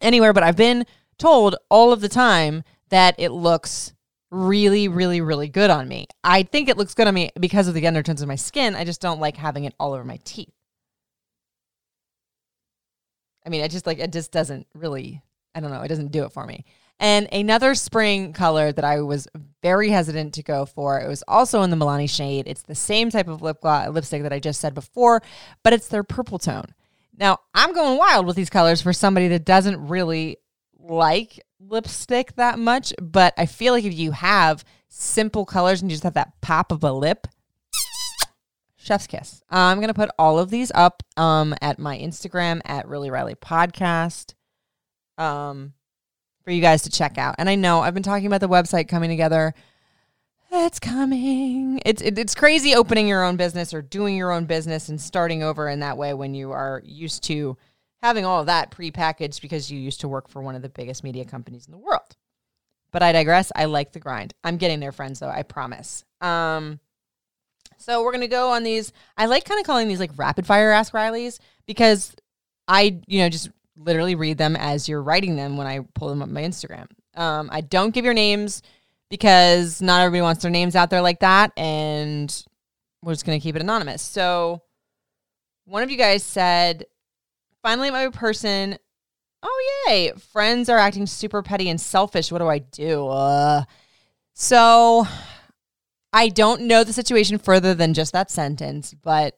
anywhere, 0.00 0.32
but 0.32 0.42
I've 0.42 0.56
been 0.56 0.86
told 1.18 1.56
all 1.68 1.92
of 1.92 2.00
the 2.00 2.08
time 2.08 2.64
that 2.88 3.14
it 3.18 3.30
looks 3.30 3.92
really, 4.30 4.88
really, 4.88 5.20
really 5.20 5.48
good 5.48 5.70
on 5.70 5.88
me. 5.88 6.06
I 6.22 6.42
think 6.42 6.68
it 6.68 6.76
looks 6.76 6.94
good 6.94 7.06
on 7.06 7.14
me 7.14 7.30
because 7.38 7.68
of 7.68 7.74
the 7.74 7.86
undertones 7.86 8.22
of 8.22 8.28
my 8.28 8.36
skin. 8.36 8.74
I 8.74 8.84
just 8.84 9.00
don't 9.00 9.20
like 9.20 9.36
having 9.36 9.64
it 9.64 9.74
all 9.78 9.92
over 9.92 10.04
my 10.04 10.18
teeth. 10.24 10.52
I 13.44 13.48
mean, 13.48 13.62
it 13.62 13.70
just 13.70 13.86
like 13.86 13.98
it 13.98 14.12
just 14.12 14.32
doesn't 14.32 14.66
really. 14.74 15.22
I 15.54 15.60
don't 15.60 15.72
know. 15.72 15.82
It 15.82 15.88
doesn't 15.88 16.12
do 16.12 16.24
it 16.24 16.32
for 16.32 16.46
me. 16.46 16.64
And 17.00 17.28
another 17.32 17.74
spring 17.74 18.34
color 18.34 18.72
that 18.72 18.84
I 18.84 19.00
was 19.00 19.26
very 19.62 19.88
hesitant 19.88 20.34
to 20.34 20.42
go 20.42 20.66
for. 20.66 21.00
It 21.00 21.08
was 21.08 21.24
also 21.26 21.62
in 21.62 21.70
the 21.70 21.76
Milani 21.76 22.08
shade. 22.08 22.46
It's 22.46 22.62
the 22.62 22.74
same 22.74 23.10
type 23.10 23.26
of 23.26 23.40
lip 23.40 23.62
gloss, 23.62 23.88
lipstick 23.88 24.22
that 24.22 24.34
I 24.34 24.38
just 24.38 24.60
said 24.60 24.74
before, 24.74 25.22
but 25.64 25.72
it's 25.72 25.88
their 25.88 26.04
purple 26.04 26.38
tone. 26.38 26.74
Now, 27.20 27.40
I'm 27.54 27.74
going 27.74 27.98
wild 27.98 28.26
with 28.26 28.34
these 28.34 28.48
colors 28.48 28.80
for 28.80 28.94
somebody 28.94 29.28
that 29.28 29.44
doesn't 29.44 29.88
really 29.88 30.38
like 30.78 31.38
lipstick 31.60 32.34
that 32.36 32.58
much, 32.58 32.94
but 33.00 33.34
I 33.36 33.44
feel 33.44 33.74
like 33.74 33.84
if 33.84 33.92
you 33.92 34.12
have 34.12 34.64
simple 34.88 35.44
colors 35.44 35.82
and 35.82 35.90
you 35.90 35.94
just 35.94 36.04
have 36.04 36.14
that 36.14 36.40
pop 36.40 36.72
of 36.72 36.82
a 36.82 36.90
lip, 36.90 37.26
chef's 38.76 39.06
kiss. 39.06 39.42
I'm 39.50 39.76
going 39.76 39.88
to 39.88 39.94
put 39.94 40.10
all 40.18 40.38
of 40.38 40.48
these 40.48 40.72
up 40.74 41.02
um, 41.18 41.54
at 41.60 41.78
my 41.78 41.98
Instagram 41.98 42.62
at 42.64 42.88
Really 42.88 43.10
Riley 43.10 43.34
Podcast 43.34 44.32
um, 45.18 45.74
for 46.42 46.52
you 46.52 46.62
guys 46.62 46.82
to 46.82 46.90
check 46.90 47.18
out. 47.18 47.34
And 47.36 47.50
I 47.50 47.54
know 47.54 47.80
I've 47.80 47.92
been 47.92 48.02
talking 48.02 48.26
about 48.26 48.40
the 48.40 48.48
website 48.48 48.88
coming 48.88 49.10
together 49.10 49.52
it's 50.52 50.80
coming. 50.80 51.80
It's 51.84 52.02
it, 52.02 52.18
it's 52.18 52.34
crazy 52.34 52.74
opening 52.74 53.06
your 53.08 53.24
own 53.24 53.36
business 53.36 53.72
or 53.72 53.82
doing 53.82 54.16
your 54.16 54.32
own 54.32 54.46
business 54.46 54.88
and 54.88 55.00
starting 55.00 55.42
over 55.42 55.68
in 55.68 55.80
that 55.80 55.96
way 55.96 56.14
when 56.14 56.34
you 56.34 56.52
are 56.52 56.82
used 56.84 57.22
to 57.24 57.56
having 58.02 58.24
all 58.24 58.40
of 58.40 58.46
that 58.46 58.70
prepackaged 58.70 59.40
because 59.42 59.70
you 59.70 59.78
used 59.78 60.00
to 60.00 60.08
work 60.08 60.28
for 60.28 60.42
one 60.42 60.54
of 60.54 60.62
the 60.62 60.68
biggest 60.68 61.04
media 61.04 61.24
companies 61.24 61.66
in 61.66 61.72
the 61.72 61.78
world. 61.78 62.16
But 62.92 63.02
I 63.02 63.12
digress. 63.12 63.52
I 63.54 63.66
like 63.66 63.92
the 63.92 64.00
grind. 64.00 64.34
I'm 64.42 64.56
getting 64.56 64.80
there, 64.80 64.92
friends, 64.92 65.20
though. 65.20 65.28
I 65.28 65.42
promise. 65.42 66.04
Um, 66.20 66.80
so 67.76 68.02
we're 68.02 68.12
gonna 68.12 68.28
go 68.28 68.50
on 68.50 68.62
these. 68.62 68.92
I 69.16 69.26
like 69.26 69.44
kind 69.44 69.60
of 69.60 69.66
calling 69.66 69.88
these 69.88 70.00
like 70.00 70.16
rapid 70.16 70.46
fire 70.46 70.70
Ask 70.70 70.92
Rileys 70.92 71.38
because 71.66 72.14
I, 72.66 73.00
you 73.06 73.20
know, 73.20 73.28
just 73.28 73.50
literally 73.76 74.14
read 74.14 74.38
them 74.38 74.56
as 74.56 74.88
you're 74.88 75.02
writing 75.02 75.36
them 75.36 75.56
when 75.56 75.66
I 75.66 75.80
pull 75.94 76.08
them 76.08 76.22
up 76.22 76.28
my 76.28 76.42
Instagram. 76.42 76.86
Um, 77.14 77.48
I 77.52 77.60
don't 77.60 77.94
give 77.94 78.04
your 78.04 78.14
names 78.14 78.62
because 79.10 79.82
not 79.82 80.00
everybody 80.00 80.22
wants 80.22 80.42
their 80.42 80.50
names 80.50 80.76
out 80.76 80.88
there 80.88 81.02
like 81.02 81.20
that. 81.20 81.52
And 81.56 82.44
we're 83.02 83.12
just 83.12 83.26
going 83.26 83.38
to 83.38 83.42
keep 83.42 83.56
it 83.56 83.62
anonymous. 83.62 84.02
So 84.02 84.62
one 85.64 85.82
of 85.82 85.90
you 85.90 85.98
guys 85.98 86.22
said, 86.22 86.86
finally, 87.62 87.90
my 87.90 88.08
person. 88.08 88.78
Oh, 89.42 89.84
yay. 89.86 90.12
Friends 90.32 90.68
are 90.68 90.78
acting 90.78 91.06
super 91.06 91.42
petty 91.42 91.68
and 91.68 91.80
selfish. 91.80 92.30
What 92.30 92.38
do 92.38 92.48
I 92.48 92.58
do? 92.58 93.08
Uh, 93.08 93.64
so 94.34 95.06
I 96.12 96.28
don't 96.28 96.62
know 96.62 96.84
the 96.84 96.92
situation 96.92 97.38
further 97.38 97.74
than 97.74 97.94
just 97.94 98.12
that 98.12 98.30
sentence, 98.30 98.94
but 98.94 99.36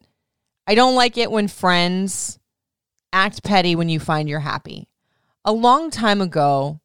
I 0.66 0.74
don't 0.74 0.94
like 0.94 1.16
it 1.18 1.30
when 1.30 1.48
friends 1.48 2.38
act 3.12 3.42
petty 3.42 3.76
when 3.76 3.88
you 3.88 4.00
find 4.00 4.28
you're 4.28 4.40
happy. 4.40 4.88
A 5.44 5.52
long 5.52 5.90
time 5.90 6.20
ago, 6.20 6.80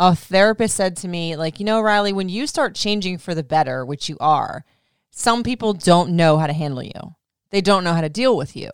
a 0.00 0.16
therapist 0.16 0.74
said 0.74 0.96
to 0.96 1.08
me, 1.08 1.36
like, 1.36 1.60
you 1.60 1.66
know, 1.66 1.82
Riley, 1.82 2.14
when 2.14 2.30
you 2.30 2.46
start 2.46 2.74
changing 2.74 3.18
for 3.18 3.34
the 3.34 3.42
better, 3.42 3.84
which 3.84 4.08
you 4.08 4.16
are, 4.18 4.64
some 5.10 5.42
people 5.42 5.74
don't 5.74 6.16
know 6.16 6.38
how 6.38 6.46
to 6.46 6.54
handle 6.54 6.82
you. 6.82 7.16
They 7.50 7.60
don't 7.60 7.84
know 7.84 7.92
how 7.92 8.00
to 8.00 8.08
deal 8.08 8.34
with 8.34 8.56
you. 8.56 8.70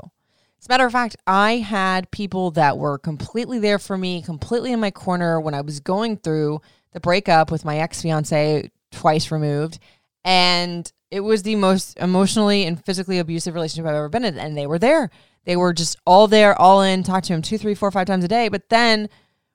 As 0.61 0.67
a 0.67 0.69
matter 0.69 0.87
of 0.87 0.93
fact, 0.93 1.17
I 1.27 1.57
had 1.57 2.12
people 2.12 2.53
that 2.53 2.79
were 2.79 2.97
completely 2.97 3.59
there 3.59 3.81
for 3.81 3.99
me, 3.99 4.23
completely 4.23 4.73
in 4.73 4.79
my 4.79 4.93
corner 4.93 5.41
when 5.41 5.53
I 5.53 5.62
was 5.62 5.81
going 5.81 6.17
through 6.17 6.61
the 6.93 7.01
breakup 7.01 7.51
with 7.51 7.65
my 7.65 7.79
ex 7.79 8.03
fiance, 8.03 8.71
twice 8.93 9.33
removed. 9.33 9.81
And 10.25 10.91
it 11.11 11.21
was 11.21 11.43
the 11.43 11.57
most 11.57 11.99
emotionally 11.99 12.65
and 12.67 12.85
physically 12.85 13.19
abusive 13.19 13.55
relationship 13.55 13.89
I've 13.89 13.97
ever 13.97 14.09
been 14.09 14.25
in. 14.25 14.39
And 14.39 14.57
they 14.57 14.69
were 14.69 14.79
there. 14.79 15.11
They 15.45 15.57
were 15.57 15.73
just 15.73 15.97
all 16.07 16.29
there, 16.29 16.57
all 16.61 16.83
in, 16.83 17.03
talked 17.03 17.27
to 17.27 17.33
him 17.33 17.43
two, 17.43 17.59
three, 17.59 17.75
four, 17.75 17.91
five 17.91 18.07
times 18.07 18.25
a 18.25 18.29
day. 18.29 18.49
But 18.49 18.69
then 18.69 19.09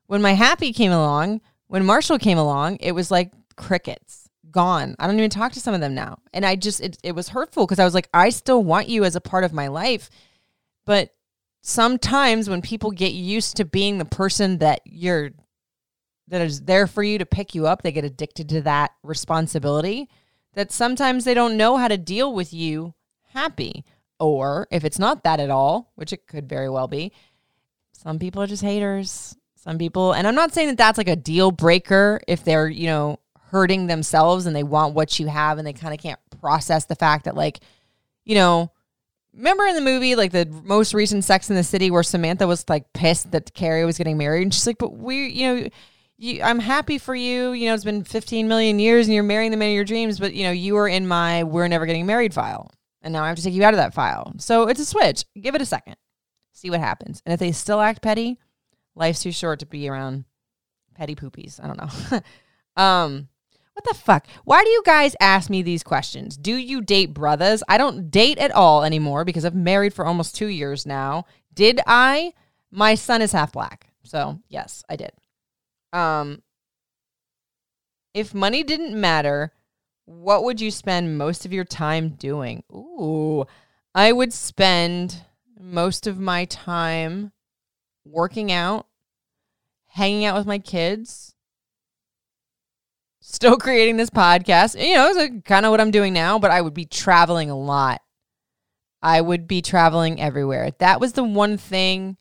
when 0.08 0.22
my 0.22 0.34
happy 0.34 0.74
came 0.74 0.92
along, 0.92 1.40
when 1.72 1.86
Marshall 1.86 2.20
came 2.20 2.38
along, 2.38 2.76
it 2.82 2.92
was 2.92 3.10
like 3.10 3.32
crickets 3.56 4.28
gone. 4.52 4.94
I 5.00 5.08
don't 5.08 5.18
even 5.18 5.30
talk 5.30 5.54
to 5.54 5.62
some 5.62 5.74
of 5.74 5.80
them 5.80 5.96
now. 5.96 6.18
And 6.34 6.46
I 6.46 6.58
just, 6.58 6.82
it, 6.82 6.98
it 7.02 7.16
was 7.16 7.30
hurtful 7.30 7.66
because 7.66 7.80
I 7.80 7.86
was 7.86 7.94
like, 7.94 8.10
I 8.14 8.30
still 8.32 8.62
want 8.62 8.90
you 8.90 9.06
as 9.06 9.16
a 9.16 9.22
part 9.22 9.46
of 9.46 9.54
my 9.54 9.68
life. 9.68 10.10
But 10.86 11.12
sometimes 11.62 12.50
when 12.50 12.62
people 12.62 12.92
get 12.92 13.14
used 13.14 13.56
to 13.56 13.64
being 13.64 14.00
the 14.00 14.06
person 14.06 14.58
that 14.58 14.82
you're, 14.84 15.32
that 16.28 16.42
is 16.42 16.64
there 16.64 16.88
for 16.88 17.04
you 17.04 17.18
to 17.20 17.26
pick 17.26 17.56
you 17.56 17.68
up, 17.68 17.84
they 17.84 17.94
get 17.94 18.04
addicted 18.04 18.50
to 18.50 18.62
that 18.64 18.92
responsibility 19.02 20.10
that 20.56 20.74
sometimes 20.74 21.24
they 21.24 21.34
don't 21.34 21.56
know 21.56 21.78
how 21.78 21.88
to 21.88 21.98
deal 21.98 22.34
with 22.34 22.52
you 22.54 22.94
happy. 23.30 23.86
Or 24.20 24.68
if 24.72 24.84
it's 24.84 25.00
not 25.00 25.24
that 25.24 25.40
at 25.40 25.50
all, 25.50 25.94
which 25.96 26.12
it 26.12 26.28
could 26.28 26.50
very 26.50 26.70
well 26.70 26.90
be, 26.90 27.14
some 27.94 28.20
people 28.20 28.42
are 28.42 28.48
just 28.48 28.62
haters 28.62 29.38
some 29.62 29.78
people, 29.78 30.14
and 30.14 30.28
I'm 30.28 30.34
not 30.34 30.54
saying 30.54 30.70
that 30.70 30.78
that's 30.78 30.98
like 30.98 31.08
a 31.08 31.16
deal 31.16 31.52
breaker 31.52 32.20
if 32.28 32.44
they're, 32.44 32.68
you 32.68 32.88
know, 32.88 33.20
hurting 33.52 33.86
themselves 33.86 34.48
and 34.48 34.56
they 34.56 34.64
want 34.64 34.96
what 34.96 35.20
you 35.20 35.28
have 35.28 35.60
and 35.60 35.68
they 35.68 35.74
kind 35.74 35.94
of 35.94 36.00
can't 36.00 36.20
process 36.40 36.86
the 36.86 36.96
fact 36.96 37.26
that, 37.26 37.36
like, 37.36 37.60
you 38.26 38.34
know, 38.34 38.72
remember 39.34 39.66
in 39.66 39.76
the 39.76 39.82
movie, 39.82 40.16
like 40.16 40.32
the 40.32 40.48
most 40.64 40.96
recent 40.96 41.24
Sex 41.24 41.52
in 41.52 41.56
the 41.56 41.64
City, 41.64 41.92
where 41.92 42.02
Samantha 42.02 42.48
was 42.48 42.68
like 42.70 42.92
pissed 42.94 43.32
that 43.32 43.54
Carrie 43.54 43.86
was 43.86 44.00
getting 44.00 44.18
married, 44.18 44.42
and 44.42 44.54
she's 44.54 44.66
like, 44.66 44.80
"But 44.80 44.98
we, 44.98 45.28
you 45.28 45.48
know, 45.48 45.70
you, 46.18 46.42
I'm 46.42 46.60
happy 46.60 46.98
for 46.98 47.14
you. 47.14 47.52
You 47.52 47.68
know, 47.68 47.76
it's 47.76 47.84
been 47.84 48.04
15 48.04 48.48
million 48.48 48.80
years, 48.80 49.06
and 49.08 49.14
you're 49.14 49.24
marrying 49.24 49.52
the 49.52 49.58
man 49.58 49.70
of 49.70 49.76
your 49.76 49.86
dreams, 49.86 50.20
but 50.20 50.34
you 50.34 50.44
know, 50.44 50.52
you 50.52 50.76
are 50.78 50.88
in 50.88 51.08
my 51.08 51.44
we're 51.44 51.68
never 51.68 51.86
getting 51.86 52.08
married 52.08 52.34
file, 52.34 52.72
and 53.04 53.14
now 53.14 53.24
I 53.24 53.28
have 53.28 53.38
to 53.38 53.44
take 53.44 53.54
you 53.54 53.64
out 53.64 53.76
of 53.76 53.78
that 53.78 53.94
file. 53.94 54.34
So 54.38 54.68
it's 54.68 54.80
a 54.80 54.86
switch. 54.86 55.26
Give 55.40 55.54
it 55.54 55.62
a 55.62 55.66
second, 55.66 55.98
see 56.52 56.72
what 56.72 56.80
happens, 56.80 57.22
and 57.26 57.34
if 57.34 57.40
they 57.40 57.52
still 57.52 57.80
act 57.80 58.02
petty, 58.02 58.40
Life's 58.96 59.22
too 59.24 59.32
short 59.32 59.60
to 59.60 59.66
be 59.66 59.88
around 59.88 60.26
petty 60.96 61.16
poopies. 61.16 61.60
I 61.64 61.68
don't 61.68 61.78
know. 61.78 62.20
um, 62.84 63.30
what 63.74 63.86
the 63.86 63.94
fuck? 63.94 64.28
Why 64.44 64.64
do 64.64 64.70
you 64.70 64.84
guys 64.86 65.16
ask 65.20 65.50
me 65.50 65.62
these 65.62 65.84
questions? 65.84 66.38
Do 66.38 66.56
you 66.56 66.82
date 66.82 67.14
brothers? 67.14 67.64
I 67.68 67.78
don't 67.78 68.12
date 68.12 68.38
at 68.38 68.52
all 68.52 68.84
anymore 68.84 69.24
because 69.26 69.46
I've 69.46 69.56
married 69.56 69.94
for 69.94 70.06
almost 70.06 70.36
two 70.36 70.48
years 70.48 70.86
now. 70.86 71.26
Did 71.54 71.80
I? 71.88 72.34
My 72.70 72.96
son 72.96 73.22
is 73.22 73.32
half 73.32 73.54
black. 73.54 73.88
So 74.04 74.40
yes, 74.50 74.84
I 74.90 74.96
did. 74.98 75.12
Um 75.94 76.42
If 78.14 78.34
money 78.34 78.64
didn't 78.64 79.00
matter, 79.00 79.54
what 80.06 80.44
would 80.44 80.60
you 80.60 80.72
spend 80.72 81.18
most 81.18 81.46
of 81.46 81.54
your 81.54 81.64
time 81.64 82.10
doing? 82.10 82.64
Ooh, 82.72 83.46
I 83.96 84.12
would 84.12 84.34
spend 84.34 85.24
most 85.60 86.08
of 86.08 86.20
my 86.20 86.46
time 86.46 87.32
working 88.06 88.52
out, 88.52 88.88
hanging 89.88 90.26
out 90.26 90.36
with 90.36 90.48
my 90.48 90.60
kids, 90.60 91.34
still 93.20 93.58
creating 93.60 93.98
this 93.98 94.10
podcast. 94.10 94.82
You 94.82 94.96
know, 94.96 95.08
it's 95.10 95.46
kind 95.46 95.66
of 95.66 95.72
what 95.72 95.82
I'm 95.82 95.92
doing 95.92 96.14
now, 96.14 96.40
but 96.40 96.52
I 96.52 96.62
would 96.62 96.74
be 96.74 96.86
traveling 96.86 97.50
a 97.50 97.58
lot. 97.58 98.02
I 99.02 99.20
would 99.20 99.48
be 99.48 99.62
traveling 99.62 100.22
everywhere. 100.22 100.72
That 100.80 101.00
was 101.00 101.14
the 101.14 101.24
one 101.24 101.58
thing 101.58 102.18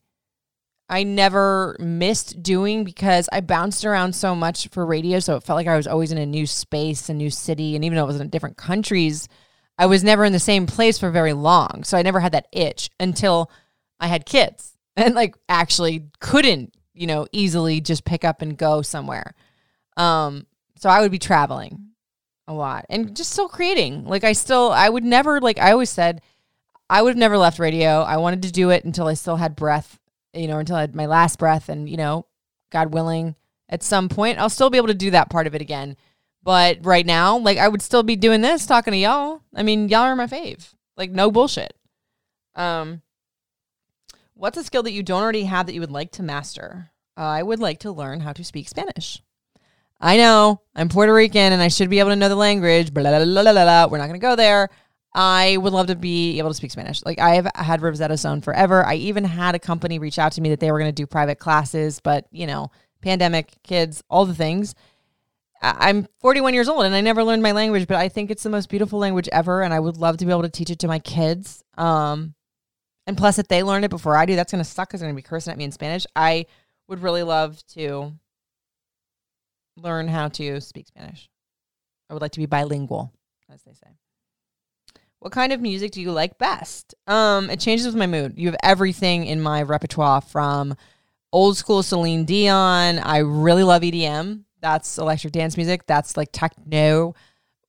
I 0.89 1.03
never 1.03 1.77
missed 1.79 2.41
doing 2.41 2.83
because 2.83 3.29
I 3.31 3.41
bounced 3.41 3.85
around 3.85 4.13
so 4.13 4.35
much 4.35 4.67
for 4.69 4.85
radio. 4.85 5.19
So 5.19 5.35
it 5.35 5.43
felt 5.43 5.55
like 5.55 5.67
I 5.67 5.77
was 5.77 5.87
always 5.87 6.11
in 6.11 6.17
a 6.17 6.25
new 6.25 6.47
space, 6.47 7.07
a 7.07 7.13
new 7.13 7.29
city. 7.29 7.75
And 7.75 7.85
even 7.85 7.95
though 7.95 8.03
it 8.03 8.07
was 8.07 8.19
in 8.19 8.29
different 8.29 8.57
countries, 8.57 9.29
I 9.77 9.85
was 9.85 10.03
never 10.03 10.25
in 10.25 10.33
the 10.33 10.39
same 10.39 10.65
place 10.65 10.97
for 10.97 11.11
very 11.11 11.33
long. 11.33 11.83
So 11.83 11.97
I 11.97 12.01
never 12.01 12.19
had 12.19 12.33
that 12.33 12.47
itch 12.51 12.89
until 12.99 13.51
I 13.99 14.07
had 14.07 14.25
kids 14.25 14.75
and 14.95 15.15
like 15.15 15.35
actually 15.49 16.07
couldn't, 16.19 16.73
you 16.93 17.07
know, 17.07 17.27
easily 17.31 17.81
just 17.81 18.05
pick 18.05 18.23
up 18.23 18.41
and 18.41 18.57
go 18.57 18.81
somewhere. 18.81 19.33
Um, 19.97 20.45
so 20.77 20.89
I 20.89 21.01
would 21.01 21.11
be 21.11 21.19
traveling 21.19 21.87
a 22.47 22.53
lot 22.53 22.85
and 22.89 23.15
just 23.15 23.31
still 23.31 23.47
creating. 23.47 24.05
Like 24.05 24.23
I 24.23 24.33
still, 24.33 24.71
I 24.71 24.89
would 24.89 25.03
never, 25.03 25.39
like 25.39 25.59
I 25.59 25.71
always 25.71 25.89
said, 25.89 26.21
I 26.89 27.01
would 27.01 27.11
have 27.11 27.17
never 27.17 27.37
left 27.37 27.59
radio. 27.59 28.01
I 28.01 28.17
wanted 28.17 28.43
to 28.43 28.51
do 28.51 28.69
it 28.69 28.83
until 28.83 29.07
I 29.07 29.13
still 29.13 29.37
had 29.37 29.55
breath 29.55 29.99
you 30.33 30.47
know, 30.47 30.59
until 30.59 30.75
I 30.75 30.81
had 30.81 30.95
my 30.95 31.05
last 31.05 31.39
breath. 31.39 31.69
And, 31.69 31.89
you 31.89 31.97
know, 31.97 32.25
God 32.69 32.93
willing, 32.93 33.35
at 33.69 33.83
some 33.83 34.09
point, 34.09 34.39
I'll 34.39 34.49
still 34.49 34.69
be 34.69 34.77
able 34.77 34.87
to 34.87 34.93
do 34.93 35.11
that 35.11 35.29
part 35.29 35.47
of 35.47 35.55
it 35.55 35.61
again. 35.61 35.97
But 36.43 36.79
right 36.81 37.05
now, 37.05 37.37
like, 37.37 37.57
I 37.57 37.67
would 37.67 37.81
still 37.81 38.03
be 38.03 38.15
doing 38.15 38.41
this, 38.41 38.65
talking 38.65 38.91
to 38.91 38.97
y'all. 38.97 39.41
I 39.55 39.63
mean, 39.63 39.89
y'all 39.89 40.01
are 40.01 40.15
my 40.15 40.27
fave. 40.27 40.73
Like, 40.97 41.11
no 41.11 41.31
bullshit. 41.31 41.73
Um, 42.55 43.01
what's 44.41 44.57
a 44.57 44.63
skill 44.63 44.81
that 44.81 44.91
you 44.91 45.03
don't 45.03 45.21
already 45.21 45.43
have 45.43 45.67
that 45.67 45.73
you 45.73 45.81
would 45.81 45.91
like 45.91 46.11
to 46.11 46.23
master? 46.23 46.89
I 47.15 47.43
would 47.43 47.59
like 47.59 47.79
to 47.81 47.91
learn 47.91 48.21
how 48.21 48.33
to 48.33 48.43
speak 48.43 48.67
Spanish. 48.67 49.21
I 49.99 50.17
know 50.17 50.61
I'm 50.75 50.89
Puerto 50.89 51.13
Rican 51.13 51.53
and 51.53 51.61
I 51.61 51.67
should 51.67 51.91
be 51.91 51.99
able 51.99 52.09
to 52.09 52.15
know 52.15 52.27
the 52.27 52.35
language. 52.35 52.91
Blah, 52.91 53.03
blah, 53.03 53.23
blah, 53.23 53.43
blah, 53.43 53.53
blah. 53.53 53.85
We're 53.85 53.99
not 53.99 54.07
going 54.07 54.19
to 54.19 54.25
go 54.25 54.35
there. 54.35 54.69
I 55.13 55.57
would 55.57 55.73
love 55.73 55.87
to 55.87 55.95
be 55.95 56.39
able 56.39 56.49
to 56.49 56.55
speak 56.55 56.71
Spanish. 56.71 57.05
Like 57.05 57.19
I 57.19 57.35
have 57.35 57.51
had 57.53 57.83
Rosetta 57.83 58.17
Stone 58.17 58.41
forever. 58.41 58.83
I 58.83 58.95
even 58.95 59.25
had 59.25 59.53
a 59.53 59.59
company 59.59 59.99
reach 59.99 60.17
out 60.17 60.31
to 60.33 60.41
me 60.41 60.49
that 60.49 60.59
they 60.59 60.71
were 60.71 60.79
going 60.79 60.89
to 60.89 60.91
do 60.91 61.05
private 61.05 61.37
classes, 61.37 61.99
but 61.99 62.25
you 62.31 62.47
know, 62.47 62.71
pandemic, 63.03 63.53
kids, 63.61 64.03
all 64.09 64.25
the 64.25 64.33
things. 64.33 64.73
I'm 65.61 66.07
41 66.21 66.55
years 66.55 66.67
old 66.67 66.85
and 66.85 66.95
I 66.95 67.01
never 67.01 67.23
learned 67.23 67.43
my 67.43 67.51
language, 67.51 67.87
but 67.87 67.97
I 67.97 68.09
think 68.09 68.31
it's 68.31 68.41
the 68.41 68.49
most 68.49 68.69
beautiful 68.69 68.97
language 68.97 69.29
ever, 69.31 69.61
and 69.61 69.71
I 69.71 69.79
would 69.79 69.97
love 69.97 70.17
to 70.17 70.25
be 70.25 70.31
able 70.31 70.41
to 70.41 70.49
teach 70.49 70.71
it 70.71 70.79
to 70.79 70.87
my 70.87 70.97
kids. 70.97 71.63
Um, 71.77 72.33
and 73.07 73.17
plus, 73.17 73.39
if 73.39 73.47
they 73.47 73.63
learn 73.63 73.83
it 73.83 73.89
before 73.89 74.15
I 74.15 74.25
do, 74.25 74.35
that's 74.35 74.51
going 74.51 74.63
to 74.63 74.69
suck 74.69 74.89
because 74.89 74.99
they're 74.99 75.07
going 75.07 75.15
to 75.15 75.21
be 75.21 75.27
cursing 75.27 75.51
at 75.51 75.57
me 75.57 75.63
in 75.63 75.71
Spanish. 75.71 76.05
I 76.15 76.45
would 76.87 77.01
really 77.01 77.23
love 77.23 77.65
to 77.67 78.13
learn 79.77 80.07
how 80.07 80.27
to 80.29 80.61
speak 80.61 80.87
Spanish. 80.87 81.29
I 82.09 82.13
would 82.13 82.21
like 82.21 82.33
to 82.33 82.39
be 82.39 82.45
bilingual, 82.45 83.11
as 83.51 83.63
they 83.63 83.73
say. 83.73 83.87
What 85.19 85.31
kind 85.31 85.53
of 85.53 85.61
music 85.61 85.91
do 85.91 86.01
you 86.01 86.11
like 86.11 86.37
best? 86.37 86.95
Um, 87.07 87.49
it 87.49 87.59
changes 87.59 87.85
with 87.85 87.95
my 87.95 88.07
mood. 88.07 88.33
You 88.37 88.47
have 88.47 88.57
everything 88.63 89.25
in 89.25 89.39
my 89.39 89.61
repertoire 89.61 90.21
from 90.21 90.75
old 91.31 91.57
school 91.57 91.83
Celine 91.83 92.25
Dion. 92.25 92.99
I 92.99 93.19
really 93.19 93.63
love 93.63 93.83
EDM. 93.83 94.43
That's 94.61 94.97
electric 94.97 95.33
dance 95.33 95.57
music. 95.57 95.85
That's 95.85 96.17
like 96.17 96.29
techno. 96.31 97.15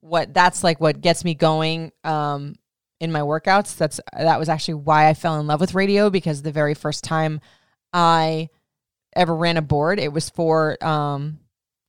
What 0.00 0.34
that's 0.34 0.64
like 0.64 0.80
what 0.80 1.00
gets 1.00 1.24
me 1.24 1.34
going 1.34 1.92
um 2.04 2.56
in 3.02 3.10
my 3.10 3.20
workouts. 3.20 3.76
That's 3.76 4.00
that 4.16 4.38
was 4.38 4.48
actually 4.48 4.74
why 4.74 5.08
I 5.08 5.14
fell 5.14 5.38
in 5.40 5.48
love 5.48 5.60
with 5.60 5.74
radio 5.74 6.08
because 6.08 6.40
the 6.40 6.52
very 6.52 6.72
first 6.72 7.02
time 7.02 7.40
I 7.92 8.48
ever 9.14 9.34
ran 9.34 9.56
a 9.56 9.62
board, 9.62 9.98
it 9.98 10.12
was 10.12 10.30
for 10.30 10.82
um 10.82 11.40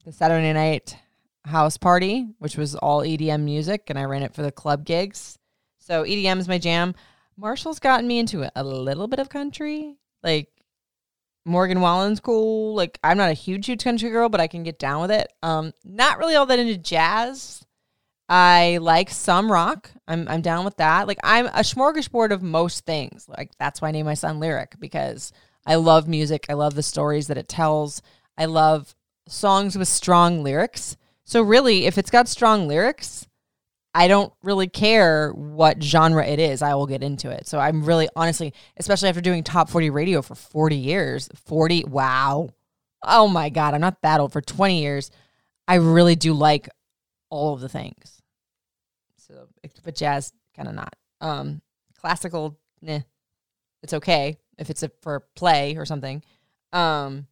the 0.05 0.11
Saturday 0.11 0.51
night 0.51 0.97
house 1.45 1.77
party, 1.77 2.27
which 2.39 2.57
was 2.57 2.73
all 2.75 3.01
EDM 3.01 3.41
music, 3.41 3.83
and 3.87 3.99
I 3.99 4.05
ran 4.05 4.23
it 4.23 4.33
for 4.33 4.41
the 4.41 4.51
club 4.51 4.85
gigs. 4.85 5.37
So 5.77 6.03
EDM 6.03 6.39
is 6.39 6.47
my 6.47 6.57
jam. 6.57 6.95
Marshall's 7.37 7.79
gotten 7.79 8.07
me 8.07 8.17
into 8.17 8.49
a 8.55 8.63
little 8.63 9.07
bit 9.07 9.19
of 9.19 9.29
country. 9.29 9.95
Like 10.23 10.49
Morgan 11.45 11.81
Wallen's 11.81 12.21
cool. 12.21 12.73
Like 12.73 12.97
I'm 13.03 13.17
not 13.17 13.29
a 13.29 13.33
huge, 13.33 13.67
huge 13.67 13.83
country 13.83 14.09
girl, 14.09 14.29
but 14.29 14.41
I 14.41 14.47
can 14.47 14.63
get 14.63 14.79
down 14.79 15.01
with 15.01 15.11
it. 15.11 15.31
Um, 15.43 15.73
not 15.85 16.17
really 16.17 16.35
all 16.35 16.47
that 16.47 16.57
into 16.57 16.77
jazz. 16.77 17.63
I 18.27 18.79
like 18.81 19.11
some 19.11 19.51
rock. 19.51 19.91
I'm 20.07 20.27
I'm 20.27 20.41
down 20.41 20.65
with 20.65 20.77
that. 20.77 21.07
Like 21.07 21.19
I'm 21.23 21.47
a 21.47 21.61
smorgasbord 21.61 22.31
of 22.31 22.41
most 22.41 22.85
things. 22.85 23.27
Like 23.29 23.51
that's 23.57 23.81
why 23.81 23.89
I 23.89 23.91
name 23.91 24.05
my 24.05 24.13
son 24.13 24.39
Lyric 24.39 24.75
because 24.79 25.31
I 25.65 25.75
love 25.75 26.07
music. 26.07 26.45
I 26.49 26.53
love 26.53 26.75
the 26.75 26.83
stories 26.83 27.27
that 27.27 27.37
it 27.37 27.47
tells. 27.47 28.01
I 28.37 28.45
love 28.45 28.95
songs 29.27 29.77
with 29.77 29.87
strong 29.87 30.43
lyrics. 30.43 30.97
So 31.23 31.41
really, 31.41 31.85
if 31.85 31.97
it's 31.97 32.11
got 32.11 32.27
strong 32.27 32.67
lyrics, 32.67 33.27
I 33.95 34.07
don't 34.07 34.33
really 34.41 34.67
care 34.67 35.31
what 35.31 35.81
genre 35.81 36.25
it 36.25 36.39
is. 36.39 36.61
I 36.61 36.73
will 36.75 36.87
get 36.87 37.03
into 37.03 37.29
it. 37.29 37.47
So 37.47 37.59
I'm 37.59 37.85
really 37.85 38.09
honestly, 38.15 38.53
especially 38.77 39.09
after 39.09 39.21
doing 39.21 39.43
top 39.43 39.69
40 39.69 39.89
radio 39.91 40.21
for 40.21 40.35
40 40.35 40.75
years, 40.75 41.29
40, 41.45 41.85
wow. 41.85 42.49
Oh 43.03 43.27
my 43.27 43.49
God, 43.49 43.73
I'm 43.73 43.81
not 43.81 44.01
that 44.01 44.19
old 44.19 44.33
for 44.33 44.41
20 44.41 44.81
years. 44.81 45.11
I 45.67 45.75
really 45.75 46.15
do 46.15 46.33
like 46.33 46.67
all 47.29 47.53
of 47.53 47.61
the 47.61 47.69
things. 47.69 48.12
But 49.83 49.95
jazz, 49.95 50.33
kind 50.55 50.67
of 50.67 50.75
not. 50.75 50.95
Um, 51.21 51.61
classical, 51.99 52.59
nah, 52.81 52.99
it's 53.81 53.93
okay 53.93 54.37
if 54.57 54.69
it's 54.69 54.83
a, 54.83 54.91
for 55.01 55.25
play 55.35 55.75
or 55.77 55.85
something. 55.85 56.23
Um, 56.71 57.27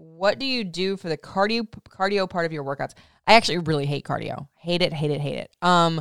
what 0.00 0.38
do 0.38 0.46
you 0.46 0.64
do 0.64 0.96
for 0.96 1.08
the 1.08 1.16
cardio 1.16 1.66
cardio 1.88 2.28
part 2.28 2.46
of 2.46 2.52
your 2.52 2.64
workouts? 2.64 2.94
I 3.26 3.34
actually 3.34 3.58
really 3.58 3.86
hate 3.86 4.04
cardio. 4.04 4.48
Hate 4.54 4.82
it, 4.82 4.92
hate 4.92 5.10
it, 5.10 5.20
hate 5.20 5.38
it. 5.38 5.50
Um 5.62 6.00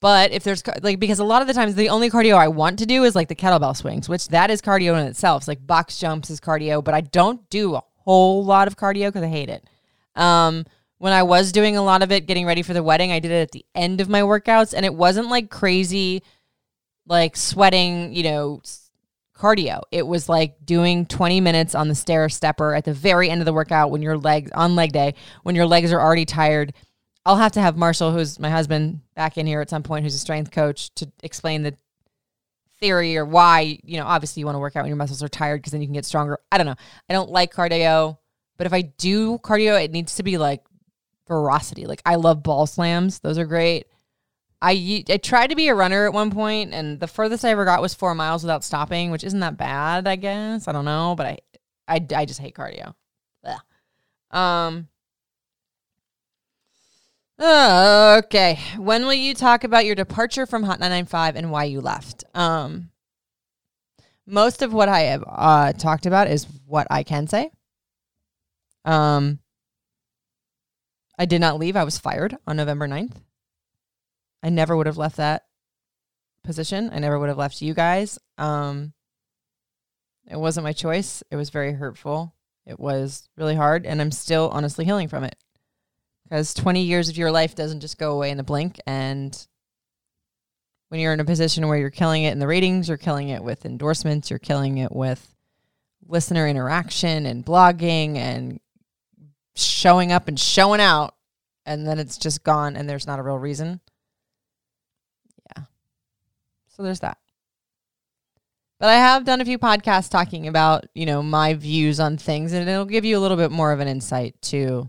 but 0.00 0.30
if 0.30 0.44
there's 0.44 0.62
like 0.82 1.00
because 1.00 1.18
a 1.18 1.24
lot 1.24 1.42
of 1.42 1.48
the 1.48 1.54
times 1.54 1.74
the 1.74 1.88
only 1.88 2.10
cardio 2.10 2.36
I 2.36 2.48
want 2.48 2.78
to 2.78 2.86
do 2.86 3.04
is 3.04 3.16
like 3.16 3.28
the 3.28 3.34
kettlebell 3.34 3.76
swings, 3.76 4.08
which 4.08 4.28
that 4.28 4.50
is 4.50 4.62
cardio 4.62 5.00
in 5.00 5.06
itself. 5.06 5.42
It's 5.42 5.48
like 5.48 5.66
box 5.66 5.98
jumps 5.98 6.30
is 6.30 6.40
cardio, 6.40 6.82
but 6.82 6.94
I 6.94 7.00
don't 7.00 7.48
do 7.50 7.74
a 7.74 7.82
whole 7.96 8.44
lot 8.44 8.68
of 8.68 8.76
cardio 8.76 9.12
cuz 9.12 9.22
I 9.22 9.28
hate 9.28 9.48
it. 9.48 9.68
Um 10.14 10.64
when 10.98 11.12
I 11.12 11.22
was 11.22 11.52
doing 11.52 11.76
a 11.76 11.82
lot 11.82 12.02
of 12.02 12.12
it 12.12 12.26
getting 12.26 12.46
ready 12.46 12.62
for 12.62 12.74
the 12.74 12.82
wedding, 12.82 13.12
I 13.12 13.20
did 13.20 13.30
it 13.30 13.42
at 13.42 13.52
the 13.52 13.64
end 13.74 14.00
of 14.00 14.08
my 14.08 14.22
workouts 14.22 14.74
and 14.74 14.84
it 14.84 14.94
wasn't 14.94 15.28
like 15.28 15.50
crazy 15.50 16.22
like 17.08 17.36
sweating, 17.36 18.12
you 18.12 18.22
know, 18.22 18.60
cardio. 19.36 19.82
It 19.90 20.06
was 20.06 20.28
like 20.28 20.64
doing 20.64 21.06
20 21.06 21.40
minutes 21.40 21.74
on 21.74 21.88
the 21.88 21.94
stair 21.94 22.28
stepper 22.28 22.74
at 22.74 22.84
the 22.84 22.92
very 22.92 23.30
end 23.30 23.40
of 23.40 23.46
the 23.46 23.52
workout 23.52 23.90
when 23.90 24.02
your 24.02 24.18
legs 24.18 24.50
on 24.52 24.76
leg 24.76 24.92
day, 24.92 25.14
when 25.42 25.54
your 25.54 25.66
legs 25.66 25.92
are 25.92 26.00
already 26.00 26.24
tired. 26.24 26.74
I'll 27.24 27.36
have 27.36 27.52
to 27.52 27.60
have 27.60 27.76
Marshall, 27.76 28.12
who's 28.12 28.38
my 28.38 28.50
husband, 28.50 29.00
back 29.14 29.38
in 29.38 29.46
here 29.46 29.60
at 29.60 29.70
some 29.70 29.82
point, 29.82 30.04
who's 30.04 30.14
a 30.14 30.18
strength 30.18 30.50
coach, 30.50 30.94
to 30.96 31.10
explain 31.22 31.62
the 31.62 31.76
theory 32.80 33.16
or 33.16 33.24
why, 33.24 33.78
you 33.84 33.98
know, 33.98 34.06
obviously 34.06 34.40
you 34.40 34.46
want 34.46 34.56
to 34.56 34.60
work 34.60 34.76
out 34.76 34.82
when 34.82 34.88
your 34.88 34.96
muscles 34.96 35.22
are 35.22 35.28
tired 35.28 35.58
because 35.58 35.72
then 35.72 35.80
you 35.80 35.86
can 35.86 35.94
get 35.94 36.04
stronger. 36.04 36.38
I 36.50 36.58
don't 36.58 36.66
know. 36.66 36.76
I 37.08 37.12
don't 37.12 37.30
like 37.30 37.52
cardio, 37.52 38.18
but 38.56 38.66
if 38.66 38.72
I 38.72 38.82
do 38.82 39.38
cardio, 39.38 39.82
it 39.82 39.90
needs 39.90 40.16
to 40.16 40.22
be 40.22 40.38
like 40.38 40.62
ferocity. 41.28 41.86
Like 41.86 42.02
I 42.04 42.16
love 42.16 42.42
ball 42.42 42.66
slams. 42.66 43.20
Those 43.20 43.38
are 43.38 43.46
great. 43.46 43.86
I 44.60 45.04
I 45.08 45.18
tried 45.18 45.50
to 45.50 45.56
be 45.56 45.68
a 45.68 45.74
runner 45.74 46.06
at 46.06 46.12
one 46.12 46.30
point, 46.30 46.74
and 46.74 46.98
the 46.98 47.06
furthest 47.06 47.44
I 47.44 47.50
ever 47.50 47.64
got 47.64 47.80
was 47.80 47.94
four 47.94 48.14
miles 48.14 48.42
without 48.42 48.64
stopping, 48.64 49.10
which 49.10 49.22
isn't 49.22 49.40
that 49.40 49.56
bad, 49.56 50.08
I 50.08 50.16
guess. 50.16 50.66
I 50.66 50.72
don't 50.72 50.84
know, 50.84 51.14
but 51.16 51.26
I 51.26 51.38
I, 51.86 52.06
I 52.16 52.24
just 52.24 52.40
hate 52.40 52.56
cardio. 52.56 52.94
Ugh. 53.44 54.36
Um. 54.36 54.88
okay. 57.40 58.58
When 58.76 59.04
will 59.06 59.14
you 59.14 59.34
talk 59.34 59.62
about 59.62 59.86
your 59.86 59.94
departure 59.94 60.44
from 60.44 60.64
Hot 60.64 60.80
995 60.80 61.36
and 61.36 61.50
why 61.50 61.64
you 61.64 61.80
left? 61.80 62.24
Um. 62.34 62.90
Most 64.26 64.60
of 64.60 64.74
what 64.74 64.90
I 64.90 65.00
have 65.02 65.24
uh, 65.26 65.72
talked 65.72 66.04
about 66.04 66.28
is 66.28 66.46
what 66.66 66.86
I 66.90 67.04
can 67.04 67.28
say. 67.28 67.50
Um. 68.84 69.38
I 71.18 71.24
did 71.24 71.40
not 71.40 71.58
leave. 71.58 71.76
I 71.76 71.84
was 71.84 71.98
fired 71.98 72.36
on 72.46 72.56
November 72.56 72.86
9th. 72.86 73.16
I 74.42 74.50
never 74.50 74.76
would 74.76 74.86
have 74.86 74.96
left 74.96 75.16
that 75.16 75.46
position. 76.44 76.90
I 76.92 77.00
never 77.00 77.18
would 77.18 77.28
have 77.28 77.38
left 77.38 77.60
you 77.60 77.74
guys. 77.74 78.18
Um, 78.38 78.92
it 80.30 80.38
wasn't 80.38 80.64
my 80.64 80.72
choice. 80.72 81.22
It 81.30 81.36
was 81.36 81.50
very 81.50 81.72
hurtful. 81.72 82.34
It 82.66 82.78
was 82.78 83.28
really 83.36 83.56
hard, 83.56 83.86
and 83.86 84.00
I'm 84.00 84.12
still 84.12 84.50
honestly 84.52 84.84
healing 84.84 85.08
from 85.08 85.24
it. 85.24 85.34
Because 86.24 86.54
20 86.54 86.82
years 86.82 87.08
of 87.08 87.16
your 87.16 87.32
life 87.32 87.54
doesn't 87.54 87.80
just 87.80 87.98
go 87.98 88.12
away 88.12 88.30
in 88.30 88.38
a 88.38 88.44
blink. 88.44 88.78
And 88.86 89.46
when 90.88 91.00
you're 91.00 91.14
in 91.14 91.20
a 91.20 91.24
position 91.24 91.66
where 91.66 91.78
you're 91.78 91.90
killing 91.90 92.24
it 92.24 92.32
in 92.32 92.38
the 92.38 92.46
ratings, 92.46 92.88
you're 92.88 92.98
killing 92.98 93.30
it 93.30 93.42
with 93.42 93.64
endorsements, 93.64 94.30
you're 94.30 94.38
killing 94.38 94.78
it 94.78 94.92
with 94.92 95.34
listener 96.06 96.46
interaction 96.46 97.26
and 97.26 97.44
blogging 97.44 98.16
and 98.16 98.60
showing 99.64 100.12
up 100.12 100.28
and 100.28 100.38
showing 100.38 100.80
out 100.80 101.14
and 101.66 101.86
then 101.86 101.98
it's 101.98 102.18
just 102.18 102.44
gone 102.44 102.76
and 102.76 102.88
there's 102.88 103.06
not 103.06 103.18
a 103.18 103.22
real 103.22 103.38
reason. 103.38 103.80
Yeah. 105.56 105.64
So 106.68 106.82
there's 106.82 107.00
that. 107.00 107.18
But 108.80 108.90
I 108.90 108.94
have 108.94 109.24
done 109.24 109.40
a 109.40 109.44
few 109.44 109.58
podcasts 109.58 110.08
talking 110.08 110.46
about, 110.46 110.86
you 110.94 111.04
know, 111.04 111.22
my 111.22 111.54
views 111.54 111.98
on 111.98 112.16
things 112.16 112.52
and 112.52 112.68
it'll 112.68 112.84
give 112.84 113.04
you 113.04 113.18
a 113.18 113.20
little 113.20 113.36
bit 113.36 113.50
more 113.50 113.72
of 113.72 113.80
an 113.80 113.88
insight 113.88 114.40
to 114.42 114.88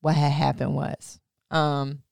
what 0.00 0.14
had 0.14 0.32
happened 0.32 0.74
was. 0.74 1.18
Um 1.50 2.02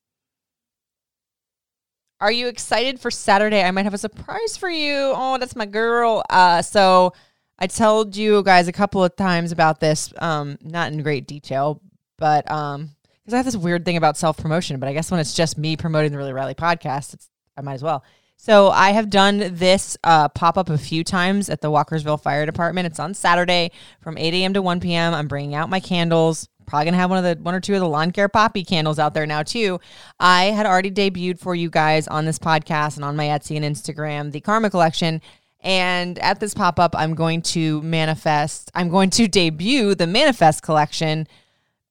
are 2.23 2.31
you 2.31 2.47
excited 2.47 3.01
for 3.01 3.11
Saturday? 3.11 3.63
I 3.63 3.73
might 3.73 3.85
have 3.85 3.95
a 3.95 3.99
surprise 3.99 4.57
for 4.57 4.71
you. 4.71 5.13
Oh, 5.17 5.39
that's 5.39 5.57
my 5.57 5.67
girl. 5.67 6.23
Uh, 6.31 6.63
so 6.63 7.15
I 7.63 7.69
told 7.69 8.17
you 8.17 8.43
guys 8.43 8.67
a 8.67 8.73
couple 8.73 9.05
of 9.05 9.15
times 9.15 9.53
about 9.53 9.79
this, 9.79 10.13
um, 10.19 10.59
not 10.63 10.93
in 10.93 11.01
great 11.01 11.29
detail, 11.29 11.81
but 12.19 12.51
um, 12.51 12.91
because 13.23 13.35
I 13.35 13.37
have 13.37 13.47
this 13.47 13.57
weird 13.57 13.85
thing 13.85 13.97
about 13.97 14.17
self 14.17 14.37
promotion. 14.37 14.81
But 14.81 14.89
I 14.89 14.93
guess 14.93 15.13
when 15.13 15.21
it's 15.21 15.33
just 15.33 15.57
me 15.57 15.77
promoting 15.77 16.11
the 16.11 16.19
Really 16.19 16.33
Riley 16.33 16.57
podcast, 16.57 17.15
it's 17.15 17.31
I 17.57 17.61
might 17.61 17.75
as 17.75 17.83
well. 17.85 18.03
So 18.37 18.71
I 18.71 18.91
have 18.91 19.11
done 19.11 19.55
this 19.55 19.97
uh, 20.03 20.29
pop 20.31 20.59
up 20.59 20.71
a 20.71 20.77
few 20.77 21.05
times 21.05 21.49
at 21.49 21.61
the 21.61 21.71
Walkersville 21.71 22.21
Fire 22.21 22.47
Department. 22.47 22.89
It's 22.89 22.99
on 22.99 23.15
Saturday 23.15 23.71
from 24.01 24.19
8 24.19 24.35
a.m. 24.35 24.55
to 24.55 24.63
1 24.63 24.81
p.m. 24.81 25.15
I'm 25.15 25.29
bringing 25.29 25.55
out 25.55 25.71
my 25.71 25.79
candles. 25.79 26.49
Probably 26.67 26.87
gonna 26.87 26.97
have 26.97 27.11
one 27.11 27.25
of 27.25 27.39
the 27.39 27.41
one 27.45 27.55
or 27.55 27.61
two 27.61 27.75
of 27.75 27.81
the 27.81 27.89
lawn 27.89 28.11
care 28.11 28.29
Papi 28.29 28.67
candles 28.67 28.99
out 28.99 29.15
there 29.15 29.27
now 29.27 29.45
too. 29.45 29.79
I 30.19 30.47
had 30.47 30.67
already 30.67 30.91
debuted 30.91 31.39
for 31.39 31.55
you 31.55 31.71
guys 31.71 32.09
on 32.09 32.25
this 32.25 32.41
podcast 32.41 32.97
and 32.97 33.05
on 33.05 33.15
my 33.15 33.27
Etsy 33.27 33.57
and 33.57 33.65
Instagram 33.65 34.33
the 34.33 34.41
Karma 34.41 34.69
collection. 34.69 35.23
And 35.63 36.19
at 36.19 36.41
this 36.41 36.55
pop 36.55 36.81
up, 36.81 36.95
I'm 36.97 37.15
going 37.15 37.43
to 37.43 37.81
manifest. 37.83 38.71
I'm 38.75 38.89
going 38.89 39.11
to 39.11 39.29
debut 39.29 39.95
the 39.95 40.09
Manifest 40.09 40.63
collection 40.63 41.29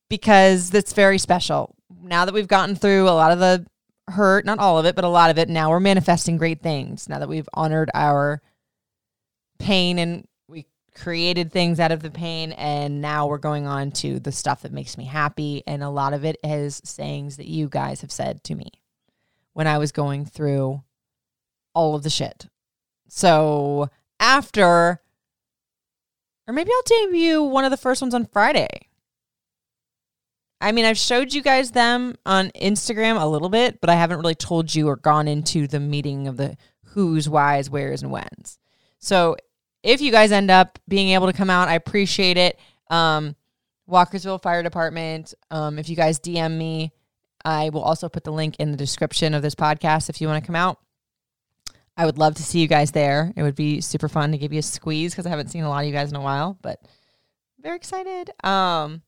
because 0.10 0.70
that's 0.70 0.92
very 0.92 1.18
special. 1.18 1.74
Now 2.04 2.26
that 2.26 2.34
we've 2.34 2.48
gotten 2.48 2.76
through 2.76 3.08
a 3.08 3.12
lot 3.12 3.32
of 3.32 3.40
the 3.40 3.66
hurt, 4.10 4.46
not 4.46 4.60
all 4.60 4.78
of 4.78 4.86
it, 4.86 4.96
but 4.96 5.06
a 5.06 5.10
lot 5.10 5.30
of 5.30 5.38
it, 5.38 5.48
now 5.48 5.70
we're 5.70 5.80
manifesting 5.80 6.38
great 6.38 6.62
things. 6.62 7.08
Now 7.08 7.20
that 7.20 7.30
we've 7.30 7.48
honored 7.54 7.90
our 7.94 8.42
pain 9.58 10.00
and 10.00 10.28
we 10.50 10.66
created 10.94 11.52
things 11.52 11.80
out 11.80 11.94
of 11.94 12.02
the 12.02 12.12
pain 12.12 12.52
and 12.54 13.00
now 13.00 13.28
we're 13.28 13.38
going 13.38 13.68
on 13.68 13.92
to 13.92 14.20
the 14.20 14.32
stuff 14.34 14.64
that 14.64 14.74
makes 14.74 14.98
me 14.98 15.06
happy 15.06 15.64
and 15.66 15.82
a 15.82 15.90
lot 15.90 16.14
of 16.14 16.26
it 16.26 16.36
is 16.44 16.82
sayings 16.84 17.38
that 17.38 17.48
you 17.48 17.70
guys 17.70 18.02
have 18.02 18.12
said 18.12 18.44
to 18.44 18.56
me 18.56 18.70
when 19.54 19.68
I 19.68 19.78
was 19.78 19.92
going 19.94 20.26
through 20.26 20.84
all 21.74 21.96
of 21.96 22.04
the 22.04 22.10
shit. 22.10 22.48
So 23.14 23.90
after 24.22 25.02
or 26.48 26.54
maybe 26.54 26.72
I'll 26.74 27.08
debut 27.08 27.20
you 27.20 27.44
one 27.44 27.66
of 27.66 27.72
the 27.72 27.78
first 27.78 28.02
ones 28.02 28.14
on 28.14 28.26
Friday. 28.26 28.70
I 30.62 30.72
mean, 30.72 30.86
I've 30.86 30.98
showed 30.98 31.34
you 31.34 31.42
guys 31.42 31.72
them 31.72 32.16
on 32.26 32.52
Instagram 32.52 33.22
a 33.22 33.26
little 33.26 33.50
bit, 33.50 33.82
but 33.82 33.90
I 33.90 33.96
haven't 33.96 34.20
really 34.20 34.36
told 34.36 34.74
you 34.74 34.88
or 34.88 34.96
gone 34.96 35.28
into 35.28 35.68
the 35.68 35.80
meeting 35.80 36.30
of 36.30 36.38
the 36.38 36.56
who's, 36.86 37.28
why's, 37.28 37.70
where's, 37.70 38.02
and 38.02 38.12
when's. 38.12 38.60
So 39.00 39.36
if 39.84 40.00
you 40.00 40.12
guys 40.12 40.32
end 40.32 40.50
up 40.50 40.80
being 40.88 41.10
able 41.10 41.28
to 41.28 41.34
come 41.34 41.50
out, 41.50 41.68
I 41.68 41.74
appreciate 41.74 42.38
it. 42.38 42.58
Um, 42.90 43.36
Walkersville 43.90 44.42
Fire 44.42 44.64
Department. 44.64 45.34
Um, 45.50 45.78
if 45.78 45.90
you 45.90 45.98
guys 45.98 46.18
DM 46.18 46.58
me, 46.58 46.94
I 47.44 47.72
will 47.72 47.82
also 47.82 48.08
put 48.08 48.24
the 48.24 48.32
link 48.32 48.56
in 48.58 48.72
the 48.72 48.78
description 48.78 49.34
of 49.34 49.42
this 49.42 49.56
podcast 49.56 50.10
if 50.10 50.22
you 50.22 50.28
want 50.28 50.42
to 50.42 50.48
come 50.48 50.56
out. 50.56 50.80
I 51.98 52.06
would 52.06 52.18
love 52.18 52.36
to 52.36 52.44
see 52.44 52.60
you 52.60 52.68
guys 52.68 52.92
there. 52.92 53.34
It 53.36 53.44
would 53.44 53.56
be 53.56 53.82
super 53.82 54.08
fun 54.08 54.32
to 54.32 54.38
give 54.38 54.54
you 54.54 54.60
a 54.60 54.64
squeeze 54.64 55.14
because 55.14 55.26
I 55.26 55.30
haven't 55.30 55.50
seen 55.50 55.64
a 55.64 55.70
lot 55.70 55.82
of 55.82 55.88
you 55.88 55.94
guys 55.94 56.10
in 56.10 56.16
a 56.16 56.22
while, 56.22 56.58
but 56.62 56.80
very 57.62 57.76
excited. 57.76 58.32
Um, 58.44 59.02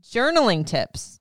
journaling 0.00 0.66
tips. 0.66 1.20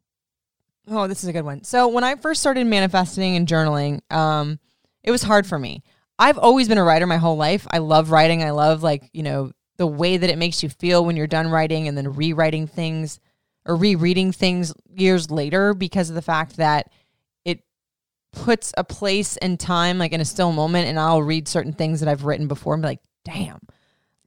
Oh, 0.88 1.08
this 1.08 1.24
is 1.24 1.30
a 1.30 1.34
good 1.34 1.46
one. 1.46 1.64
So 1.64 1.88
when 1.88 2.04
I 2.04 2.16
first 2.16 2.42
started 2.42 2.68
manifesting 2.68 3.36
and 3.36 3.48
journaling, 3.48 4.02
um, 4.12 4.60
it 5.02 5.12
was 5.12 5.24
hard 5.24 5.48
for 5.48 5.58
me. 5.58 5.82
I've 6.20 6.38
always 6.38 6.68
been 6.68 6.78
a 6.78 6.84
writer 6.84 7.08
my 7.08 7.18
whole 7.18 7.38
life. 7.38 7.66
I 7.72 7.80
love 7.80 8.12
writing. 8.12 8.44
I 8.44 8.52
love 8.52 8.84
like, 8.84 9.10
you 9.14 9.24
know, 9.24 9.52
the 9.78 9.88
way 9.88 10.18
that 10.18 10.30
it 10.30 10.38
makes 10.38 10.62
you 10.62 10.70
feel 10.70 11.04
when 11.04 11.18
you're 11.18 11.26
done 11.26 11.48
writing 11.48 11.88
and 11.88 11.98
then 11.98 12.14
rewriting 12.14 12.68
things 12.68 13.20
or 13.66 13.76
rereading 13.76 14.32
things 14.32 14.74
years 14.94 15.32
later 15.32 15.74
because 15.74 16.10
of 16.10 16.16
the 16.16 16.22
fact 16.22 16.58
that 16.58 16.92
puts 18.34 18.74
a 18.78 18.84
place 18.84 19.38
and 19.38 19.60
time 19.60 19.98
like 19.98 20.12
in 20.12 20.20
a 20.20 20.26
still 20.26 20.52
moment 20.52 20.88
and 20.88 21.00
I'll 21.00 21.24
read 21.24 21.48
certain 21.48 21.72
things 21.72 22.00
that 22.00 22.10
I've 22.10 22.26
written 22.26 22.48
before 22.48 22.74
and 22.74 22.82
be 22.82 22.90
like, 22.90 23.02
damn, 23.24 23.60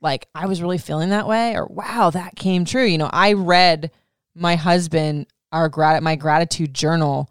like 0.01 0.29
I 0.35 0.47
was 0.47 0.63
really 0.63 0.79
feeling 0.79 1.11
that 1.11 1.29
way 1.29 1.55
or 1.57 1.67
wow, 1.67 2.11
that 2.11 2.37
came 2.37 2.65
true. 2.65 2.85
You 2.85 2.99
know, 2.99 3.11
I 3.13 3.35
read 3.35 3.91
my 4.35 4.57
husband 4.57 5.27
our 5.53 5.69
grat 5.69 6.03
my 6.03 6.17
gratitude 6.17 6.75
journal 6.75 7.31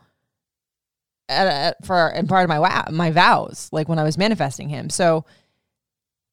for 1.27 2.07
and 2.13 2.29
part 2.29 2.43
of 2.43 2.49
my 2.49 2.59
wow, 2.59 2.85
my 2.91 3.11
vows, 3.11 3.69
like 3.71 3.89
when 3.89 3.99
I 3.99 4.03
was 4.03 4.17
manifesting 4.17 4.69
him. 4.69 4.89
So 4.89 5.25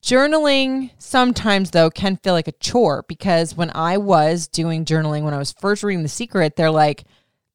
journaling 0.04 0.90
sometimes 0.98 1.70
though 1.70 1.88
can 1.88 2.16
feel 2.16 2.32
like 2.34 2.48
a 2.48 2.52
chore 2.52 3.04
because 3.06 3.56
when 3.56 3.70
I 3.74 3.98
was 3.98 4.48
doing 4.48 4.84
journaling 4.84 5.22
when 5.22 5.34
I 5.34 5.38
was 5.38 5.52
first 5.52 5.84
reading 5.84 6.02
The 6.02 6.08
Secret, 6.08 6.56
they're 6.56 6.70
like 6.70 7.04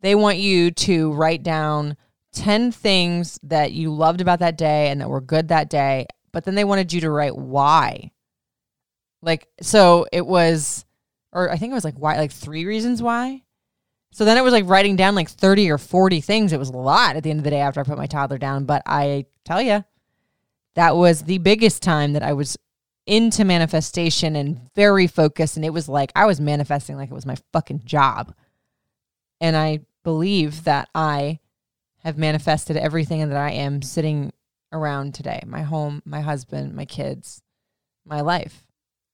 they 0.02 0.16
want 0.16 0.38
you 0.38 0.72
to 0.72 1.12
write 1.14 1.44
down 1.44 1.98
10 2.34 2.72
things 2.72 3.40
that 3.44 3.72
you 3.72 3.92
loved 3.92 4.22
about 4.22 4.40
that 4.40 4.58
day 4.58 4.90
and 4.90 5.02
that 5.02 5.10
were 5.10 5.22
good 5.22 5.48
that 5.48 5.70
day, 5.70 6.08
but 6.32 6.46
then 6.46 6.56
they 6.56 6.64
wanted 6.64 6.94
you 6.94 7.02
to 7.02 7.10
write 7.10 7.36
why. 7.36 8.12
Like 9.22 9.48
so 9.62 10.06
it 10.12 10.26
was 10.26 10.86
or 11.32 11.50
I 11.50 11.58
think 11.58 11.72
it 11.72 11.76
was 11.76 11.84
like 11.84 11.98
why 11.98 12.18
like 12.18 12.32
three 12.32 12.66
reasons 12.66 13.02
why. 13.02 13.44
So 14.12 14.26
then 14.26 14.38
it 14.38 14.44
was 14.44 14.54
like 14.54 14.68
writing 14.68 14.96
down 14.96 15.16
like 15.16 15.30
30 15.30 15.70
or 15.70 15.78
40 15.78 16.22
things. 16.22 16.52
It 16.52 16.60
was 16.60 16.70
a 16.70 16.78
lot 16.78 17.16
at 17.16 17.24
the 17.24 17.30
end 17.30 17.40
of 17.40 17.44
the 17.44 17.52
day 17.52 17.60
after 17.60 17.80
I 17.80 17.84
put 17.84 17.98
my 17.98 18.08
toddler 18.08 18.38
down. 18.38 18.66
But 18.66 18.82
I 18.86 19.26
tell 19.46 19.62
you, 19.62 19.84
that 20.76 20.96
was 20.96 21.24
the 21.24 21.38
biggest 21.38 21.84
time 21.84 22.14
that 22.14 22.24
I 22.24 22.34
was 22.34 22.58
into 23.06 23.46
manifestation 23.46 24.36
and 24.36 24.60
very 24.76 25.08
focused. 25.08 25.56
And 25.56 25.66
it 25.66 25.74
was 25.74 25.88
like 25.88 26.12
I 26.16 26.26
was 26.26 26.42
manifesting 26.42 26.98
like 26.98 27.12
it 27.12 27.16
was 27.16 27.26
my 27.26 27.38
fucking 27.54 27.84
job. 27.86 28.34
And 29.40 29.56
I 29.56 29.82
believe 30.04 30.64
that 30.64 30.90
I 30.96 31.40
have 32.04 32.18
manifested 32.18 32.78
everything 32.78 33.28
that 33.28 33.38
I 33.38 33.52
am 33.52 33.82
sitting 33.82 34.32
around 34.72 35.14
today 35.14 35.42
my 35.46 35.62
home, 35.62 36.02
my 36.06 36.22
husband, 36.22 36.74
my 36.74 36.86
kids, 36.86 37.42
my 38.06 38.22
life. 38.22 38.66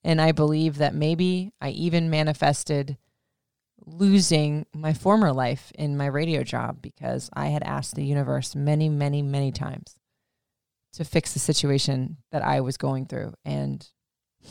And 0.03 0.19
I 0.19 0.31
believe 0.31 0.77
that 0.77 0.93
maybe 0.93 1.51
I 1.61 1.69
even 1.69 2.09
manifested 2.09 2.97
losing 3.85 4.65
my 4.73 4.93
former 4.93 5.31
life 5.31 5.71
in 5.75 5.97
my 5.97 6.05
radio 6.05 6.43
job 6.43 6.81
because 6.81 7.29
I 7.33 7.47
had 7.47 7.63
asked 7.63 7.95
the 7.95 8.03
universe 8.03 8.55
many, 8.55 8.89
many, 8.89 9.21
many 9.21 9.51
times 9.51 9.95
to 10.93 11.03
fix 11.03 11.33
the 11.33 11.39
situation 11.39 12.17
that 12.31 12.43
I 12.43 12.61
was 12.61 12.77
going 12.77 13.05
through. 13.05 13.33
And 13.43 13.85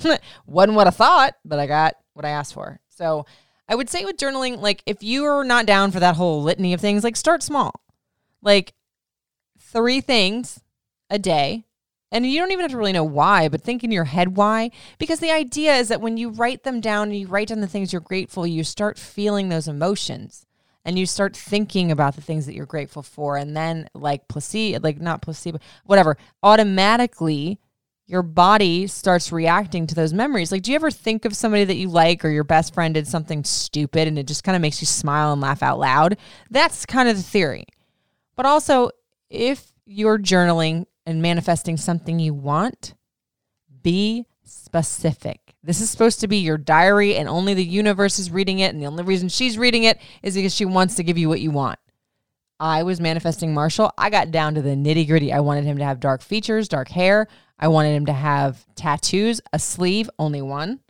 wasn't 0.46 0.76
what 0.76 0.86
I 0.86 0.90
thought, 0.90 1.34
but 1.44 1.58
I 1.58 1.66
got 1.66 1.96
what 2.14 2.24
I 2.24 2.30
asked 2.30 2.54
for. 2.54 2.80
So 2.88 3.26
I 3.68 3.74
would 3.74 3.88
say 3.88 4.04
with 4.04 4.16
journaling, 4.16 4.58
like 4.58 4.82
if 4.86 5.02
you 5.02 5.24
are 5.24 5.44
not 5.44 5.66
down 5.66 5.92
for 5.92 6.00
that 6.00 6.16
whole 6.16 6.42
litany 6.42 6.74
of 6.74 6.80
things, 6.80 7.04
like 7.04 7.16
start 7.16 7.42
small. 7.42 7.81
Like 8.42 8.74
three 9.58 10.00
things 10.00 10.60
a 11.08 11.18
day 11.18 11.64
and 12.12 12.26
you 12.26 12.38
don't 12.38 12.52
even 12.52 12.62
have 12.62 12.70
to 12.72 12.76
really 12.76 12.92
know 12.92 13.02
why, 13.02 13.48
but 13.48 13.62
think 13.62 13.82
in 13.82 13.90
your 13.90 14.04
head 14.04 14.36
why. 14.36 14.70
Because 14.98 15.18
the 15.18 15.30
idea 15.30 15.74
is 15.76 15.88
that 15.88 16.02
when 16.02 16.18
you 16.18 16.28
write 16.28 16.62
them 16.62 16.80
down 16.80 17.08
and 17.08 17.18
you 17.18 17.26
write 17.26 17.48
down 17.48 17.60
the 17.60 17.66
things 17.66 17.92
you're 17.92 18.00
grateful, 18.00 18.46
you 18.46 18.62
start 18.62 18.98
feeling 18.98 19.48
those 19.48 19.66
emotions 19.66 20.44
and 20.84 20.98
you 20.98 21.06
start 21.06 21.34
thinking 21.34 21.90
about 21.90 22.14
the 22.14 22.20
things 22.20 22.44
that 22.44 22.54
you're 22.54 22.66
grateful 22.66 23.02
for. 23.02 23.38
And 23.38 23.56
then, 23.56 23.88
like 23.94 24.28
placebo, 24.28 24.80
like 24.82 25.00
not 25.00 25.22
placebo, 25.22 25.58
whatever, 25.86 26.18
automatically 26.42 27.58
your 28.06 28.22
body 28.22 28.86
starts 28.88 29.32
reacting 29.32 29.86
to 29.86 29.94
those 29.94 30.12
memories. 30.12 30.52
Like, 30.52 30.62
do 30.62 30.72
you 30.72 30.74
ever 30.74 30.90
think 30.90 31.24
of 31.24 31.34
somebody 31.34 31.64
that 31.64 31.76
you 31.76 31.88
like 31.88 32.26
or 32.26 32.28
your 32.28 32.44
best 32.44 32.74
friend 32.74 32.92
did 32.92 33.06
something 33.06 33.42
stupid 33.42 34.06
and 34.06 34.18
it 34.18 34.26
just 34.26 34.44
kind 34.44 34.54
of 34.54 34.60
makes 34.60 34.82
you 34.82 34.86
smile 34.86 35.32
and 35.32 35.40
laugh 35.40 35.62
out 35.62 35.78
loud? 35.78 36.18
That's 36.50 36.84
kind 36.84 37.08
of 37.08 37.16
the 37.16 37.22
theory. 37.22 37.64
But 38.36 38.46
also, 38.46 38.90
if 39.30 39.72
you're 39.84 40.18
journaling 40.18 40.86
and 41.06 41.22
manifesting 41.22 41.76
something 41.76 42.18
you 42.18 42.34
want, 42.34 42.94
be 43.82 44.26
specific. 44.44 45.54
This 45.62 45.80
is 45.80 45.90
supposed 45.90 46.20
to 46.20 46.28
be 46.28 46.38
your 46.38 46.58
diary, 46.58 47.16
and 47.16 47.28
only 47.28 47.54
the 47.54 47.64
universe 47.64 48.18
is 48.18 48.30
reading 48.30 48.58
it. 48.58 48.72
And 48.72 48.82
the 48.82 48.86
only 48.86 49.04
reason 49.04 49.28
she's 49.28 49.58
reading 49.58 49.84
it 49.84 50.00
is 50.22 50.34
because 50.34 50.54
she 50.54 50.64
wants 50.64 50.96
to 50.96 51.02
give 51.02 51.18
you 51.18 51.28
what 51.28 51.40
you 51.40 51.50
want. 51.50 51.78
I 52.58 52.84
was 52.84 53.00
manifesting 53.00 53.54
Marshall. 53.54 53.92
I 53.98 54.10
got 54.10 54.30
down 54.30 54.54
to 54.54 54.62
the 54.62 54.70
nitty 54.70 55.06
gritty. 55.08 55.32
I 55.32 55.40
wanted 55.40 55.64
him 55.64 55.78
to 55.78 55.84
have 55.84 56.00
dark 56.00 56.22
features, 56.22 56.68
dark 56.68 56.88
hair. 56.88 57.26
I 57.58 57.68
wanted 57.68 57.94
him 57.94 58.06
to 58.06 58.12
have 58.12 58.64
tattoos, 58.76 59.40
a 59.52 59.58
sleeve, 59.58 60.08
only 60.18 60.42
one. 60.42 60.80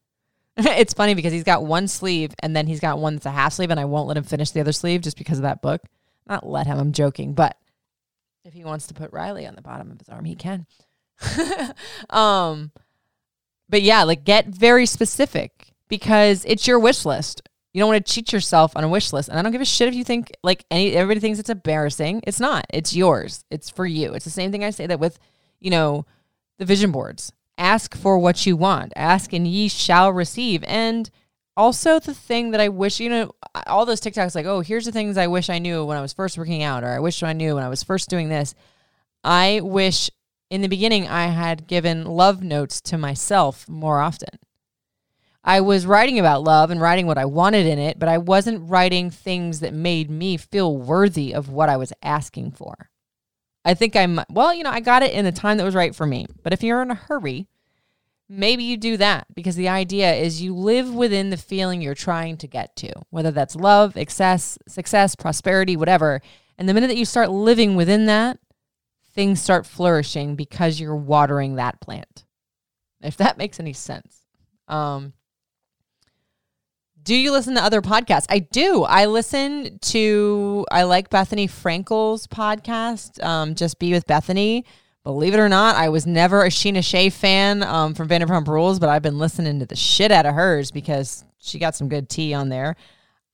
it's 0.56 0.92
funny 0.92 1.14
because 1.14 1.32
he's 1.32 1.44
got 1.44 1.64
one 1.64 1.88
sleeve 1.88 2.34
and 2.40 2.54
then 2.54 2.66
he's 2.66 2.80
got 2.80 2.98
one 2.98 3.14
that's 3.14 3.26
a 3.26 3.30
half 3.30 3.54
sleeve, 3.54 3.70
and 3.70 3.80
I 3.80 3.86
won't 3.86 4.08
let 4.08 4.16
him 4.16 4.24
finish 4.24 4.50
the 4.50 4.60
other 4.60 4.72
sleeve 4.72 5.00
just 5.00 5.16
because 5.16 5.38
of 5.38 5.42
that 5.42 5.62
book. 5.62 5.82
Not 6.26 6.46
let 6.46 6.66
him, 6.66 6.78
I'm 6.78 6.92
joking, 6.92 7.34
but 7.34 7.56
if 8.44 8.52
he 8.52 8.64
wants 8.64 8.86
to 8.88 8.94
put 8.94 9.12
Riley 9.12 9.46
on 9.46 9.54
the 9.54 9.62
bottom 9.62 9.90
of 9.90 9.98
his 9.98 10.08
arm, 10.08 10.24
he 10.24 10.34
can. 10.34 10.66
um, 12.10 12.72
but 13.68 13.82
yeah, 13.82 14.02
like 14.02 14.24
get 14.24 14.46
very 14.46 14.86
specific 14.86 15.72
because 15.88 16.44
it's 16.46 16.66
your 16.66 16.78
wish 16.78 17.04
list. 17.04 17.42
You 17.72 17.80
don't 17.80 17.88
want 17.88 18.04
to 18.04 18.12
cheat 18.12 18.32
yourself 18.32 18.76
on 18.76 18.84
a 18.84 18.88
wish 18.88 19.12
list. 19.12 19.28
And 19.28 19.38
I 19.38 19.42
don't 19.42 19.52
give 19.52 19.60
a 19.60 19.66
shit 19.66 19.88
if 19.88 19.94
you 19.94 20.04
think 20.04 20.30
like 20.42 20.64
any 20.70 20.92
everybody 20.92 21.20
thinks 21.20 21.38
it's 21.38 21.48
embarrassing. 21.48 22.22
It's 22.26 22.40
not. 22.40 22.66
It's 22.70 22.94
yours. 22.94 23.44
It's 23.50 23.70
for 23.70 23.86
you. 23.86 24.12
It's 24.12 24.24
the 24.24 24.30
same 24.30 24.52
thing 24.52 24.64
I 24.64 24.70
say 24.70 24.86
that 24.86 25.00
with, 25.00 25.18
you 25.58 25.70
know, 25.70 26.04
the 26.58 26.64
vision 26.64 26.92
boards. 26.92 27.32
Ask 27.56 27.96
for 27.96 28.18
what 28.18 28.44
you 28.44 28.56
want. 28.56 28.92
Ask 28.94 29.32
and 29.32 29.46
ye 29.46 29.68
shall 29.68 30.12
receive. 30.12 30.64
And 30.64 31.10
also 31.56 32.00
the 32.00 32.14
thing 32.14 32.50
that 32.52 32.60
I 32.60 32.68
wish, 32.68 33.00
you 33.00 33.10
know, 33.10 33.32
all 33.66 33.84
those 33.86 34.00
TikToks 34.00 34.34
like, 34.34 34.46
oh, 34.46 34.60
here's 34.60 34.84
the 34.84 34.92
things 34.92 35.16
I 35.16 35.26
wish 35.26 35.50
I 35.50 35.58
knew 35.58 35.84
when 35.84 35.98
I 35.98 36.02
was 36.02 36.12
first 36.12 36.38
working 36.38 36.62
out, 36.62 36.84
or 36.84 36.88
I 36.88 37.00
wish 37.00 37.22
I 37.22 37.32
knew 37.32 37.54
when 37.54 37.64
I 37.64 37.68
was 37.68 37.82
first 37.82 38.08
doing 38.08 38.28
this. 38.28 38.54
I 39.24 39.60
wish 39.62 40.10
in 40.50 40.62
the 40.62 40.68
beginning 40.68 41.08
I 41.08 41.26
had 41.26 41.66
given 41.66 42.04
love 42.04 42.42
notes 42.42 42.80
to 42.82 42.98
myself 42.98 43.68
more 43.68 44.00
often. 44.00 44.38
I 45.44 45.60
was 45.60 45.86
writing 45.86 46.18
about 46.18 46.44
love 46.44 46.70
and 46.70 46.80
writing 46.80 47.06
what 47.06 47.18
I 47.18 47.24
wanted 47.24 47.66
in 47.66 47.78
it, 47.78 47.98
but 47.98 48.08
I 48.08 48.18
wasn't 48.18 48.70
writing 48.70 49.10
things 49.10 49.60
that 49.60 49.74
made 49.74 50.08
me 50.08 50.36
feel 50.36 50.76
worthy 50.76 51.34
of 51.34 51.48
what 51.48 51.68
I 51.68 51.76
was 51.76 51.92
asking 52.02 52.52
for. 52.52 52.90
I 53.64 53.74
think 53.74 53.96
I'm, 53.96 54.20
well, 54.30 54.54
you 54.54 54.62
know, 54.62 54.70
I 54.70 54.80
got 54.80 55.02
it 55.02 55.12
in 55.12 55.24
the 55.24 55.32
time 55.32 55.56
that 55.58 55.64
was 55.64 55.74
right 55.74 55.94
for 55.94 56.06
me. 56.06 56.26
But 56.42 56.52
if 56.52 56.62
you're 56.62 56.82
in 56.82 56.90
a 56.90 56.96
hurry, 56.96 57.48
maybe 58.28 58.64
you 58.64 58.76
do 58.76 58.96
that 58.96 59.26
because 59.34 59.56
the 59.56 59.68
idea 59.68 60.12
is 60.14 60.42
you 60.42 60.54
live 60.54 60.92
within 60.92 61.30
the 61.30 61.36
feeling 61.36 61.82
you're 61.82 61.94
trying 61.94 62.36
to 62.38 62.46
get 62.46 62.76
to, 62.76 62.92
whether 63.10 63.30
that's 63.30 63.56
love, 63.56 63.96
excess, 63.96 64.58
success, 64.66 65.14
prosperity, 65.14 65.76
whatever. 65.76 66.22
And 66.58 66.68
the 66.68 66.74
minute 66.74 66.88
that 66.88 66.96
you 66.96 67.04
start 67.04 67.30
living 67.30 67.76
within 67.76 68.06
that, 68.06 68.38
things 69.14 69.42
start 69.42 69.66
flourishing 69.66 70.36
because 70.36 70.80
you're 70.80 70.96
watering 70.96 71.56
that 71.56 71.80
plant. 71.80 72.24
If 73.02 73.16
that 73.18 73.36
makes 73.36 73.60
any 73.60 73.72
sense. 73.72 74.20
Um, 74.68 75.12
do 77.02 77.14
you 77.14 77.32
listen 77.32 77.54
to 77.56 77.62
other 77.62 77.82
podcasts? 77.82 78.26
I 78.28 78.38
do. 78.38 78.84
I 78.84 79.06
listen 79.06 79.78
to, 79.80 80.64
I 80.70 80.84
like 80.84 81.10
Bethenny 81.10 81.50
Frankel's 81.50 82.26
podcast, 82.28 83.22
um, 83.24 83.54
Just 83.54 83.78
Be 83.78 83.92
with 83.92 84.06
Bethenny. 84.06 84.64
Believe 85.04 85.34
it 85.34 85.40
or 85.40 85.48
not, 85.48 85.74
I 85.74 85.88
was 85.88 86.06
never 86.06 86.44
a 86.44 86.48
Scheana 86.48 86.84
Shay 86.84 87.10
fan 87.10 87.62
um, 87.64 87.94
from 87.94 88.08
Vanderpump 88.08 88.46
Rules, 88.46 88.78
but 88.78 88.88
I've 88.88 89.02
been 89.02 89.18
listening 89.18 89.58
to 89.58 89.66
the 89.66 89.74
shit 89.74 90.12
out 90.12 90.26
of 90.26 90.34
hers 90.34 90.70
because 90.70 91.24
she 91.38 91.58
got 91.58 91.74
some 91.74 91.88
good 91.88 92.08
tea 92.08 92.32
on 92.34 92.48
there. 92.48 92.76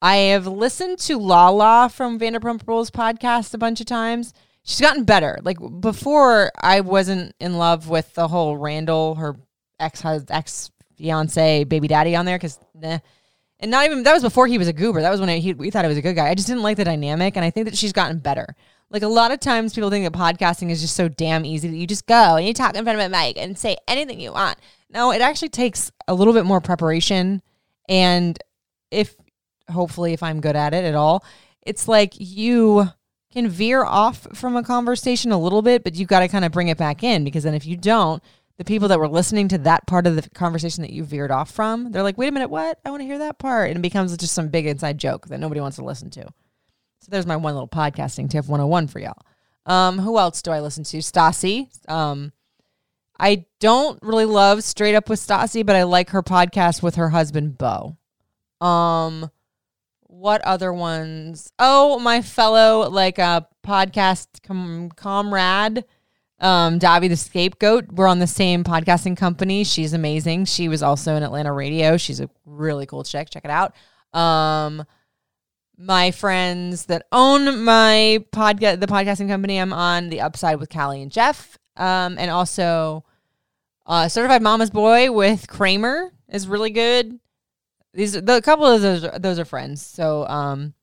I 0.00 0.16
have 0.16 0.46
listened 0.46 0.98
to 1.00 1.18
Lala 1.18 1.90
from 1.92 2.18
Vanderpump 2.18 2.66
Rules 2.66 2.90
podcast 2.90 3.52
a 3.52 3.58
bunch 3.58 3.80
of 3.80 3.86
times. 3.86 4.32
She's 4.62 4.80
gotten 4.80 5.04
better. 5.04 5.38
Like 5.42 5.58
before, 5.80 6.50
I 6.58 6.80
wasn't 6.80 7.34
in 7.38 7.58
love 7.58 7.88
with 7.88 8.14
the 8.14 8.28
whole 8.28 8.56
Randall, 8.56 9.16
her 9.16 9.36
ex 9.78 10.02
ex 10.04 10.70
fiance, 10.96 11.64
baby 11.64 11.88
daddy 11.88 12.16
on 12.16 12.24
there 12.24 12.36
because 12.36 12.58
nah 12.74 12.98
and 13.60 13.70
not 13.70 13.86
even 13.86 14.02
that 14.04 14.14
was 14.14 14.22
before 14.22 14.46
he 14.46 14.58
was 14.58 14.68
a 14.68 14.72
goober. 14.72 15.00
That 15.00 15.10
was 15.10 15.20
when 15.20 15.28
he, 15.40 15.52
we 15.52 15.70
thought 15.70 15.84
he 15.84 15.88
was 15.88 15.98
a 15.98 16.02
good 16.02 16.14
guy. 16.14 16.28
I 16.28 16.34
just 16.34 16.46
didn't 16.46 16.62
like 16.62 16.76
the 16.76 16.84
dynamic, 16.84 17.36
and 17.36 17.44
I 17.44 17.50
think 17.50 17.66
that 17.66 17.76
she's 17.76 17.92
gotten 17.92 18.18
better. 18.18 18.54
Like 18.90 19.02
a 19.02 19.08
lot 19.08 19.32
of 19.32 19.40
times, 19.40 19.74
people 19.74 19.90
think 19.90 20.10
that 20.10 20.18
podcasting 20.18 20.70
is 20.70 20.80
just 20.80 20.96
so 20.96 21.08
damn 21.08 21.44
easy 21.44 21.68
that 21.68 21.76
you 21.76 21.86
just 21.86 22.06
go 22.06 22.36
and 22.36 22.46
you 22.46 22.54
talk 22.54 22.74
in 22.74 22.84
front 22.84 22.98
of 22.98 23.04
a 23.04 23.08
mic 23.08 23.36
and 23.36 23.58
say 23.58 23.76
anything 23.86 24.18
you 24.18 24.32
want. 24.32 24.58
No, 24.90 25.12
it 25.12 25.20
actually 25.20 25.50
takes 25.50 25.92
a 26.06 26.14
little 26.14 26.32
bit 26.32 26.46
more 26.46 26.62
preparation, 26.62 27.42
and 27.88 28.38
if 28.90 29.14
hopefully, 29.70 30.14
if 30.14 30.22
I'm 30.22 30.40
good 30.40 30.56
at 30.56 30.72
it 30.72 30.84
at 30.84 30.94
all, 30.94 31.22
it's 31.62 31.86
like 31.86 32.14
you 32.16 32.88
can 33.30 33.48
veer 33.48 33.84
off 33.84 34.26
from 34.34 34.56
a 34.56 34.62
conversation 34.62 35.32
a 35.32 35.38
little 35.38 35.60
bit, 35.60 35.84
but 35.84 35.94
you've 35.94 36.08
got 36.08 36.20
to 36.20 36.28
kind 36.28 36.44
of 36.44 36.52
bring 36.52 36.68
it 36.68 36.78
back 36.78 37.04
in 37.04 37.24
because 37.24 37.44
then 37.44 37.54
if 37.54 37.66
you 37.66 37.76
don't, 37.76 38.22
the 38.56 38.64
people 38.64 38.88
that 38.88 38.98
were 38.98 39.08
listening 39.08 39.48
to 39.48 39.58
that 39.58 39.86
part 39.86 40.06
of 40.06 40.16
the 40.16 40.28
conversation 40.30 40.82
that 40.82 40.92
you 40.92 41.04
veered 41.04 41.30
off 41.30 41.50
from, 41.50 41.92
they're 41.92 42.02
like, 42.02 42.18
wait 42.18 42.28
a 42.28 42.32
minute, 42.32 42.48
what? 42.48 42.80
I 42.84 42.90
want 42.90 43.02
to 43.02 43.06
hear 43.06 43.18
that 43.18 43.38
part. 43.38 43.68
And 43.68 43.78
it 43.78 43.82
becomes 43.82 44.16
just 44.16 44.34
some 44.34 44.48
big 44.48 44.66
inside 44.66 44.98
joke 44.98 45.28
that 45.28 45.38
nobody 45.38 45.60
wants 45.60 45.76
to 45.76 45.84
listen 45.84 46.08
to. 46.10 46.26
So 47.08 47.12
there's 47.12 47.26
my 47.26 47.36
one 47.36 47.54
little 47.54 47.66
podcasting 47.66 48.28
tip 48.28 48.46
101 48.46 48.88
for 48.88 48.98
y'all. 48.98 49.16
Um, 49.64 49.98
who 49.98 50.18
else 50.18 50.42
do 50.42 50.50
I 50.50 50.60
listen 50.60 50.84
to? 50.84 50.98
Stassi. 50.98 51.68
Um, 51.90 52.32
I 53.18 53.46
don't 53.60 53.98
really 54.02 54.26
love 54.26 54.62
Straight 54.62 54.94
Up 54.94 55.08
with 55.08 55.18
Stassi, 55.18 55.64
but 55.64 55.74
I 55.74 55.84
like 55.84 56.10
her 56.10 56.22
podcast 56.22 56.82
with 56.82 56.96
her 56.96 57.08
husband, 57.08 57.56
Beau. 57.56 57.96
Um, 58.60 59.30
what 60.02 60.42
other 60.42 60.70
ones? 60.70 61.50
Oh, 61.58 61.98
my 61.98 62.20
fellow 62.20 62.90
like 62.90 63.18
a 63.18 63.22
uh, 63.22 63.40
podcast 63.66 64.26
com- 64.42 64.90
comrade 64.90 65.84
um, 66.40 66.78
Davi 66.78 67.08
the 67.08 67.16
Scapegoat. 67.16 67.90
We're 67.92 68.06
on 68.06 68.18
the 68.18 68.26
same 68.26 68.64
podcasting 68.64 69.16
company. 69.16 69.64
She's 69.64 69.94
amazing. 69.94 70.44
She 70.44 70.68
was 70.68 70.82
also 70.82 71.16
in 71.16 71.22
Atlanta 71.22 71.54
radio. 71.54 71.96
She's 71.96 72.20
a 72.20 72.28
really 72.44 72.84
cool 72.84 73.02
chick. 73.02 73.30
Check 73.30 73.46
it 73.46 73.50
out. 73.50 73.74
Um, 74.18 74.84
my 75.78 76.10
friends 76.10 76.86
that 76.86 77.06
own 77.12 77.62
my 77.62 78.24
podcast, 78.32 78.80
the 78.80 78.88
podcasting 78.88 79.28
company 79.28 79.58
I'm 79.58 79.72
on, 79.72 80.08
The 80.08 80.20
Upside 80.20 80.58
with 80.58 80.70
Callie 80.70 81.02
and 81.02 81.12
Jeff, 81.12 81.56
um, 81.76 82.18
and 82.18 82.30
also 82.30 83.04
uh, 83.86 84.08
Certified 84.08 84.42
Mama's 84.42 84.70
Boy 84.70 85.12
with 85.12 85.46
Kramer 85.48 86.12
is 86.28 86.48
really 86.48 86.70
good. 86.70 87.20
These 87.94 88.12
the 88.12 88.36
a 88.36 88.42
couple 88.42 88.66
of 88.66 88.82
those 88.82 89.08
those 89.18 89.38
are 89.38 89.44
friends. 89.44 89.80
So 89.80 90.26
um, 90.26 90.74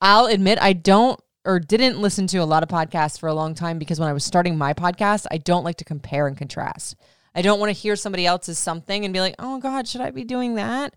I'll 0.00 0.26
admit 0.26 0.58
I 0.60 0.74
don't 0.74 1.18
or 1.44 1.58
didn't 1.58 2.00
listen 2.00 2.26
to 2.28 2.38
a 2.38 2.44
lot 2.44 2.62
of 2.62 2.68
podcasts 2.68 3.18
for 3.18 3.28
a 3.28 3.34
long 3.34 3.54
time 3.54 3.78
because 3.78 3.98
when 3.98 4.08
I 4.08 4.12
was 4.12 4.24
starting 4.24 4.58
my 4.58 4.74
podcast, 4.74 5.26
I 5.30 5.38
don't 5.38 5.64
like 5.64 5.76
to 5.76 5.84
compare 5.84 6.26
and 6.26 6.36
contrast. 6.36 6.96
I 7.34 7.42
don't 7.42 7.60
want 7.60 7.70
to 7.70 7.80
hear 7.80 7.96
somebody 7.96 8.26
else's 8.26 8.58
something 8.58 9.04
and 9.04 9.14
be 9.14 9.20
like, 9.20 9.34
oh 9.38 9.58
God, 9.58 9.86
should 9.86 10.00
I 10.00 10.10
be 10.10 10.24
doing 10.24 10.54
that? 10.54 10.94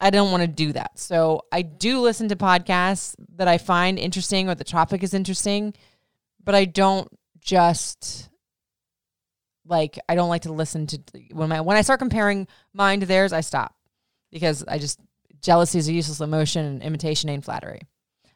I 0.00 0.10
don't 0.10 0.30
want 0.30 0.42
to 0.42 0.46
do 0.46 0.72
that. 0.72 0.98
So 0.98 1.42
I 1.50 1.62
do 1.62 2.00
listen 2.00 2.28
to 2.28 2.36
podcasts 2.36 3.14
that 3.36 3.48
I 3.48 3.58
find 3.58 3.98
interesting 3.98 4.48
or 4.48 4.54
the 4.54 4.64
topic 4.64 5.02
is 5.02 5.12
interesting, 5.12 5.74
but 6.42 6.54
I 6.54 6.64
don't 6.66 7.08
just 7.40 8.28
like 9.64 9.98
I 10.08 10.14
don't 10.14 10.28
like 10.28 10.42
to 10.42 10.52
listen 10.52 10.86
to 10.88 11.00
when 11.32 11.52
I 11.52 11.60
when 11.60 11.76
I 11.76 11.82
start 11.82 11.98
comparing 11.98 12.46
mine 12.72 13.00
to 13.00 13.06
theirs, 13.06 13.32
I 13.32 13.40
stop 13.40 13.74
because 14.30 14.64
I 14.66 14.78
just 14.78 15.00
jealousy 15.40 15.78
is 15.78 15.88
a 15.88 15.92
useless 15.92 16.20
emotion 16.20 16.64
and 16.64 16.82
imitation 16.82 17.28
ain't 17.28 17.44
flattery. 17.44 17.82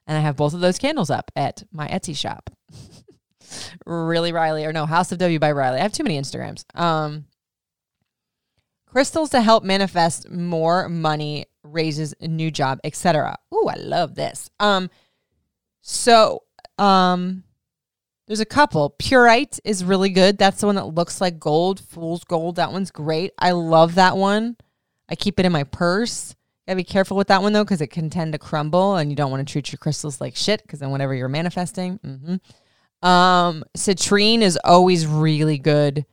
And 0.07 0.19
I 0.19 0.21
have 0.21 0.37
both 0.37 0.55
of 0.55 0.61
those 0.61 0.79
candles 0.79 1.11
up 1.11 1.31
at 1.37 1.63
my 1.71 1.87
Etsy 1.89 2.17
shop. 2.17 2.51
really 3.87 4.33
Riley 4.33 4.65
or 4.65 4.73
no, 4.73 4.87
House 4.87 5.13
of 5.13 5.19
W 5.19 5.39
by 5.39 5.53
Riley. 5.53 5.79
I 5.79 5.83
have 5.83 5.93
too 5.93 6.05
many 6.05 6.21
Instagrams. 6.21 6.65
Um 6.79 7.27
crystals 8.93 9.31
to 9.31 9.41
help 9.41 9.65
manifest 9.65 10.31
more 10.31 10.87
money, 10.87 11.47
raises 11.63 12.15
a 12.21 12.29
new 12.29 12.51
job, 12.51 12.79
etc. 12.85 13.37
Ooh, 13.55 13.67
I 13.69 13.77
love 13.77 14.15
this. 14.15 14.51
Um 14.61 14.91
so 15.81 16.43
um 16.79 17.45
there's 18.27 18.41
a 18.41 18.45
couple. 18.45 18.91
Pyrite 18.91 19.59
is 19.65 19.85
really 19.85 20.11
good. 20.11 20.39
That's 20.39 20.61
the 20.61 20.67
one 20.67 20.77
that 20.77 20.95
looks 20.95 21.21
like 21.21 21.41
gold, 21.41 21.81
fool's 21.81 22.25
gold. 22.25 22.57
That 22.57 22.73
one's 22.73 22.91
great. 22.91 23.33
I 23.39 23.53
love 23.53 23.95
that 23.97 24.17
one. 24.17 24.57
I 25.09 25.17
keep 25.17 25.41
it 25.41 25.47
in 25.47 25.53
my 25.53 25.65
purse. 25.65 26.35
Gotta 26.67 26.77
be 26.77 26.85
careful 26.85 27.17
with 27.17 27.29
that 27.29 27.43
one 27.43 27.53
though, 27.53 27.65
because 27.65 27.81
it 27.81 27.89
can 27.89 28.11
tend 28.11 28.33
to 28.33 28.39
crumble, 28.39 28.97
and 28.97 29.11
you 29.11 29.17
don't 29.17 29.31
want 29.31 29.47
to 29.47 29.51
treat 29.51 29.73
your 29.73 29.79
crystals 29.79 30.21
like 30.21 30.37
shit. 30.37 30.63
Because 30.63 30.79
then, 30.79 30.91
whenever 30.91 31.15
you're 31.15 31.29
manifesting, 31.29 31.99
mm-hmm. 31.99 33.07
um, 33.07 33.65
citrine 33.77 34.43
is 34.43 34.59
always 34.65 35.07
really 35.07 35.59
good 35.59 36.07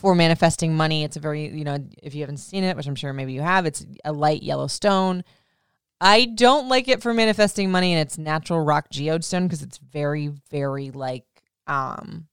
for 0.00 0.14
manifesting 0.14 0.74
money. 0.74 1.04
It's 1.04 1.16
a 1.16 1.20
very, 1.20 1.48
you 1.48 1.64
know, 1.64 1.78
if 2.02 2.14
you 2.14 2.22
haven't 2.22 2.38
seen 2.38 2.64
it, 2.64 2.76
which 2.76 2.86
I'm 2.86 2.94
sure 2.94 3.12
maybe 3.12 3.32
you 3.32 3.42
have, 3.42 3.66
it's 3.66 3.86
a 4.04 4.12
light 4.12 4.42
yellow 4.42 4.66
stone. 4.66 5.24
I 6.00 6.24
don't 6.24 6.68
like 6.68 6.88
it 6.88 7.02
for 7.02 7.12
manifesting 7.12 7.70
money, 7.70 7.92
and 7.92 8.00
it's 8.00 8.16
natural 8.16 8.60
rock 8.60 8.88
geode 8.90 9.22
stone 9.22 9.46
because 9.46 9.62
it's 9.62 9.78
very, 9.78 10.28
very 10.50 10.90
like 10.90 11.24
um 11.66 12.26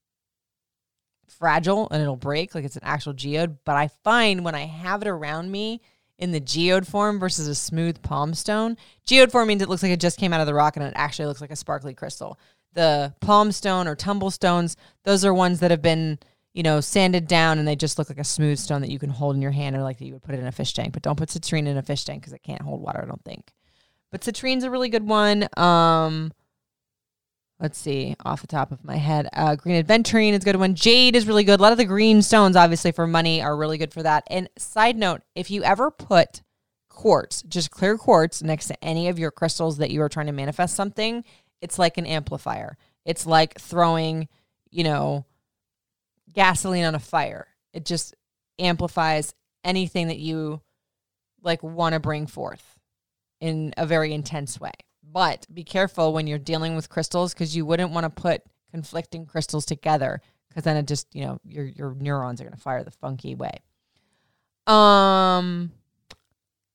fragile 1.28 1.88
and 1.92 2.02
it'll 2.02 2.16
break 2.16 2.56
like 2.56 2.64
it's 2.64 2.78
an 2.78 2.84
actual 2.84 3.14
geode. 3.14 3.58
But 3.66 3.76
I 3.76 3.90
find 4.04 4.44
when 4.44 4.56
I 4.56 4.66
have 4.66 5.02
it 5.02 5.08
around 5.08 5.52
me 5.52 5.82
in 6.18 6.32
the 6.32 6.40
geode 6.40 6.88
form 6.88 7.20
versus 7.20 7.48
a 7.48 7.56
smooth 7.56 8.02
palm 8.02 8.34
stone. 8.34 8.78
Geode 9.06 9.32
form 9.32 9.48
means 9.48 9.62
it 9.62 9.70
looks 9.70 9.84
like 9.84 9.92
it 9.92 10.00
just 10.00 10.20
came 10.20 10.34
out 10.34 10.42
of 10.42 10.48
the 10.48 10.54
rock 10.54 10.76
and 10.76 10.86
it 10.86 10.94
actually 10.96 11.28
looks 11.28 11.42
like 11.42 11.52
a 11.52 11.56
sparkly 11.56 11.94
crystal. 11.94 12.40
The 12.74 13.14
palm 13.22 13.52
stone 13.52 13.88
or 13.88 13.96
tumble 13.96 14.32
stones, 14.32 14.78
those 15.04 15.24
are 15.26 15.34
ones 15.34 15.60
that 15.60 15.72
have 15.72 15.82
been, 15.82 16.20
you 16.58 16.64
know, 16.64 16.82
sanded 16.82 17.28
down 17.28 17.60
and 17.60 17.68
they 17.68 17.76
just 17.76 18.00
look 18.00 18.10
like 18.10 18.18
a 18.18 18.24
smooth 18.24 18.58
stone 18.58 18.82
that 18.82 18.90
you 18.90 18.98
can 18.98 19.12
hold 19.12 19.36
in 19.36 19.44
your 19.44 19.52
hand 19.52 19.76
or 19.76 19.84
like 19.84 20.00
that 20.00 20.06
you 20.06 20.14
would 20.14 20.24
put 20.24 20.34
it 20.34 20.40
in 20.40 20.48
a 20.48 20.52
fish 20.52 20.74
tank. 20.74 20.92
But 20.92 21.04
don't 21.04 21.16
put 21.16 21.30
citrine 21.30 21.68
in 21.68 21.78
a 21.78 21.84
fish 21.84 22.04
tank 22.04 22.24
because 22.24 22.34
it 22.34 22.42
can't 22.42 22.64
hold 22.64 22.82
water, 22.82 23.00
I 23.04 23.06
don't 23.06 23.24
think. 23.24 23.54
But 24.10 24.22
citrine's 24.22 24.64
a 24.64 24.72
really 24.72 24.90
good 24.90 25.08
one. 25.08 25.48
Um, 25.56 26.34
let's 27.60 27.78
see, 27.78 28.16
off 28.26 28.42
the 28.42 28.48
top 28.48 28.72
of 28.72 28.84
my 28.84 28.96
head, 28.96 29.30
uh, 29.34 29.56
green 29.56 29.84
aventurine 29.84 30.32
is 30.32 30.42
a 30.42 30.46
good 30.46 30.56
one. 30.56 30.74
Jade 30.74 31.16
is 31.16 31.28
really 31.28 31.44
good. 31.44 31.60
A 31.60 31.62
lot 31.62 31.74
of 31.74 31.78
the 31.78 31.86
green 31.86 32.24
stones, 32.24 32.56
obviously 32.56 32.92
for 32.92 33.06
money, 33.06 33.40
are 33.40 33.56
really 33.56 33.78
good 33.78 33.94
for 33.94 34.02
that. 34.02 34.24
And 34.26 34.50
side 34.58 34.98
note, 34.98 35.22
if 35.36 35.52
you 35.52 35.62
ever 35.62 35.92
put 35.92 36.42
quartz, 36.90 37.44
just 37.44 37.70
clear 37.70 38.00
quartz, 38.00 38.42
next 38.42 38.66
to 38.70 38.84
any 38.84 39.10
of 39.10 39.20
your 39.20 39.30
crystals 39.30 39.78
that 39.78 39.92
you 39.92 40.02
are 40.02 40.10
trying 40.10 40.26
to 40.26 40.32
manifest 40.32 40.76
something, 40.76 41.24
it's 41.62 41.78
like 41.78 42.00
an 42.00 42.08
amplifier. 42.08 42.80
It's 43.06 43.28
like 43.28 43.60
throwing, 43.60 44.28
you 44.72 44.84
know, 44.84 45.24
gasoline 46.38 46.86
on 46.86 46.94
a 46.96 47.00
fire. 47.00 47.48
It 47.74 47.84
just 47.84 48.14
amplifies 48.60 49.34
anything 49.64 50.08
that 50.08 50.20
you 50.20 50.62
like 51.42 51.64
want 51.64 51.94
to 51.94 52.00
bring 52.00 52.28
forth. 52.28 52.64
in 53.40 53.74
a 53.78 53.86
very 53.86 54.14
intense 54.14 54.60
way. 54.60 54.72
But 55.04 55.46
be 55.54 55.64
careful 55.64 56.14
when 56.14 56.28
you're 56.28 56.38
dealing 56.40 56.76
with 56.76 56.90
crystals 56.90 57.34
because 57.34 57.56
you 57.56 57.66
wouldn't 57.66 57.92
want 57.92 58.04
to 58.04 58.22
put 58.22 58.42
conflicting 58.72 59.26
crystals 59.26 59.66
together 59.66 60.22
because 60.50 60.64
then 60.64 60.78
it 60.78 60.88
just, 60.88 61.08
you 61.16 61.26
know, 61.26 61.40
your 61.44 61.66
your 61.66 61.96
neurons 61.96 62.40
are 62.40 62.46
going 62.46 62.56
to 62.56 62.62
fire 62.62 62.84
the 62.84 62.92
funky 62.92 63.34
way. 63.36 63.62
Um 64.68 65.72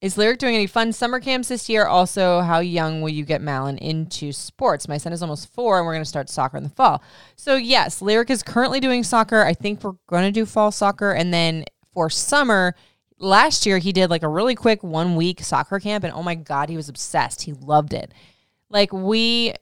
is 0.02 0.18
Lyric 0.18 0.38
doing 0.38 0.56
any 0.56 0.66
fun 0.66 0.92
summer 0.92 1.20
camps 1.20 1.46
this 1.46 1.68
year? 1.68 1.86
Also, 1.86 2.40
how 2.40 2.58
young 2.58 3.02
will 3.02 3.10
you 3.10 3.24
get 3.24 3.40
Malin 3.40 3.78
into 3.78 4.32
sports? 4.32 4.88
My 4.88 4.98
son 4.98 5.12
is 5.12 5.22
almost 5.22 5.54
four, 5.54 5.78
and 5.78 5.86
we're 5.86 5.92
going 5.92 6.02
to 6.02 6.08
start 6.08 6.28
soccer 6.28 6.56
in 6.56 6.64
the 6.64 6.70
fall. 6.70 7.04
So, 7.36 7.54
yes, 7.54 8.02
Lyric 8.02 8.28
is 8.28 8.42
currently 8.42 8.80
doing 8.80 9.04
soccer. 9.04 9.44
I 9.44 9.54
think 9.54 9.84
we're 9.84 9.94
going 10.08 10.24
to 10.24 10.32
do 10.32 10.44
fall 10.44 10.72
soccer. 10.72 11.12
And 11.12 11.32
then 11.32 11.64
for 11.94 12.10
summer, 12.10 12.74
last 13.20 13.64
year, 13.64 13.78
he 13.78 13.92
did 13.92 14.10
like 14.10 14.24
a 14.24 14.28
really 14.28 14.56
quick 14.56 14.82
one 14.82 15.14
week 15.14 15.40
soccer 15.40 15.78
camp. 15.78 16.02
And 16.02 16.12
oh 16.12 16.22
my 16.24 16.34
God, 16.34 16.68
he 16.68 16.76
was 16.76 16.88
obsessed. 16.88 17.42
He 17.42 17.52
loved 17.52 17.94
it. 17.94 18.12
Like, 18.70 18.92
we 18.92 19.54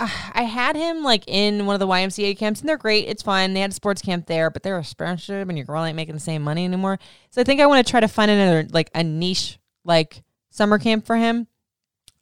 I 0.00 0.42
had 0.42 0.76
him 0.76 1.02
like 1.02 1.24
in 1.26 1.66
one 1.66 1.74
of 1.74 1.80
the 1.80 1.86
YMCA 1.86 2.38
camps, 2.38 2.60
and 2.60 2.68
they're 2.68 2.76
great. 2.76 3.08
It's 3.08 3.22
fine. 3.22 3.52
They 3.52 3.60
had 3.60 3.70
a 3.70 3.74
sports 3.74 4.00
camp 4.00 4.26
there, 4.26 4.48
but 4.48 4.62
they're 4.62 4.78
a 4.78 4.84
sponsorship, 4.84 5.48
and 5.48 5.58
your 5.58 5.64
girl 5.64 5.84
ain't 5.84 5.96
making 5.96 6.14
the 6.14 6.20
same 6.20 6.42
money 6.42 6.64
anymore. 6.64 6.98
So 7.30 7.40
I 7.40 7.44
think 7.44 7.60
I 7.60 7.66
want 7.66 7.84
to 7.84 7.90
try 7.90 8.00
to 8.00 8.08
find 8.08 8.30
another 8.30 8.68
like 8.70 8.90
a 8.94 9.02
niche 9.02 9.58
like 9.84 10.22
summer 10.50 10.78
camp 10.78 11.04
for 11.04 11.16
him, 11.16 11.48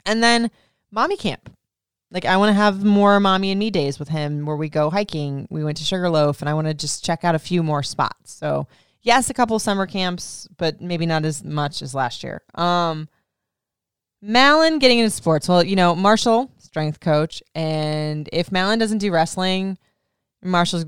and 0.06 0.22
then 0.22 0.50
mommy 0.90 1.16
camp. 1.16 1.50
Like 2.10 2.24
I 2.24 2.38
want 2.38 2.50
to 2.50 2.54
have 2.54 2.82
more 2.82 3.20
mommy 3.20 3.50
and 3.50 3.58
me 3.58 3.70
days 3.70 3.98
with 3.98 4.08
him 4.08 4.46
where 4.46 4.56
we 4.56 4.70
go 4.70 4.88
hiking. 4.88 5.46
We 5.50 5.62
went 5.62 5.76
to 5.78 5.84
Sugarloaf, 5.84 6.40
and 6.40 6.48
I 6.48 6.54
want 6.54 6.68
to 6.68 6.74
just 6.74 7.04
check 7.04 7.24
out 7.24 7.34
a 7.34 7.38
few 7.38 7.62
more 7.62 7.82
spots. 7.82 8.32
So 8.32 8.68
yes, 9.02 9.28
a 9.28 9.34
couple 9.34 9.58
summer 9.58 9.86
camps, 9.86 10.48
but 10.56 10.80
maybe 10.80 11.04
not 11.04 11.26
as 11.26 11.44
much 11.44 11.82
as 11.82 11.94
last 11.94 12.24
year. 12.24 12.42
Um, 12.54 13.08
Malin 14.22 14.78
getting 14.78 14.98
into 14.98 15.10
sports. 15.10 15.48
Well, 15.48 15.62
you 15.62 15.76
know, 15.76 15.94
Marshall 15.94 16.50
strength 16.76 17.00
coach. 17.00 17.42
And 17.54 18.28
if 18.34 18.52
Malin 18.52 18.78
doesn't 18.78 18.98
do 18.98 19.10
wrestling, 19.10 19.78
Marshall's 20.42 20.84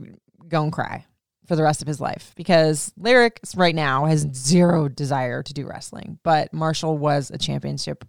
going 0.46 0.70
to 0.70 0.74
cry 0.74 1.06
for 1.46 1.56
the 1.56 1.62
rest 1.62 1.80
of 1.80 1.88
his 1.88 1.98
life 1.98 2.34
because 2.36 2.92
Lyric 2.98 3.40
right 3.56 3.74
now 3.74 4.04
has 4.04 4.28
zero 4.34 4.88
desire 4.88 5.42
to 5.42 5.54
do 5.54 5.66
wrestling. 5.66 6.18
But 6.22 6.52
Marshall 6.52 6.98
was 6.98 7.30
a 7.30 7.38
championship, 7.38 8.04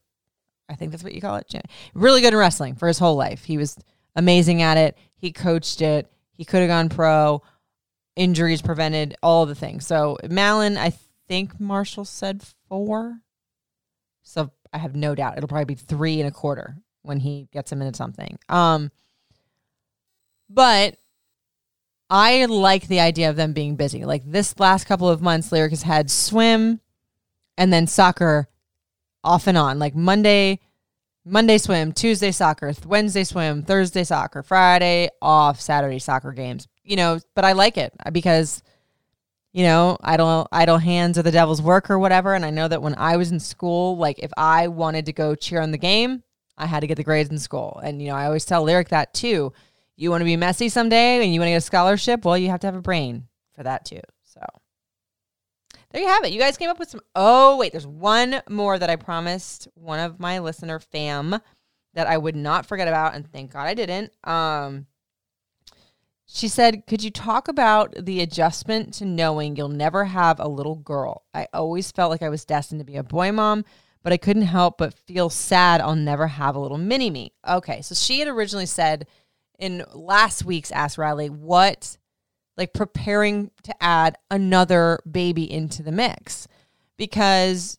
I 0.67 0.75
think 0.75 0.91
that's 0.91 1.05
what 1.05 1.13
you 1.13 1.21
call 1.21 1.37
it, 1.37 1.49
really 1.93 2.19
good 2.19 2.33
in 2.33 2.39
wrestling 2.39 2.75
for 2.75 2.89
his 2.89 2.99
whole 2.99 3.15
life. 3.15 3.45
He 3.45 3.57
was 3.57 3.77
amazing 4.13 4.61
at 4.61 4.75
it. 4.75 4.97
He 5.15 5.31
coached 5.31 5.81
it. 5.81 6.11
He 6.33 6.43
could 6.43 6.59
have 6.59 6.67
gone 6.67 6.89
pro. 6.89 7.41
Injuries 8.17 8.61
prevented 8.61 9.15
all 9.23 9.45
the 9.45 9.55
things. 9.55 9.87
So 9.87 10.17
Malin, 10.29 10.77
I 10.77 10.91
think 11.29 11.61
Marshall 11.61 12.03
said 12.03 12.43
four. 12.67 13.19
So 14.21 14.51
I 14.73 14.77
have 14.77 14.95
no 14.95 15.15
doubt 15.15 15.37
it'll 15.37 15.47
probably 15.47 15.65
be 15.65 15.75
three 15.75 16.19
and 16.19 16.27
a 16.27 16.31
quarter 16.31 16.77
when 17.01 17.19
he 17.19 17.47
gets 17.51 17.71
him 17.71 17.81
into 17.81 17.95
something. 17.97 18.37
Um, 18.49 18.91
but 20.49 20.95
I 22.09 22.45
like 22.45 22.87
the 22.87 22.99
idea 22.99 23.29
of 23.29 23.35
them 23.35 23.53
being 23.53 23.75
busy. 23.75 24.03
Like 24.03 24.23
this 24.25 24.59
last 24.59 24.85
couple 24.85 25.09
of 25.09 25.21
months, 25.21 25.51
Lyric 25.51 25.71
has 25.71 25.83
had 25.83 26.09
swim 26.09 26.81
and 27.57 27.71
then 27.71 27.87
soccer 27.87 28.47
off 29.23 29.47
and 29.47 29.57
on. 29.57 29.79
Like 29.79 29.95
Monday, 29.95 30.59
Monday 31.25 31.57
swim, 31.57 31.91
Tuesday 31.91 32.31
soccer, 32.31 32.73
Wednesday 32.85 33.23
swim, 33.23 33.63
Thursday 33.63 34.03
soccer, 34.03 34.41
Friday 34.41 35.09
off, 35.21 35.61
Saturday 35.61 35.99
soccer 35.99 36.31
games. 36.31 36.67
You 36.83 36.95
know, 36.95 37.19
but 37.35 37.45
I 37.45 37.51
like 37.51 37.77
it 37.77 37.93
because 38.11 38.63
you 39.51 39.63
know, 39.63 39.97
idle 40.01 40.47
idle 40.51 40.77
hands 40.77 41.17
are 41.17 41.23
the 41.23 41.31
devil's 41.31 41.61
work 41.61 41.89
or 41.89 41.97
whatever. 41.97 42.33
And 42.33 42.45
I 42.45 42.49
know 42.49 42.67
that 42.67 42.81
when 42.81 42.95
I 42.95 43.17
was 43.17 43.31
in 43.31 43.39
school, 43.39 43.97
like 43.97 44.19
if 44.19 44.31
I 44.37 44.67
wanted 44.67 45.05
to 45.07 45.13
go 45.13 45.35
cheer 45.35 45.61
on 45.61 45.71
the 45.71 45.77
game, 45.77 46.23
I 46.57 46.65
had 46.65 46.81
to 46.81 46.87
get 46.87 46.95
the 46.95 47.03
grades 47.03 47.29
in 47.29 47.39
school. 47.39 47.79
And, 47.83 48.01
you 48.01 48.09
know, 48.09 48.15
I 48.15 48.25
always 48.25 48.45
tell 48.45 48.63
Lyric 48.63 48.89
that 48.89 49.13
too. 49.13 49.53
You 49.95 50.11
want 50.11 50.21
to 50.21 50.25
be 50.25 50.37
Messi 50.37 50.71
someday 50.71 51.23
and 51.23 51.33
you 51.33 51.39
want 51.39 51.47
to 51.47 51.51
get 51.51 51.57
a 51.57 51.61
scholarship? 51.61 52.23
Well, 52.23 52.37
you 52.37 52.49
have 52.49 52.59
to 52.61 52.67
have 52.67 52.75
a 52.75 52.81
brain 52.81 53.27
for 53.53 53.63
that 53.63 53.85
too. 53.85 54.01
So 54.23 54.41
there 55.91 56.01
you 56.01 56.07
have 56.07 56.23
it. 56.23 56.31
You 56.31 56.39
guys 56.39 56.57
came 56.57 56.69
up 56.69 56.79
with 56.79 56.89
some. 56.89 57.01
Oh, 57.15 57.57
wait, 57.57 57.71
there's 57.71 57.87
one 57.87 58.41
more 58.49 58.77
that 58.77 58.89
I 58.89 58.95
promised 58.95 59.67
one 59.73 59.99
of 59.99 60.19
my 60.19 60.39
listener 60.39 60.79
fam 60.79 61.39
that 61.95 62.07
I 62.07 62.17
would 62.17 62.35
not 62.35 62.65
forget 62.65 62.87
about. 62.87 63.15
And 63.15 63.29
thank 63.31 63.51
God 63.51 63.65
I 63.65 63.73
didn't. 63.73 64.11
Um, 64.23 64.85
she 66.31 66.47
said, 66.47 66.85
Could 66.87 67.03
you 67.03 67.11
talk 67.11 67.47
about 67.47 67.93
the 67.97 68.21
adjustment 68.21 68.93
to 68.95 69.05
knowing 69.05 69.55
you'll 69.55 69.69
never 69.69 70.05
have 70.05 70.39
a 70.39 70.47
little 70.47 70.75
girl? 70.75 71.23
I 71.33 71.47
always 71.53 71.91
felt 71.91 72.11
like 72.11 72.21
I 72.21 72.29
was 72.29 72.45
destined 72.45 72.79
to 72.79 72.85
be 72.85 72.97
a 72.97 73.03
boy 73.03 73.31
mom 73.31 73.65
but 74.03 74.13
I 74.13 74.17
couldn't 74.17 74.43
help 74.43 74.77
but 74.77 74.93
feel 74.93 75.29
sad 75.29 75.81
I'll 75.81 75.95
never 75.95 76.27
have 76.27 76.55
a 76.55 76.59
little 76.59 76.77
mini 76.77 77.09
me. 77.09 77.33
Okay, 77.47 77.81
so 77.81 77.95
she 77.95 78.19
had 78.19 78.27
originally 78.27 78.65
said 78.65 79.07
in 79.57 79.83
last 79.93 80.45
week's 80.45 80.71
Ask 80.71 80.97
Riley, 80.97 81.29
what 81.29 81.97
like 82.57 82.73
preparing 82.73 83.51
to 83.63 83.83
add 83.83 84.17
another 84.29 84.99
baby 85.09 85.49
into 85.51 85.81
the 85.83 85.91
mix 85.91 86.47
because 86.97 87.77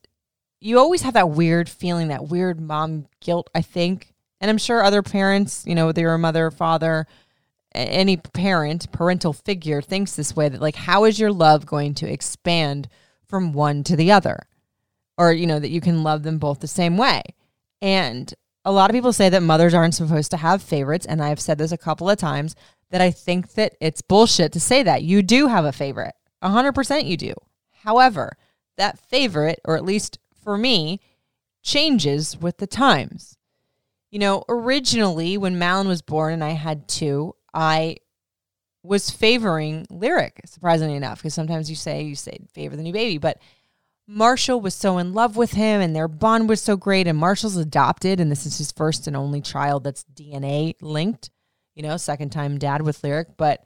you 0.60 0.78
always 0.78 1.02
have 1.02 1.14
that 1.14 1.30
weird 1.30 1.68
feeling, 1.68 2.08
that 2.08 2.28
weird 2.28 2.60
mom 2.60 3.06
guilt, 3.20 3.48
I 3.54 3.62
think. 3.62 4.14
And 4.40 4.50
I'm 4.50 4.58
sure 4.58 4.82
other 4.82 5.02
parents, 5.02 5.64
you 5.66 5.74
know, 5.74 5.86
whether 5.86 6.00
you're 6.02 6.14
a 6.14 6.18
mother 6.18 6.46
or 6.46 6.50
father, 6.50 7.06
any 7.74 8.16
parent, 8.16 8.90
parental 8.92 9.32
figure 9.32 9.80
thinks 9.80 10.16
this 10.16 10.34
way 10.34 10.48
that, 10.48 10.60
like, 10.60 10.76
how 10.76 11.04
is 11.04 11.18
your 11.18 11.32
love 11.32 11.66
going 11.66 11.94
to 11.94 12.10
expand 12.10 12.88
from 13.26 13.52
one 13.52 13.84
to 13.84 13.96
the 13.96 14.10
other? 14.10 14.46
or 15.20 15.34
you 15.34 15.46
know 15.46 15.60
that 15.60 15.68
you 15.68 15.82
can 15.82 16.02
love 16.02 16.22
them 16.22 16.38
both 16.38 16.60
the 16.60 16.66
same 16.66 16.96
way. 16.96 17.22
And 17.82 18.32
a 18.64 18.72
lot 18.72 18.88
of 18.88 18.94
people 18.94 19.12
say 19.12 19.28
that 19.28 19.42
mothers 19.42 19.74
aren't 19.74 19.94
supposed 19.94 20.30
to 20.30 20.38
have 20.38 20.62
favorites 20.62 21.06
and 21.06 21.22
i've 21.22 21.40
said 21.40 21.58
this 21.58 21.72
a 21.72 21.78
couple 21.78 22.08
of 22.10 22.18
times 22.18 22.54
that 22.90 23.00
i 23.00 23.10
think 23.10 23.52
that 23.52 23.74
it's 23.80 24.02
bullshit 24.02 24.52
to 24.52 24.60
say 24.60 24.82
that. 24.82 25.02
You 25.02 25.22
do 25.22 25.46
have 25.46 25.64
a 25.64 25.72
favorite. 25.72 26.14
100% 26.42 27.04
you 27.04 27.16
do. 27.16 27.34
However 27.84 28.36
that 28.78 28.98
favorite 28.98 29.60
or 29.64 29.76
at 29.76 29.84
least 29.84 30.18
for 30.42 30.56
me 30.56 31.00
changes 31.62 32.38
with 32.38 32.56
the 32.56 32.66
times. 32.66 33.36
You 34.10 34.18
know 34.18 34.44
originally 34.48 35.36
when 35.36 35.58
malin 35.58 35.86
was 35.86 36.00
born 36.00 36.32
and 36.32 36.42
i 36.42 36.50
had 36.50 36.88
two 36.88 37.34
i 37.54 37.96
was 38.82 39.10
favoring 39.10 39.86
lyric 39.90 40.40
surprisingly 40.44 40.94
enough 40.94 41.18
because 41.18 41.34
sometimes 41.34 41.68
you 41.68 41.76
say 41.76 42.02
you 42.02 42.14
say 42.14 42.38
favor 42.52 42.76
the 42.76 42.82
new 42.82 42.92
baby 42.92 43.18
but 43.18 43.38
Marshall 44.12 44.60
was 44.60 44.74
so 44.74 44.98
in 44.98 45.14
love 45.14 45.36
with 45.36 45.52
him 45.52 45.80
and 45.80 45.94
their 45.94 46.08
bond 46.08 46.48
was 46.48 46.60
so 46.60 46.76
great. 46.76 47.06
And 47.06 47.16
Marshall's 47.16 47.56
adopted, 47.56 48.18
and 48.18 48.28
this 48.28 48.44
is 48.44 48.58
his 48.58 48.72
first 48.72 49.06
and 49.06 49.16
only 49.16 49.40
child 49.40 49.84
that's 49.84 50.04
DNA 50.12 50.74
linked, 50.82 51.30
you 51.76 51.84
know, 51.84 51.96
second 51.96 52.30
time 52.30 52.58
dad 52.58 52.82
with 52.82 53.04
Lyric. 53.04 53.36
But 53.36 53.64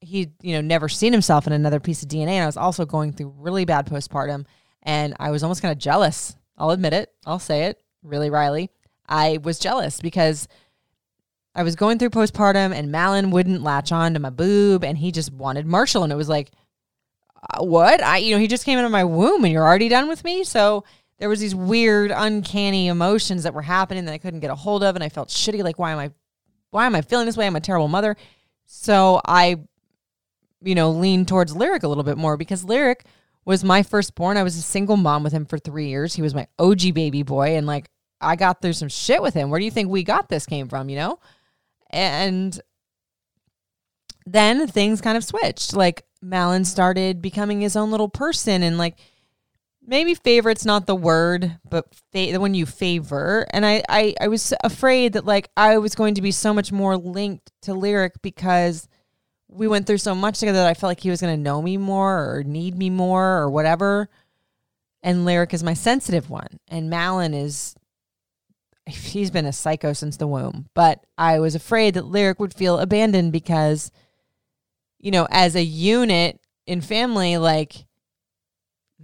he, 0.00 0.32
you 0.40 0.54
know, 0.54 0.62
never 0.62 0.88
seen 0.88 1.12
himself 1.12 1.46
in 1.46 1.52
another 1.52 1.80
piece 1.80 2.02
of 2.02 2.08
DNA. 2.08 2.28
And 2.28 2.44
I 2.44 2.46
was 2.46 2.56
also 2.56 2.86
going 2.86 3.12
through 3.12 3.34
really 3.36 3.66
bad 3.66 3.84
postpartum. 3.84 4.46
And 4.82 5.14
I 5.20 5.30
was 5.30 5.42
almost 5.42 5.60
kind 5.60 5.72
of 5.72 5.78
jealous. 5.78 6.34
I'll 6.56 6.70
admit 6.70 6.94
it. 6.94 7.12
I'll 7.26 7.38
say 7.38 7.64
it. 7.64 7.82
Really, 8.02 8.30
Riley. 8.30 8.70
I 9.06 9.38
was 9.42 9.58
jealous 9.58 10.00
because 10.00 10.48
I 11.56 11.62
was 11.62 11.74
going 11.74 11.98
through 11.98 12.10
postpartum 12.10 12.74
and 12.74 12.92
Malin 12.92 13.30
wouldn't 13.30 13.62
latch 13.62 13.90
on 13.90 14.12
to 14.12 14.20
my 14.20 14.28
boob 14.28 14.84
and 14.84 14.98
he 14.98 15.10
just 15.10 15.32
wanted 15.32 15.66
Marshall. 15.66 16.04
And 16.04 16.12
it 16.12 16.16
was 16.16 16.28
like, 16.28 16.50
uh, 17.50 17.64
what? 17.64 18.02
I, 18.02 18.18
you 18.18 18.34
know, 18.34 18.40
he 18.40 18.46
just 18.46 18.66
came 18.66 18.78
out 18.78 18.84
of 18.84 18.90
my 18.90 19.04
womb 19.04 19.42
and 19.42 19.52
you're 19.52 19.64
already 19.64 19.88
done 19.88 20.06
with 20.06 20.22
me. 20.22 20.44
So 20.44 20.84
there 21.18 21.30
was 21.30 21.40
these 21.40 21.54
weird, 21.54 22.12
uncanny 22.14 22.88
emotions 22.88 23.44
that 23.44 23.54
were 23.54 23.62
happening 23.62 24.04
that 24.04 24.12
I 24.12 24.18
couldn't 24.18 24.40
get 24.40 24.50
a 24.50 24.54
hold 24.54 24.84
of. 24.84 24.96
And 24.96 25.02
I 25.02 25.08
felt 25.08 25.30
shitty. 25.30 25.64
Like, 25.64 25.78
why 25.78 25.92
am 25.92 25.98
I, 25.98 26.10
why 26.72 26.84
am 26.84 26.94
I 26.94 27.00
feeling 27.00 27.24
this 27.24 27.38
way? 27.38 27.46
I'm 27.46 27.56
a 27.56 27.60
terrible 27.60 27.88
mother. 27.88 28.16
So 28.66 29.22
I, 29.26 29.56
you 30.60 30.74
know, 30.74 30.90
leaned 30.90 31.26
towards 31.26 31.56
Lyric 31.56 31.84
a 31.84 31.88
little 31.88 32.04
bit 32.04 32.18
more 32.18 32.36
because 32.36 32.64
Lyric 32.64 33.06
was 33.46 33.64
my 33.64 33.82
firstborn. 33.82 34.36
I 34.36 34.42
was 34.42 34.58
a 34.58 34.62
single 34.62 34.98
mom 34.98 35.22
with 35.22 35.32
him 35.32 35.46
for 35.46 35.56
three 35.56 35.88
years. 35.88 36.14
He 36.14 36.20
was 36.20 36.34
my 36.34 36.48
OG 36.58 36.92
baby 36.92 37.22
boy. 37.22 37.56
And 37.56 37.66
like, 37.66 37.88
I 38.20 38.36
got 38.36 38.60
through 38.60 38.74
some 38.74 38.88
shit 38.90 39.22
with 39.22 39.32
him. 39.32 39.48
Where 39.48 39.58
do 39.58 39.64
you 39.64 39.70
think 39.70 39.88
we 39.88 40.02
got 40.02 40.28
this 40.28 40.44
came 40.44 40.68
from, 40.68 40.90
you 40.90 40.96
know? 40.96 41.18
And 41.96 42.60
then 44.26 44.66
things 44.66 45.00
kind 45.00 45.16
of 45.16 45.24
switched. 45.24 45.74
Like 45.74 46.04
Malin 46.20 46.66
started 46.66 47.22
becoming 47.22 47.62
his 47.62 47.74
own 47.74 47.90
little 47.90 48.10
person 48.10 48.62
and 48.62 48.76
like 48.76 48.98
maybe 49.86 50.14
favorite's 50.14 50.66
not 50.66 50.86
the 50.86 50.94
word, 50.94 51.58
but 51.68 51.86
fa- 52.12 52.38
when 52.38 52.52
you 52.52 52.66
favor. 52.66 53.46
And 53.50 53.64
I, 53.64 53.82
I, 53.88 54.14
I 54.20 54.28
was 54.28 54.52
afraid 54.62 55.14
that 55.14 55.24
like 55.24 55.48
I 55.56 55.78
was 55.78 55.94
going 55.94 56.16
to 56.16 56.22
be 56.22 56.32
so 56.32 56.52
much 56.52 56.70
more 56.70 56.98
linked 56.98 57.50
to 57.62 57.72
Lyric 57.72 58.20
because 58.20 58.88
we 59.48 59.66
went 59.66 59.86
through 59.86 59.98
so 59.98 60.14
much 60.14 60.38
together 60.38 60.58
that 60.58 60.66
I 60.66 60.74
felt 60.74 60.90
like 60.90 61.00
he 61.00 61.10
was 61.10 61.22
going 61.22 61.34
to 61.34 61.42
know 61.42 61.62
me 61.62 61.78
more 61.78 62.34
or 62.34 62.44
need 62.44 62.76
me 62.76 62.90
more 62.90 63.38
or 63.38 63.48
whatever. 63.48 64.10
And 65.02 65.24
Lyric 65.24 65.54
is 65.54 65.62
my 65.62 65.72
sensitive 65.74 66.28
one. 66.28 66.58
And 66.68 66.90
Malin 66.90 67.32
is, 67.32 67.74
he's 68.86 69.30
been 69.30 69.46
a 69.46 69.52
psycho 69.52 69.92
since 69.92 70.16
the 70.16 70.26
womb. 70.26 70.68
But 70.74 71.04
I 71.18 71.40
was 71.40 71.54
afraid 71.54 71.94
that 71.94 72.06
Lyric 72.06 72.40
would 72.40 72.54
feel 72.54 72.78
abandoned 72.78 73.32
because– 73.32 73.90
you 74.98 75.12
know, 75.12 75.28
as 75.30 75.54
a 75.54 75.62
unit 75.62 76.40
in 76.66 76.80
family, 76.80 77.36
like 77.36 77.86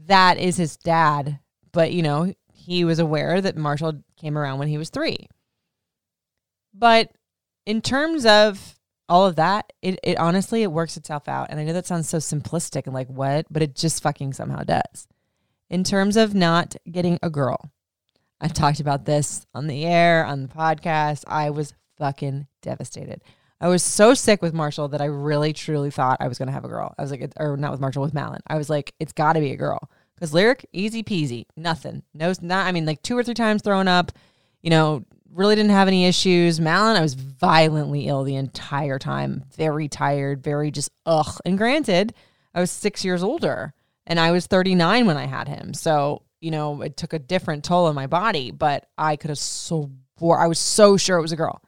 that 0.07 0.39
is 0.39 0.57
his 0.57 0.77
dad. 0.77 1.39
But, 1.71 1.93
you 1.93 2.03
know, 2.03 2.35
he 2.53 2.85
was 2.85 2.99
aware 2.99 3.41
that 3.41 3.57
Marshall 3.57 4.03
came 4.17 4.37
around 4.37 4.59
when 4.59 4.69
he 4.69 4.79
was 4.79 4.91
three. 4.91 5.29
But 6.75 7.13
in 7.67 7.81
terms 7.83 8.27
of 8.27 8.79
all 9.09 9.27
of 9.27 9.37
that, 9.37 9.73
it, 9.81 9.99
it 10.03 10.19
honestly 10.19 10.63
it 10.63 10.73
works 10.73 10.97
itself 10.97 11.29
out. 11.29 11.49
And 11.51 11.61
I 11.61 11.65
know 11.65 11.73
that 11.73 11.87
sounds 11.87 12.09
so 12.09 12.19
simplistic 12.19 12.87
and 12.87 12.95
like 12.95 13.09
what, 13.09 13.47
but 13.51 13.63
it 13.63 13.77
just 13.77 14.03
fucking 14.03 14.33
somehow 14.33 14.65
does. 14.65 15.07
In 15.71 15.85
terms 15.85 16.17
of 16.17 16.35
not 16.35 16.75
getting 16.91 17.19
a 17.23 17.31
girl, 17.31 17.71
I've 18.43 18.53
talked 18.53 18.81
about 18.81 19.05
this 19.05 19.47
on 19.55 19.69
the 19.69 19.85
air, 19.85 20.27
on 20.27 20.43
the 20.43 20.49
podcast. 20.49 21.23
I 21.29 21.51
was 21.51 21.73
fucking 21.97 22.49
devastated. 22.61 23.23
I 23.61 23.69
was 23.69 23.85
so 23.85 24.15
sick 24.15 24.43
with 24.43 24.53
Marshall 24.53 24.89
that 24.89 25.01
I 25.01 25.05
really 25.05 25.53
truly 25.53 25.93
thought 25.93 26.17
I 26.19 26.27
was 26.27 26.39
going 26.39 26.49
to 26.49 26.53
have 26.53 26.65
a 26.65 26.69
girl. 26.69 26.93
I 26.99 27.03
was 27.03 27.13
like, 27.13 27.33
or 27.39 27.57
not 27.57 27.71
with 27.71 27.81
Marshall, 27.81 28.03
with 28.03 28.13
Malin. 28.13 28.41
I 28.49 28.57
was 28.57 28.69
like, 28.69 28.93
it's 28.99 29.13
got 29.13 29.35
to 29.35 29.41
be 29.41 29.53
a 29.53 29.57
girl. 29.57 29.89
Because 30.17 30.35
lyric, 30.35 30.67
easy 30.73 31.05
peasy, 31.05 31.45
nothing. 31.57 32.03
No, 32.13 32.35
not, 32.43 32.67
I 32.67 32.73
mean, 32.73 32.85
like 32.85 33.01
two 33.03 33.17
or 33.17 33.23
three 33.23 33.35
times 33.35 33.63
thrown 33.63 33.87
up, 33.87 34.11
you 34.61 34.71
know, 34.71 35.05
really 35.33 35.55
didn't 35.55 35.71
have 35.71 35.87
any 35.87 36.07
issues. 36.07 36.61
Malin, 36.61 36.97
I 36.97 37.01
was 37.01 37.15
violently 37.15 38.09
ill 38.09 38.25
the 38.25 38.35
entire 38.35 38.99
time, 38.99 39.45
very 39.57 39.87
tired, 39.87 40.43
very 40.43 40.73
just 40.73 40.91
ugh. 41.07 41.39
And 41.45 41.57
granted, 41.57 42.13
I 42.53 42.61
was 42.61 42.73
six 42.73 43.05
years 43.05 43.23
older 43.23 43.73
and 44.05 44.19
I 44.19 44.33
was 44.33 44.49
39 44.49 45.07
when 45.07 45.17
I 45.17 45.27
had 45.27 45.47
him. 45.47 45.73
So, 45.75 46.23
you 46.43 46.51
know, 46.51 46.83
it 46.83 46.97
took 46.97 47.13
a 47.13 47.21
different 47.21 47.65
toll 47.65 47.87
on 47.87 47.95
my 47.95 48.09
body, 48.09 48.51
but 48.51 48.89
I 48.99 49.15
could 49.15 49.31
have 49.31 49.39
so, 49.39 49.91
I 50.21 50.49
was 50.49 50.59
so 50.59 50.97
sure 50.97 51.17
it 51.17 51.23
was 51.23 51.33
a 51.33 51.37
girl. 51.37 51.63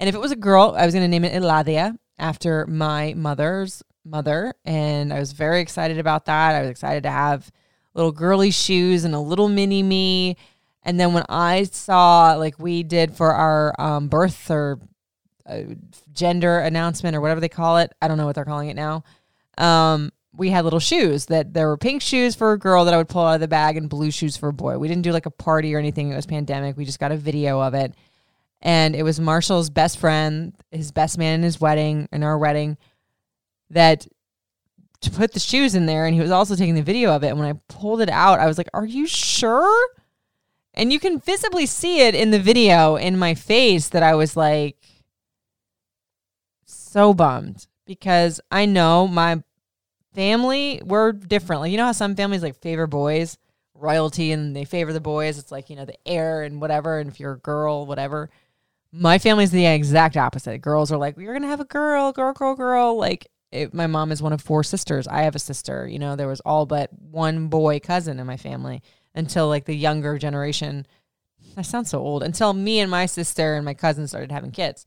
And 0.00 0.08
if 0.08 0.14
it 0.14 0.20
was 0.20 0.32
a 0.32 0.36
girl, 0.36 0.74
I 0.76 0.86
was 0.86 0.94
going 0.94 1.04
to 1.04 1.08
name 1.08 1.24
it 1.24 1.34
Eladia 1.34 1.96
after 2.18 2.66
my 2.66 3.12
mother's 3.14 3.82
mother. 4.02 4.54
And 4.64 5.12
I 5.12 5.18
was 5.18 5.32
very 5.32 5.60
excited 5.60 5.98
about 5.98 6.24
that. 6.24 6.54
I 6.54 6.62
was 6.62 6.70
excited 6.70 7.02
to 7.02 7.10
have 7.10 7.52
little 7.92 8.12
girly 8.12 8.50
shoes 8.50 9.04
and 9.04 9.14
a 9.14 9.20
little 9.20 9.48
mini 9.48 9.82
me. 9.82 10.38
And 10.82 10.98
then 10.98 11.12
when 11.12 11.24
I 11.28 11.64
saw, 11.64 12.34
like 12.34 12.58
we 12.58 12.82
did 12.82 13.14
for 13.14 13.30
our 13.30 13.78
um, 13.78 14.08
birth 14.08 14.50
or 14.50 14.80
uh, 15.46 15.60
gender 16.14 16.60
announcement 16.60 17.14
or 17.14 17.20
whatever 17.20 17.40
they 17.40 17.48
call 17.50 17.76
it, 17.76 17.92
I 18.00 18.08
don't 18.08 18.16
know 18.16 18.24
what 18.24 18.34
they're 18.34 18.44
calling 18.46 18.70
it 18.70 18.76
now. 18.76 19.04
Um, 19.58 20.12
we 20.36 20.50
had 20.50 20.64
little 20.64 20.80
shoes 20.80 21.26
that 21.26 21.54
there 21.54 21.68
were 21.68 21.76
pink 21.76 22.02
shoes 22.02 22.34
for 22.34 22.52
a 22.52 22.58
girl 22.58 22.84
that 22.84 22.94
I 22.94 22.96
would 22.96 23.08
pull 23.08 23.22
out 23.22 23.34
of 23.34 23.40
the 23.40 23.48
bag 23.48 23.76
and 23.76 23.88
blue 23.88 24.10
shoes 24.10 24.36
for 24.36 24.48
a 24.48 24.52
boy. 24.52 24.78
We 24.78 24.88
didn't 24.88 25.02
do 25.02 25.12
like 25.12 25.26
a 25.26 25.30
party 25.30 25.74
or 25.74 25.78
anything. 25.78 26.10
It 26.10 26.16
was 26.16 26.26
pandemic. 26.26 26.76
We 26.76 26.84
just 26.84 26.98
got 26.98 27.12
a 27.12 27.16
video 27.16 27.60
of 27.60 27.74
it 27.74 27.94
and 28.64 28.96
it 28.96 29.02
was 29.02 29.20
Marshall's 29.20 29.68
best 29.68 29.98
friend, 29.98 30.54
his 30.70 30.90
best 30.90 31.18
man 31.18 31.34
in 31.34 31.42
his 31.42 31.60
wedding, 31.60 32.08
in 32.10 32.22
our 32.22 32.38
wedding, 32.38 32.78
that 33.70 34.06
to 35.02 35.10
put 35.10 35.32
the 35.32 35.40
shoes 35.40 35.74
in 35.74 35.84
there, 35.84 36.06
and 36.06 36.14
he 36.14 36.20
was 36.22 36.30
also 36.30 36.56
taking 36.56 36.74
the 36.74 36.82
video 36.82 37.14
of 37.14 37.22
it. 37.22 37.28
And 37.28 37.38
when 37.38 37.48
I 37.48 37.60
pulled 37.68 38.00
it 38.00 38.08
out, 38.08 38.40
I 38.40 38.46
was 38.46 38.56
like, 38.56 38.70
"Are 38.72 38.86
you 38.86 39.06
sure?" 39.06 39.88
And 40.72 40.92
you 40.92 40.98
can 40.98 41.20
visibly 41.20 41.66
see 41.66 42.00
it 42.00 42.14
in 42.14 42.30
the 42.30 42.40
video 42.40 42.96
in 42.96 43.18
my 43.18 43.34
face 43.34 43.90
that 43.90 44.02
I 44.02 44.14
was 44.14 44.34
like 44.34 44.78
so 46.64 47.12
bummed 47.12 47.66
because 47.84 48.40
I 48.50 48.64
know 48.64 49.06
my 49.06 49.42
family 50.14 50.80
we're 50.84 51.12
different. 51.12 51.62
Like 51.62 51.70
you 51.70 51.76
know 51.76 51.86
how 51.86 51.92
some 51.92 52.16
families 52.16 52.42
like 52.42 52.60
favor 52.60 52.86
boys, 52.86 53.38
royalty, 53.74 54.32
and 54.32 54.54
they 54.54 54.64
favor 54.64 54.92
the 54.92 55.00
boys. 55.00 55.38
It's 55.38 55.52
like 55.52 55.70
you 55.70 55.76
know 55.76 55.84
the 55.84 55.98
heir 56.06 56.42
and 56.42 56.60
whatever. 56.60 56.98
And 56.98 57.10
if 57.10 57.20
you're 57.20 57.32
a 57.32 57.38
girl, 57.38 57.86
whatever 57.86 58.30
my 58.96 59.18
family's 59.18 59.50
the 59.50 59.66
exact 59.66 60.16
opposite. 60.16 60.58
Girls 60.60 60.92
are 60.92 60.96
like, 60.96 61.16
we're 61.16 61.32
gonna 61.32 61.48
have 61.48 61.60
a 61.60 61.64
girl, 61.64 62.12
girl, 62.12 62.32
girl, 62.32 62.54
girl. 62.54 62.96
Like 62.96 63.26
it, 63.50 63.74
my 63.74 63.88
mom 63.88 64.12
is 64.12 64.22
one 64.22 64.32
of 64.32 64.40
four 64.40 64.62
sisters. 64.62 65.08
I 65.08 65.22
have 65.22 65.34
a 65.34 65.40
sister. 65.40 65.88
You 65.88 65.98
know, 65.98 66.14
there 66.14 66.28
was 66.28 66.40
all 66.40 66.64
but 66.64 66.90
one 66.92 67.48
boy 67.48 67.80
cousin 67.80 68.20
in 68.20 68.26
my 68.26 68.36
family 68.36 68.82
until 69.14 69.48
like 69.48 69.64
the 69.64 69.74
younger 69.74 70.16
generation. 70.16 70.86
I 71.56 71.62
sound 71.62 71.88
so 71.88 71.98
old. 71.98 72.22
Until 72.22 72.52
me 72.52 72.78
and 72.78 72.90
my 72.90 73.06
sister 73.06 73.54
and 73.54 73.64
my 73.64 73.74
cousin 73.74 74.06
started 74.06 74.30
having 74.30 74.52
kids. 74.52 74.86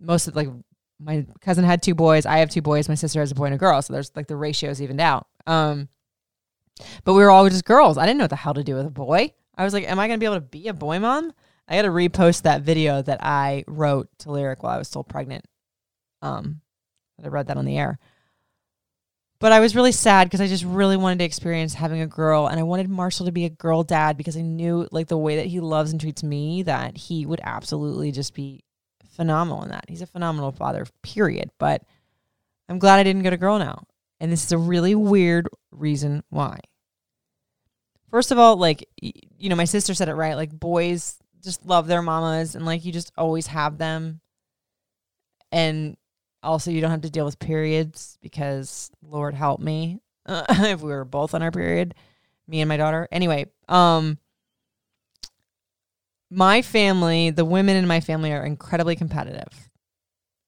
Most 0.00 0.26
of 0.26 0.34
like 0.34 0.48
my 0.98 1.26
cousin 1.40 1.64
had 1.64 1.82
two 1.82 1.94
boys. 1.94 2.26
I 2.26 2.38
have 2.38 2.50
two 2.50 2.62
boys. 2.62 2.88
My 2.88 2.94
sister 2.94 3.20
has 3.20 3.30
a 3.30 3.34
boy 3.34 3.46
and 3.46 3.54
a 3.54 3.58
girl. 3.58 3.80
So 3.82 3.92
there's 3.92 4.12
like 4.16 4.26
the 4.26 4.36
ratios 4.36 4.80
evened 4.80 5.00
out. 5.00 5.26
Um, 5.46 5.88
but 7.04 7.14
we 7.14 7.22
were 7.22 7.30
all 7.30 7.48
just 7.48 7.64
girls. 7.64 7.98
I 7.98 8.06
didn't 8.06 8.18
know 8.18 8.24
what 8.24 8.30
the 8.30 8.36
hell 8.36 8.54
to 8.54 8.64
do 8.64 8.74
with 8.74 8.86
a 8.86 8.90
boy. 8.90 9.32
I 9.56 9.64
was 9.64 9.72
like, 9.72 9.88
am 9.88 9.98
I 9.98 10.08
gonna 10.08 10.18
be 10.18 10.26
able 10.26 10.36
to 10.36 10.40
be 10.40 10.68
a 10.68 10.74
boy 10.74 10.98
mom? 10.98 11.32
I 11.68 11.76
got 11.76 11.82
to 11.82 11.88
repost 11.88 12.42
that 12.42 12.62
video 12.62 13.02
that 13.02 13.22
I 13.22 13.64
wrote 13.66 14.08
to 14.20 14.30
Lyric 14.30 14.62
while 14.62 14.74
I 14.74 14.78
was 14.78 14.88
still 14.88 15.02
pregnant. 15.02 15.44
Um, 16.22 16.60
I 17.22 17.28
read 17.28 17.48
that 17.48 17.56
on 17.56 17.64
the 17.64 17.76
air. 17.76 17.98
But 19.38 19.52
I 19.52 19.60
was 19.60 19.76
really 19.76 19.92
sad 19.92 20.24
because 20.24 20.40
I 20.40 20.46
just 20.46 20.64
really 20.64 20.96
wanted 20.96 21.18
to 21.18 21.24
experience 21.24 21.74
having 21.74 22.00
a 22.00 22.06
girl 22.06 22.46
and 22.46 22.58
I 22.58 22.62
wanted 22.62 22.88
Marshall 22.88 23.26
to 23.26 23.32
be 23.32 23.44
a 23.44 23.50
girl 23.50 23.82
dad 23.82 24.16
because 24.16 24.36
I 24.36 24.40
knew 24.40 24.88
like 24.92 25.08
the 25.08 25.18
way 25.18 25.36
that 25.36 25.46
he 25.46 25.60
loves 25.60 25.92
and 25.92 26.00
treats 26.00 26.22
me 26.22 26.62
that 26.62 26.96
he 26.96 27.26
would 27.26 27.40
absolutely 27.42 28.12
just 28.12 28.32
be 28.32 28.64
phenomenal 29.16 29.62
in 29.62 29.70
that. 29.70 29.86
He's 29.88 30.02
a 30.02 30.06
phenomenal 30.06 30.52
father, 30.52 30.86
period. 31.02 31.50
But 31.58 31.82
I'm 32.68 32.78
glad 32.78 32.98
I 32.98 33.02
didn't 33.02 33.22
get 33.22 33.32
a 33.32 33.38
girl 33.38 33.58
now. 33.58 33.84
And 34.20 34.32
this 34.32 34.44
is 34.44 34.52
a 34.52 34.58
really 34.58 34.94
weird 34.94 35.48
reason 35.70 36.22
why. 36.30 36.60
First 38.10 38.30
of 38.30 38.38
all, 38.38 38.56
like 38.56 38.88
you 39.00 39.48
know, 39.48 39.56
my 39.56 39.64
sister 39.64 39.94
said 39.94 40.08
it 40.08 40.14
right, 40.14 40.36
like 40.36 40.58
boys 40.58 41.18
just 41.42 41.64
love 41.66 41.86
their 41.86 42.02
mamas 42.02 42.54
and 42.54 42.64
like 42.64 42.84
you 42.84 42.92
just 42.92 43.12
always 43.16 43.46
have 43.48 43.78
them. 43.78 44.20
And 45.52 45.96
also 46.42 46.70
you 46.70 46.80
don't 46.80 46.90
have 46.90 47.02
to 47.02 47.10
deal 47.10 47.24
with 47.24 47.38
periods 47.38 48.18
because 48.22 48.90
Lord 49.02 49.34
help 49.34 49.60
me 49.60 50.00
if 50.28 50.80
we 50.80 50.90
were 50.90 51.04
both 51.04 51.34
on 51.34 51.42
our 51.42 51.50
period, 51.50 51.94
me 52.48 52.60
and 52.60 52.68
my 52.68 52.76
daughter. 52.76 53.08
Anyway, 53.12 53.46
um 53.68 54.18
my 56.36 56.60
family, 56.60 57.30
the 57.30 57.46
women 57.46 57.76
in 57.76 57.86
my 57.86 57.98
family 57.98 58.30
are 58.30 58.44
incredibly 58.44 58.94
competitive. 58.94 59.70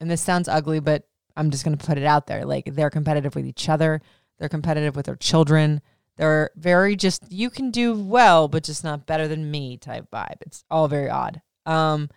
And 0.01 0.11
this 0.11 0.21
sounds 0.21 0.47
ugly, 0.47 0.81
but 0.81 1.09
I'm 1.35 1.51
just 1.51 1.65
going 1.65 1.77
to 1.77 1.85
put 1.85 1.97
it 1.97 2.05
out 2.05 2.27
there. 2.27 2.45
Like 2.45 2.67
they're 2.67 2.91
competitive 2.91 3.35
with 3.35 3.47
each 3.47 3.71
other, 3.71 4.03
they're 4.39 4.51
competitive 4.51 4.95
with 4.95 5.07
their 5.07 5.17
children, 5.17 5.81
they're 6.17 6.51
very 6.57 6.95
just 6.95 7.33
you 7.33 7.49
can 7.49 7.71
do 7.71 7.95
well, 7.95 8.49
but 8.49 8.65
just 8.65 8.85
not 8.85 9.07
better 9.07 9.27
than 9.27 9.51
me 9.51 9.79
type 9.79 10.11
vibe. 10.13 10.37
It's 10.43 10.63
all 10.71 10.89
very 10.89 11.09
odd. 11.09 11.41
Um, 11.65 12.11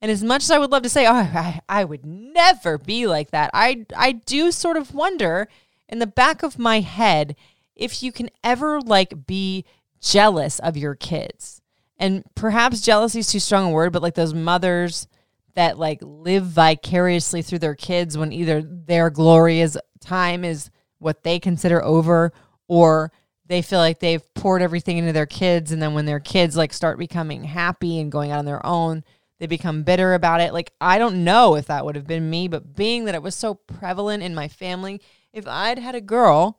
and 0.00 0.10
as 0.10 0.24
much 0.24 0.44
as 0.44 0.50
I 0.50 0.58
would 0.58 0.70
love 0.70 0.82
to 0.84 0.88
say, 0.88 1.06
oh, 1.06 1.12
I, 1.12 1.60
I 1.68 1.84
would 1.84 2.06
never 2.06 2.78
be 2.78 3.06
like 3.06 3.30
that, 3.32 3.50
I 3.52 3.84
I 3.94 4.12
do 4.12 4.50
sort 4.50 4.78
of 4.78 4.94
wonder 4.94 5.48
in 5.86 5.98
the 5.98 6.06
back 6.06 6.42
of 6.42 6.58
my 6.58 6.80
head 6.80 7.36
if 7.74 8.02
you 8.02 8.10
can 8.10 8.30
ever 8.42 8.80
like 8.80 9.26
be 9.26 9.66
jealous 10.00 10.58
of 10.60 10.78
your 10.78 10.94
kids. 10.94 11.60
And 11.98 12.24
perhaps 12.34 12.80
jealousy 12.80 13.20
is 13.20 13.28
too 13.28 13.40
strong 13.40 13.66
a 13.66 13.70
word, 13.70 13.92
but 13.92 14.02
like 14.02 14.14
those 14.14 14.34
mothers 14.34 15.08
that 15.54 15.78
like 15.78 15.98
live 16.02 16.44
vicariously 16.44 17.42
through 17.42 17.60
their 17.60 17.74
kids 17.74 18.18
when 18.18 18.32
either 18.32 18.62
their 18.62 19.08
glorious 19.08 19.76
time 20.00 20.44
is 20.44 20.70
what 20.98 21.22
they 21.22 21.38
consider 21.38 21.82
over 21.82 22.32
or 22.68 23.10
they 23.46 23.62
feel 23.62 23.78
like 23.78 24.00
they've 24.00 24.34
poured 24.34 24.60
everything 24.60 24.98
into 24.98 25.12
their 25.12 25.26
kids. 25.26 25.72
And 25.72 25.80
then 25.80 25.94
when 25.94 26.04
their 26.04 26.20
kids 26.20 26.56
like 26.56 26.72
start 26.72 26.98
becoming 26.98 27.44
happy 27.44 27.98
and 27.98 28.12
going 28.12 28.30
out 28.30 28.38
on 28.38 28.44
their 28.44 28.64
own 28.64 29.04
they 29.38 29.46
become 29.46 29.82
bitter 29.82 30.14
about 30.14 30.40
it. 30.40 30.54
Like 30.54 30.72
i 30.80 30.98
don't 30.98 31.22
know 31.24 31.56
if 31.56 31.66
that 31.66 31.84
would 31.84 31.94
have 31.96 32.06
been 32.06 32.28
me 32.28 32.48
but 32.48 32.74
being 32.74 33.04
that 33.04 33.14
it 33.14 33.22
was 33.22 33.34
so 33.34 33.54
prevalent 33.54 34.22
in 34.22 34.34
my 34.34 34.48
family 34.48 35.00
if 35.32 35.46
i'd 35.46 35.78
had 35.78 35.94
a 35.94 36.00
girl 36.00 36.58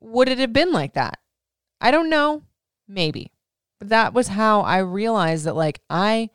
would 0.00 0.28
it 0.28 0.38
have 0.38 0.52
been 0.52 0.72
like 0.72 0.94
that? 0.94 1.18
I 1.80 1.90
don't 1.90 2.10
know. 2.10 2.42
Maybe 2.88 3.30
that 3.80 4.12
was 4.14 4.28
how 4.28 4.60
i 4.62 4.78
realized 4.78 5.44
that 5.44 5.56
like 5.56 5.80
i 5.88 6.28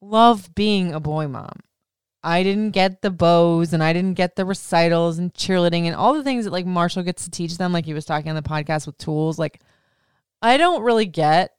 love 0.00 0.54
being 0.54 0.92
a 0.92 1.00
boy 1.00 1.26
mom 1.26 1.60
I 2.22 2.42
didn't 2.42 2.72
get 2.72 3.00
the 3.00 3.10
bows 3.10 3.72
and 3.72 3.82
I 3.82 3.92
didn't 3.92 4.14
get 4.14 4.34
the 4.34 4.44
recitals 4.44 5.18
and 5.18 5.32
cheerleading 5.32 5.84
and 5.84 5.94
all 5.94 6.14
the 6.14 6.24
things 6.24 6.44
that 6.44 6.52
like 6.52 6.66
Marshall 6.66 7.04
gets 7.04 7.24
to 7.24 7.30
teach 7.30 7.56
them, 7.58 7.72
like 7.72 7.84
he 7.86 7.94
was 7.94 8.04
talking 8.04 8.28
on 8.28 8.36
the 8.36 8.42
podcast 8.42 8.86
with 8.86 8.98
tools. 8.98 9.38
Like, 9.38 9.60
I 10.42 10.56
don't 10.56 10.82
really 10.82 11.06
get 11.06 11.52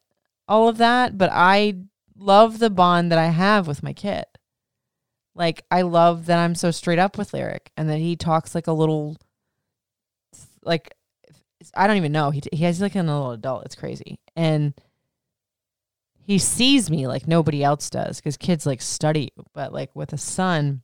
all 0.46 0.68
of 0.68 0.78
that, 0.78 1.16
but 1.16 1.30
I 1.32 1.74
love 2.16 2.58
the 2.58 2.70
bond 2.70 3.10
that 3.10 3.18
I 3.18 3.26
have 3.28 3.66
with 3.66 3.82
my 3.82 3.92
kid. 3.92 4.24
Like, 5.34 5.64
I 5.70 5.82
love 5.82 6.26
that 6.26 6.38
I'm 6.38 6.54
so 6.54 6.70
straight 6.70 6.98
up 6.98 7.16
with 7.16 7.32
Lyric 7.32 7.70
and 7.76 7.88
that 7.88 7.98
he 7.98 8.14
talks 8.16 8.54
like 8.54 8.66
a 8.66 8.72
little, 8.72 9.16
like, 10.62 10.94
I 11.74 11.86
don't 11.86 11.96
even 11.96 12.12
know. 12.12 12.30
He, 12.30 12.42
he 12.52 12.64
has 12.64 12.80
like 12.80 12.94
an 12.94 13.06
little 13.06 13.32
adult. 13.32 13.64
It's 13.66 13.74
crazy. 13.74 14.18
And, 14.34 14.74
he 16.30 16.38
sees 16.38 16.88
me 16.88 17.08
like 17.08 17.26
nobody 17.26 17.64
else 17.64 17.90
does 17.90 18.18
because 18.18 18.36
kids 18.36 18.64
like 18.64 18.80
study 18.80 19.32
but 19.52 19.72
like 19.72 19.90
with 19.96 20.12
a 20.12 20.16
son 20.16 20.80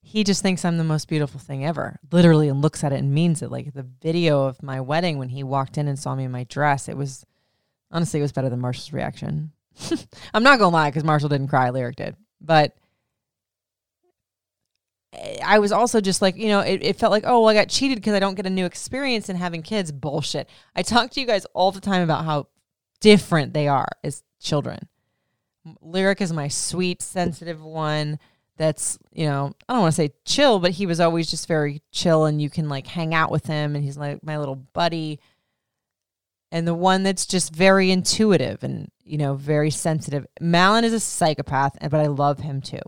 he 0.00 0.22
just 0.22 0.40
thinks 0.40 0.64
i'm 0.64 0.78
the 0.78 0.84
most 0.84 1.08
beautiful 1.08 1.40
thing 1.40 1.64
ever 1.64 1.98
literally 2.12 2.48
and 2.48 2.62
looks 2.62 2.84
at 2.84 2.92
it 2.92 3.00
and 3.00 3.12
means 3.12 3.42
it 3.42 3.50
like 3.50 3.74
the 3.74 3.86
video 4.00 4.44
of 4.44 4.62
my 4.62 4.80
wedding 4.80 5.18
when 5.18 5.30
he 5.30 5.42
walked 5.42 5.76
in 5.76 5.88
and 5.88 5.98
saw 5.98 6.14
me 6.14 6.22
in 6.22 6.30
my 6.30 6.44
dress 6.44 6.88
it 6.88 6.96
was 6.96 7.26
honestly 7.90 8.20
it 8.20 8.22
was 8.22 8.30
better 8.30 8.48
than 8.48 8.60
marshall's 8.60 8.92
reaction 8.92 9.50
i'm 10.32 10.44
not 10.44 10.60
gonna 10.60 10.72
lie 10.72 10.90
because 10.90 11.02
marshall 11.02 11.28
didn't 11.28 11.48
cry 11.48 11.70
lyric 11.70 11.96
did 11.96 12.14
but 12.40 12.76
I 15.42 15.58
was 15.58 15.72
also 15.72 16.00
just 16.00 16.20
like, 16.20 16.36
you 16.36 16.48
know, 16.48 16.60
it, 16.60 16.82
it 16.82 16.96
felt 16.96 17.12
like, 17.12 17.24
oh, 17.26 17.40
well, 17.40 17.48
I 17.48 17.54
got 17.54 17.68
cheated 17.68 17.96
because 17.96 18.14
I 18.14 18.18
don't 18.18 18.34
get 18.34 18.46
a 18.46 18.50
new 18.50 18.66
experience 18.66 19.28
in 19.28 19.36
having 19.36 19.62
kids. 19.62 19.90
Bullshit. 19.90 20.48
I 20.76 20.82
talk 20.82 21.10
to 21.12 21.20
you 21.20 21.26
guys 21.26 21.46
all 21.54 21.72
the 21.72 21.80
time 21.80 22.02
about 22.02 22.24
how 22.24 22.48
different 23.00 23.54
they 23.54 23.68
are 23.68 23.88
as 24.04 24.22
children. 24.40 24.88
Lyric 25.80 26.20
is 26.20 26.32
my 26.32 26.48
sweet, 26.48 27.02
sensitive 27.02 27.62
one 27.62 28.18
that's, 28.56 28.98
you 29.12 29.26
know, 29.26 29.54
I 29.68 29.72
don't 29.72 29.82
want 29.82 29.94
to 29.94 30.02
say 30.02 30.12
chill, 30.24 30.58
but 30.58 30.72
he 30.72 30.84
was 30.84 31.00
always 31.00 31.30
just 31.30 31.48
very 31.48 31.80
chill 31.92 32.24
and 32.24 32.42
you 32.42 32.50
can 32.50 32.68
like 32.68 32.86
hang 32.86 33.14
out 33.14 33.30
with 33.30 33.46
him 33.46 33.74
and 33.74 33.84
he's 33.84 33.96
like 33.96 34.22
my 34.22 34.38
little 34.38 34.56
buddy. 34.56 35.20
And 36.50 36.66
the 36.66 36.74
one 36.74 37.02
that's 37.02 37.26
just 37.26 37.54
very 37.54 37.90
intuitive 37.90 38.62
and, 38.64 38.90
you 39.04 39.18
know, 39.18 39.34
very 39.34 39.70
sensitive. 39.70 40.26
Malin 40.40 40.84
is 40.84 40.92
a 40.92 41.00
psychopath, 41.00 41.76
but 41.80 41.94
I 41.94 42.06
love 42.06 42.40
him 42.40 42.60
too. 42.60 42.80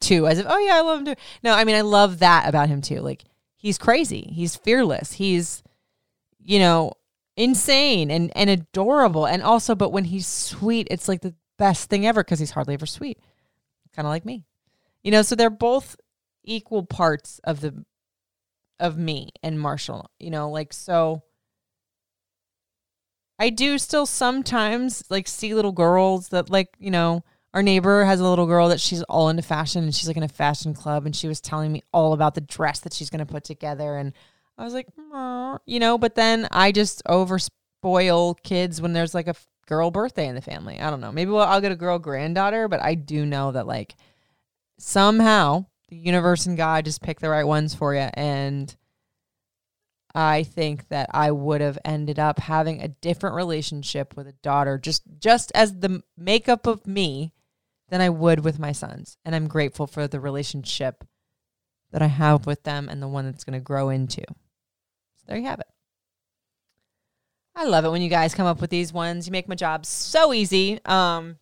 Too, 0.00 0.26
as 0.26 0.38
if, 0.38 0.46
oh 0.48 0.58
yeah, 0.58 0.76
I 0.76 0.80
love 0.80 1.00
him 1.00 1.04
too. 1.06 1.20
No, 1.42 1.52
I 1.54 1.64
mean, 1.64 1.76
I 1.76 1.82
love 1.82 2.20
that 2.20 2.48
about 2.48 2.68
him 2.68 2.80
too. 2.80 3.00
Like, 3.00 3.24
he's 3.56 3.76
crazy. 3.76 4.30
He's 4.32 4.56
fearless. 4.56 5.12
He's, 5.12 5.62
you 6.42 6.58
know, 6.58 6.92
insane 7.36 8.10
and, 8.10 8.32
and 8.34 8.48
adorable. 8.48 9.26
And 9.26 9.42
also, 9.42 9.74
but 9.74 9.92
when 9.92 10.04
he's 10.04 10.26
sweet, 10.26 10.88
it's 10.90 11.08
like 11.08 11.20
the 11.20 11.34
best 11.58 11.90
thing 11.90 12.06
ever 12.06 12.24
because 12.24 12.38
he's 12.38 12.52
hardly 12.52 12.74
ever 12.74 12.86
sweet. 12.86 13.18
Kind 13.94 14.06
of 14.06 14.10
like 14.10 14.24
me. 14.24 14.44
You 15.02 15.10
know, 15.10 15.22
so 15.22 15.34
they're 15.34 15.50
both 15.50 15.96
equal 16.44 16.84
parts 16.84 17.40
of 17.44 17.60
the 17.60 17.84
of 18.80 18.96
me 18.96 19.30
and 19.42 19.60
Marshall. 19.60 20.10
You 20.18 20.30
know, 20.30 20.50
like 20.50 20.72
so 20.72 21.22
I 23.38 23.50
do 23.50 23.78
still 23.78 24.06
sometimes 24.06 25.04
like 25.10 25.28
see 25.28 25.54
little 25.54 25.72
girls 25.72 26.28
that 26.28 26.50
like, 26.50 26.68
you 26.78 26.90
know, 26.90 27.24
our 27.54 27.62
neighbor 27.62 28.04
has 28.04 28.20
a 28.20 28.28
little 28.28 28.46
girl 28.46 28.68
that 28.68 28.80
she's 28.80 29.02
all 29.04 29.28
into 29.28 29.42
fashion 29.42 29.84
and 29.84 29.94
she's 29.94 30.06
like 30.06 30.16
in 30.16 30.22
a 30.22 30.28
fashion 30.28 30.74
club 30.74 31.06
and 31.06 31.16
she 31.16 31.28
was 31.28 31.40
telling 31.40 31.72
me 31.72 31.82
all 31.92 32.12
about 32.12 32.34
the 32.34 32.40
dress 32.40 32.80
that 32.80 32.92
she's 32.92 33.10
going 33.10 33.24
to 33.24 33.32
put 33.32 33.44
together 33.44 33.96
and 33.96 34.12
I 34.58 34.64
was 34.64 34.74
like, 34.74 34.88
you 35.66 35.78
know, 35.78 35.98
but 35.98 36.16
then 36.16 36.48
I 36.50 36.72
just 36.72 37.00
over 37.06 37.38
spoil 37.38 38.34
kids 38.34 38.82
when 38.82 38.92
there's 38.92 39.14
like 39.14 39.28
a 39.28 39.36
girl 39.66 39.90
birthday 39.90 40.26
in 40.26 40.34
the 40.34 40.40
family. 40.40 40.80
I 40.80 40.90
don't 40.90 41.00
know. 41.00 41.12
Maybe 41.12 41.30
I'll 41.30 41.60
get 41.60 41.70
a 41.70 41.76
girl 41.76 41.98
granddaughter, 41.98 42.66
but 42.66 42.82
I 42.82 42.94
do 42.94 43.24
know 43.24 43.52
that 43.52 43.68
like 43.68 43.94
somehow 44.78 45.66
the 45.88 45.96
universe 45.96 46.46
and 46.46 46.56
God 46.56 46.84
just 46.84 47.02
pick 47.02 47.20
the 47.20 47.28
right 47.28 47.44
ones 47.44 47.74
for 47.74 47.94
you. 47.94 48.08
And 48.14 48.74
I 50.14 50.42
think 50.42 50.88
that 50.88 51.10
I 51.12 51.30
would 51.30 51.60
have 51.60 51.78
ended 51.84 52.18
up 52.18 52.40
having 52.40 52.82
a 52.82 52.88
different 52.88 53.36
relationship 53.36 54.16
with 54.16 54.26
a 54.26 54.32
daughter, 54.32 54.76
just 54.78 55.02
just 55.20 55.52
as 55.54 55.78
the 55.78 56.02
makeup 56.16 56.66
of 56.66 56.86
me, 56.86 57.32
than 57.88 58.00
I 58.00 58.10
would 58.10 58.40
with 58.40 58.58
my 58.58 58.72
sons. 58.72 59.16
And 59.24 59.34
I'm 59.34 59.48
grateful 59.48 59.86
for 59.86 60.06
the 60.06 60.20
relationship 60.20 61.04
that 61.90 62.02
I 62.02 62.06
have 62.06 62.46
with 62.46 62.62
them 62.64 62.88
and 62.88 63.02
the 63.02 63.08
one 63.08 63.24
that's 63.24 63.44
going 63.44 63.58
to 63.58 63.64
grow 63.64 63.88
into. 63.88 64.22
So 64.22 65.24
there 65.26 65.38
you 65.38 65.46
have 65.46 65.60
it. 65.60 65.66
I 67.54 67.64
love 67.64 67.84
it 67.84 67.90
when 67.90 68.02
you 68.02 68.10
guys 68.10 68.34
come 68.34 68.46
up 68.46 68.60
with 68.60 68.70
these 68.70 68.92
ones. 68.92 69.26
You 69.26 69.32
make 69.32 69.48
my 69.48 69.54
job 69.54 69.84
so 69.84 70.32
easy. 70.32 70.78
Um, 70.84 71.36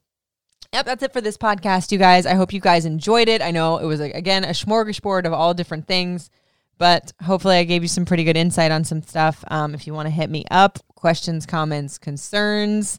Yep, 0.72 0.84
that's 0.84 1.03
it 1.03 1.12
for 1.12 1.20
this 1.20 1.38
podcast, 1.38 1.92
you 1.92 1.99
guys. 1.99 2.26
I 2.26 2.34
hope 2.34 2.53
you 2.53 2.61
guys 2.61 2.84
enjoyed 2.84 3.28
it. 3.28 3.40
I 3.40 3.51
know 3.51 3.78
it 3.78 3.86
was, 3.86 4.01
again, 4.01 4.44
a 4.44 4.49
smorgasbord 4.49 5.24
of 5.24 5.32
all 5.32 5.55
different 5.55 5.86
things, 5.86 6.28
but 6.76 7.12
hopefully 7.22 7.57
I 7.57 7.64
gave 7.64 7.82
you 7.82 7.88
some 7.88 8.05
pretty 8.05 8.24
good 8.24 8.36
insight 8.36 8.70
on 8.70 8.84
some 8.84 9.03
stuff. 9.03 9.44
Um, 9.49 9.74
if 9.74 9.86
you 9.86 9.94
want 9.94 10.07
to 10.07 10.14
hit 10.14 10.28
me 10.28 10.44
up, 10.51 10.78
questions, 10.94 11.47
comments, 11.47 11.99
concerns, 11.99 12.99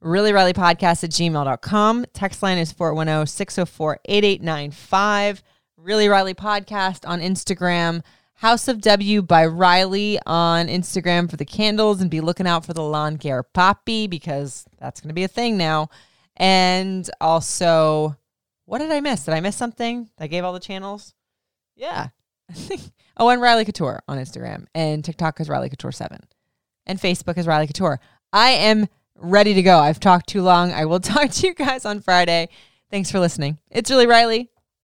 really 0.00 0.32
riley 0.32 0.52
podcast 0.52 1.04
at 1.04 1.10
gmail.com. 1.10 2.06
Text 2.12 2.42
line 2.42 2.58
is 2.58 2.72
410 2.72 3.26
604 3.26 4.00
8895. 4.04 5.42
Really 5.78 6.08
Riley 6.08 6.34
Podcast 6.34 7.06
on 7.06 7.20
Instagram. 7.20 8.02
House 8.34 8.66
of 8.66 8.80
W 8.80 9.22
by 9.22 9.46
Riley 9.46 10.18
on 10.26 10.68
Instagram 10.68 11.30
for 11.30 11.36
the 11.36 11.44
candles 11.44 12.00
and 12.00 12.10
be 12.10 12.20
looking 12.20 12.46
out 12.46 12.64
for 12.64 12.72
the 12.74 12.82
lawn 12.82 13.18
care 13.18 13.44
Papi 13.44 14.10
because 14.10 14.64
that's 14.78 15.00
going 15.00 15.08
to 15.10 15.14
be 15.14 15.22
a 15.24 15.28
thing 15.28 15.56
now. 15.56 15.88
And 16.36 17.08
also, 17.20 18.16
what 18.64 18.78
did 18.78 18.90
I 18.90 19.00
miss? 19.00 19.24
Did 19.26 19.34
I 19.34 19.40
miss 19.40 19.54
something? 19.54 20.10
I 20.18 20.26
gave 20.26 20.44
all 20.44 20.52
the 20.52 20.60
channels. 20.60 21.14
Yeah. 21.76 22.08
oh, 23.16 23.28
and 23.28 23.40
Riley 23.40 23.64
Couture 23.64 24.02
on 24.08 24.18
Instagram 24.18 24.66
and 24.74 25.04
TikTok 25.04 25.40
is 25.40 25.48
Riley 25.48 25.68
Couture 25.68 25.92
7 25.92 26.18
and 26.86 26.98
Facebook 26.98 27.38
is 27.38 27.46
Riley 27.46 27.66
Couture. 27.66 28.00
I 28.32 28.50
am 28.50 28.88
ready 29.18 29.54
to 29.54 29.62
go. 29.62 29.78
I've 29.78 30.00
talked 30.00 30.28
too 30.28 30.42
long. 30.42 30.72
I 30.72 30.84
will 30.84 31.00
talk 31.14 31.30
to 31.30 31.46
you 31.46 31.54
guys 31.54 31.84
on 31.84 32.00
Friday. 32.00 32.48
Thanks 32.90 33.10
for 33.10 33.18
listening. 33.18 33.58
It's 33.70 33.90
really 33.90 34.06
Riley. 34.06 34.50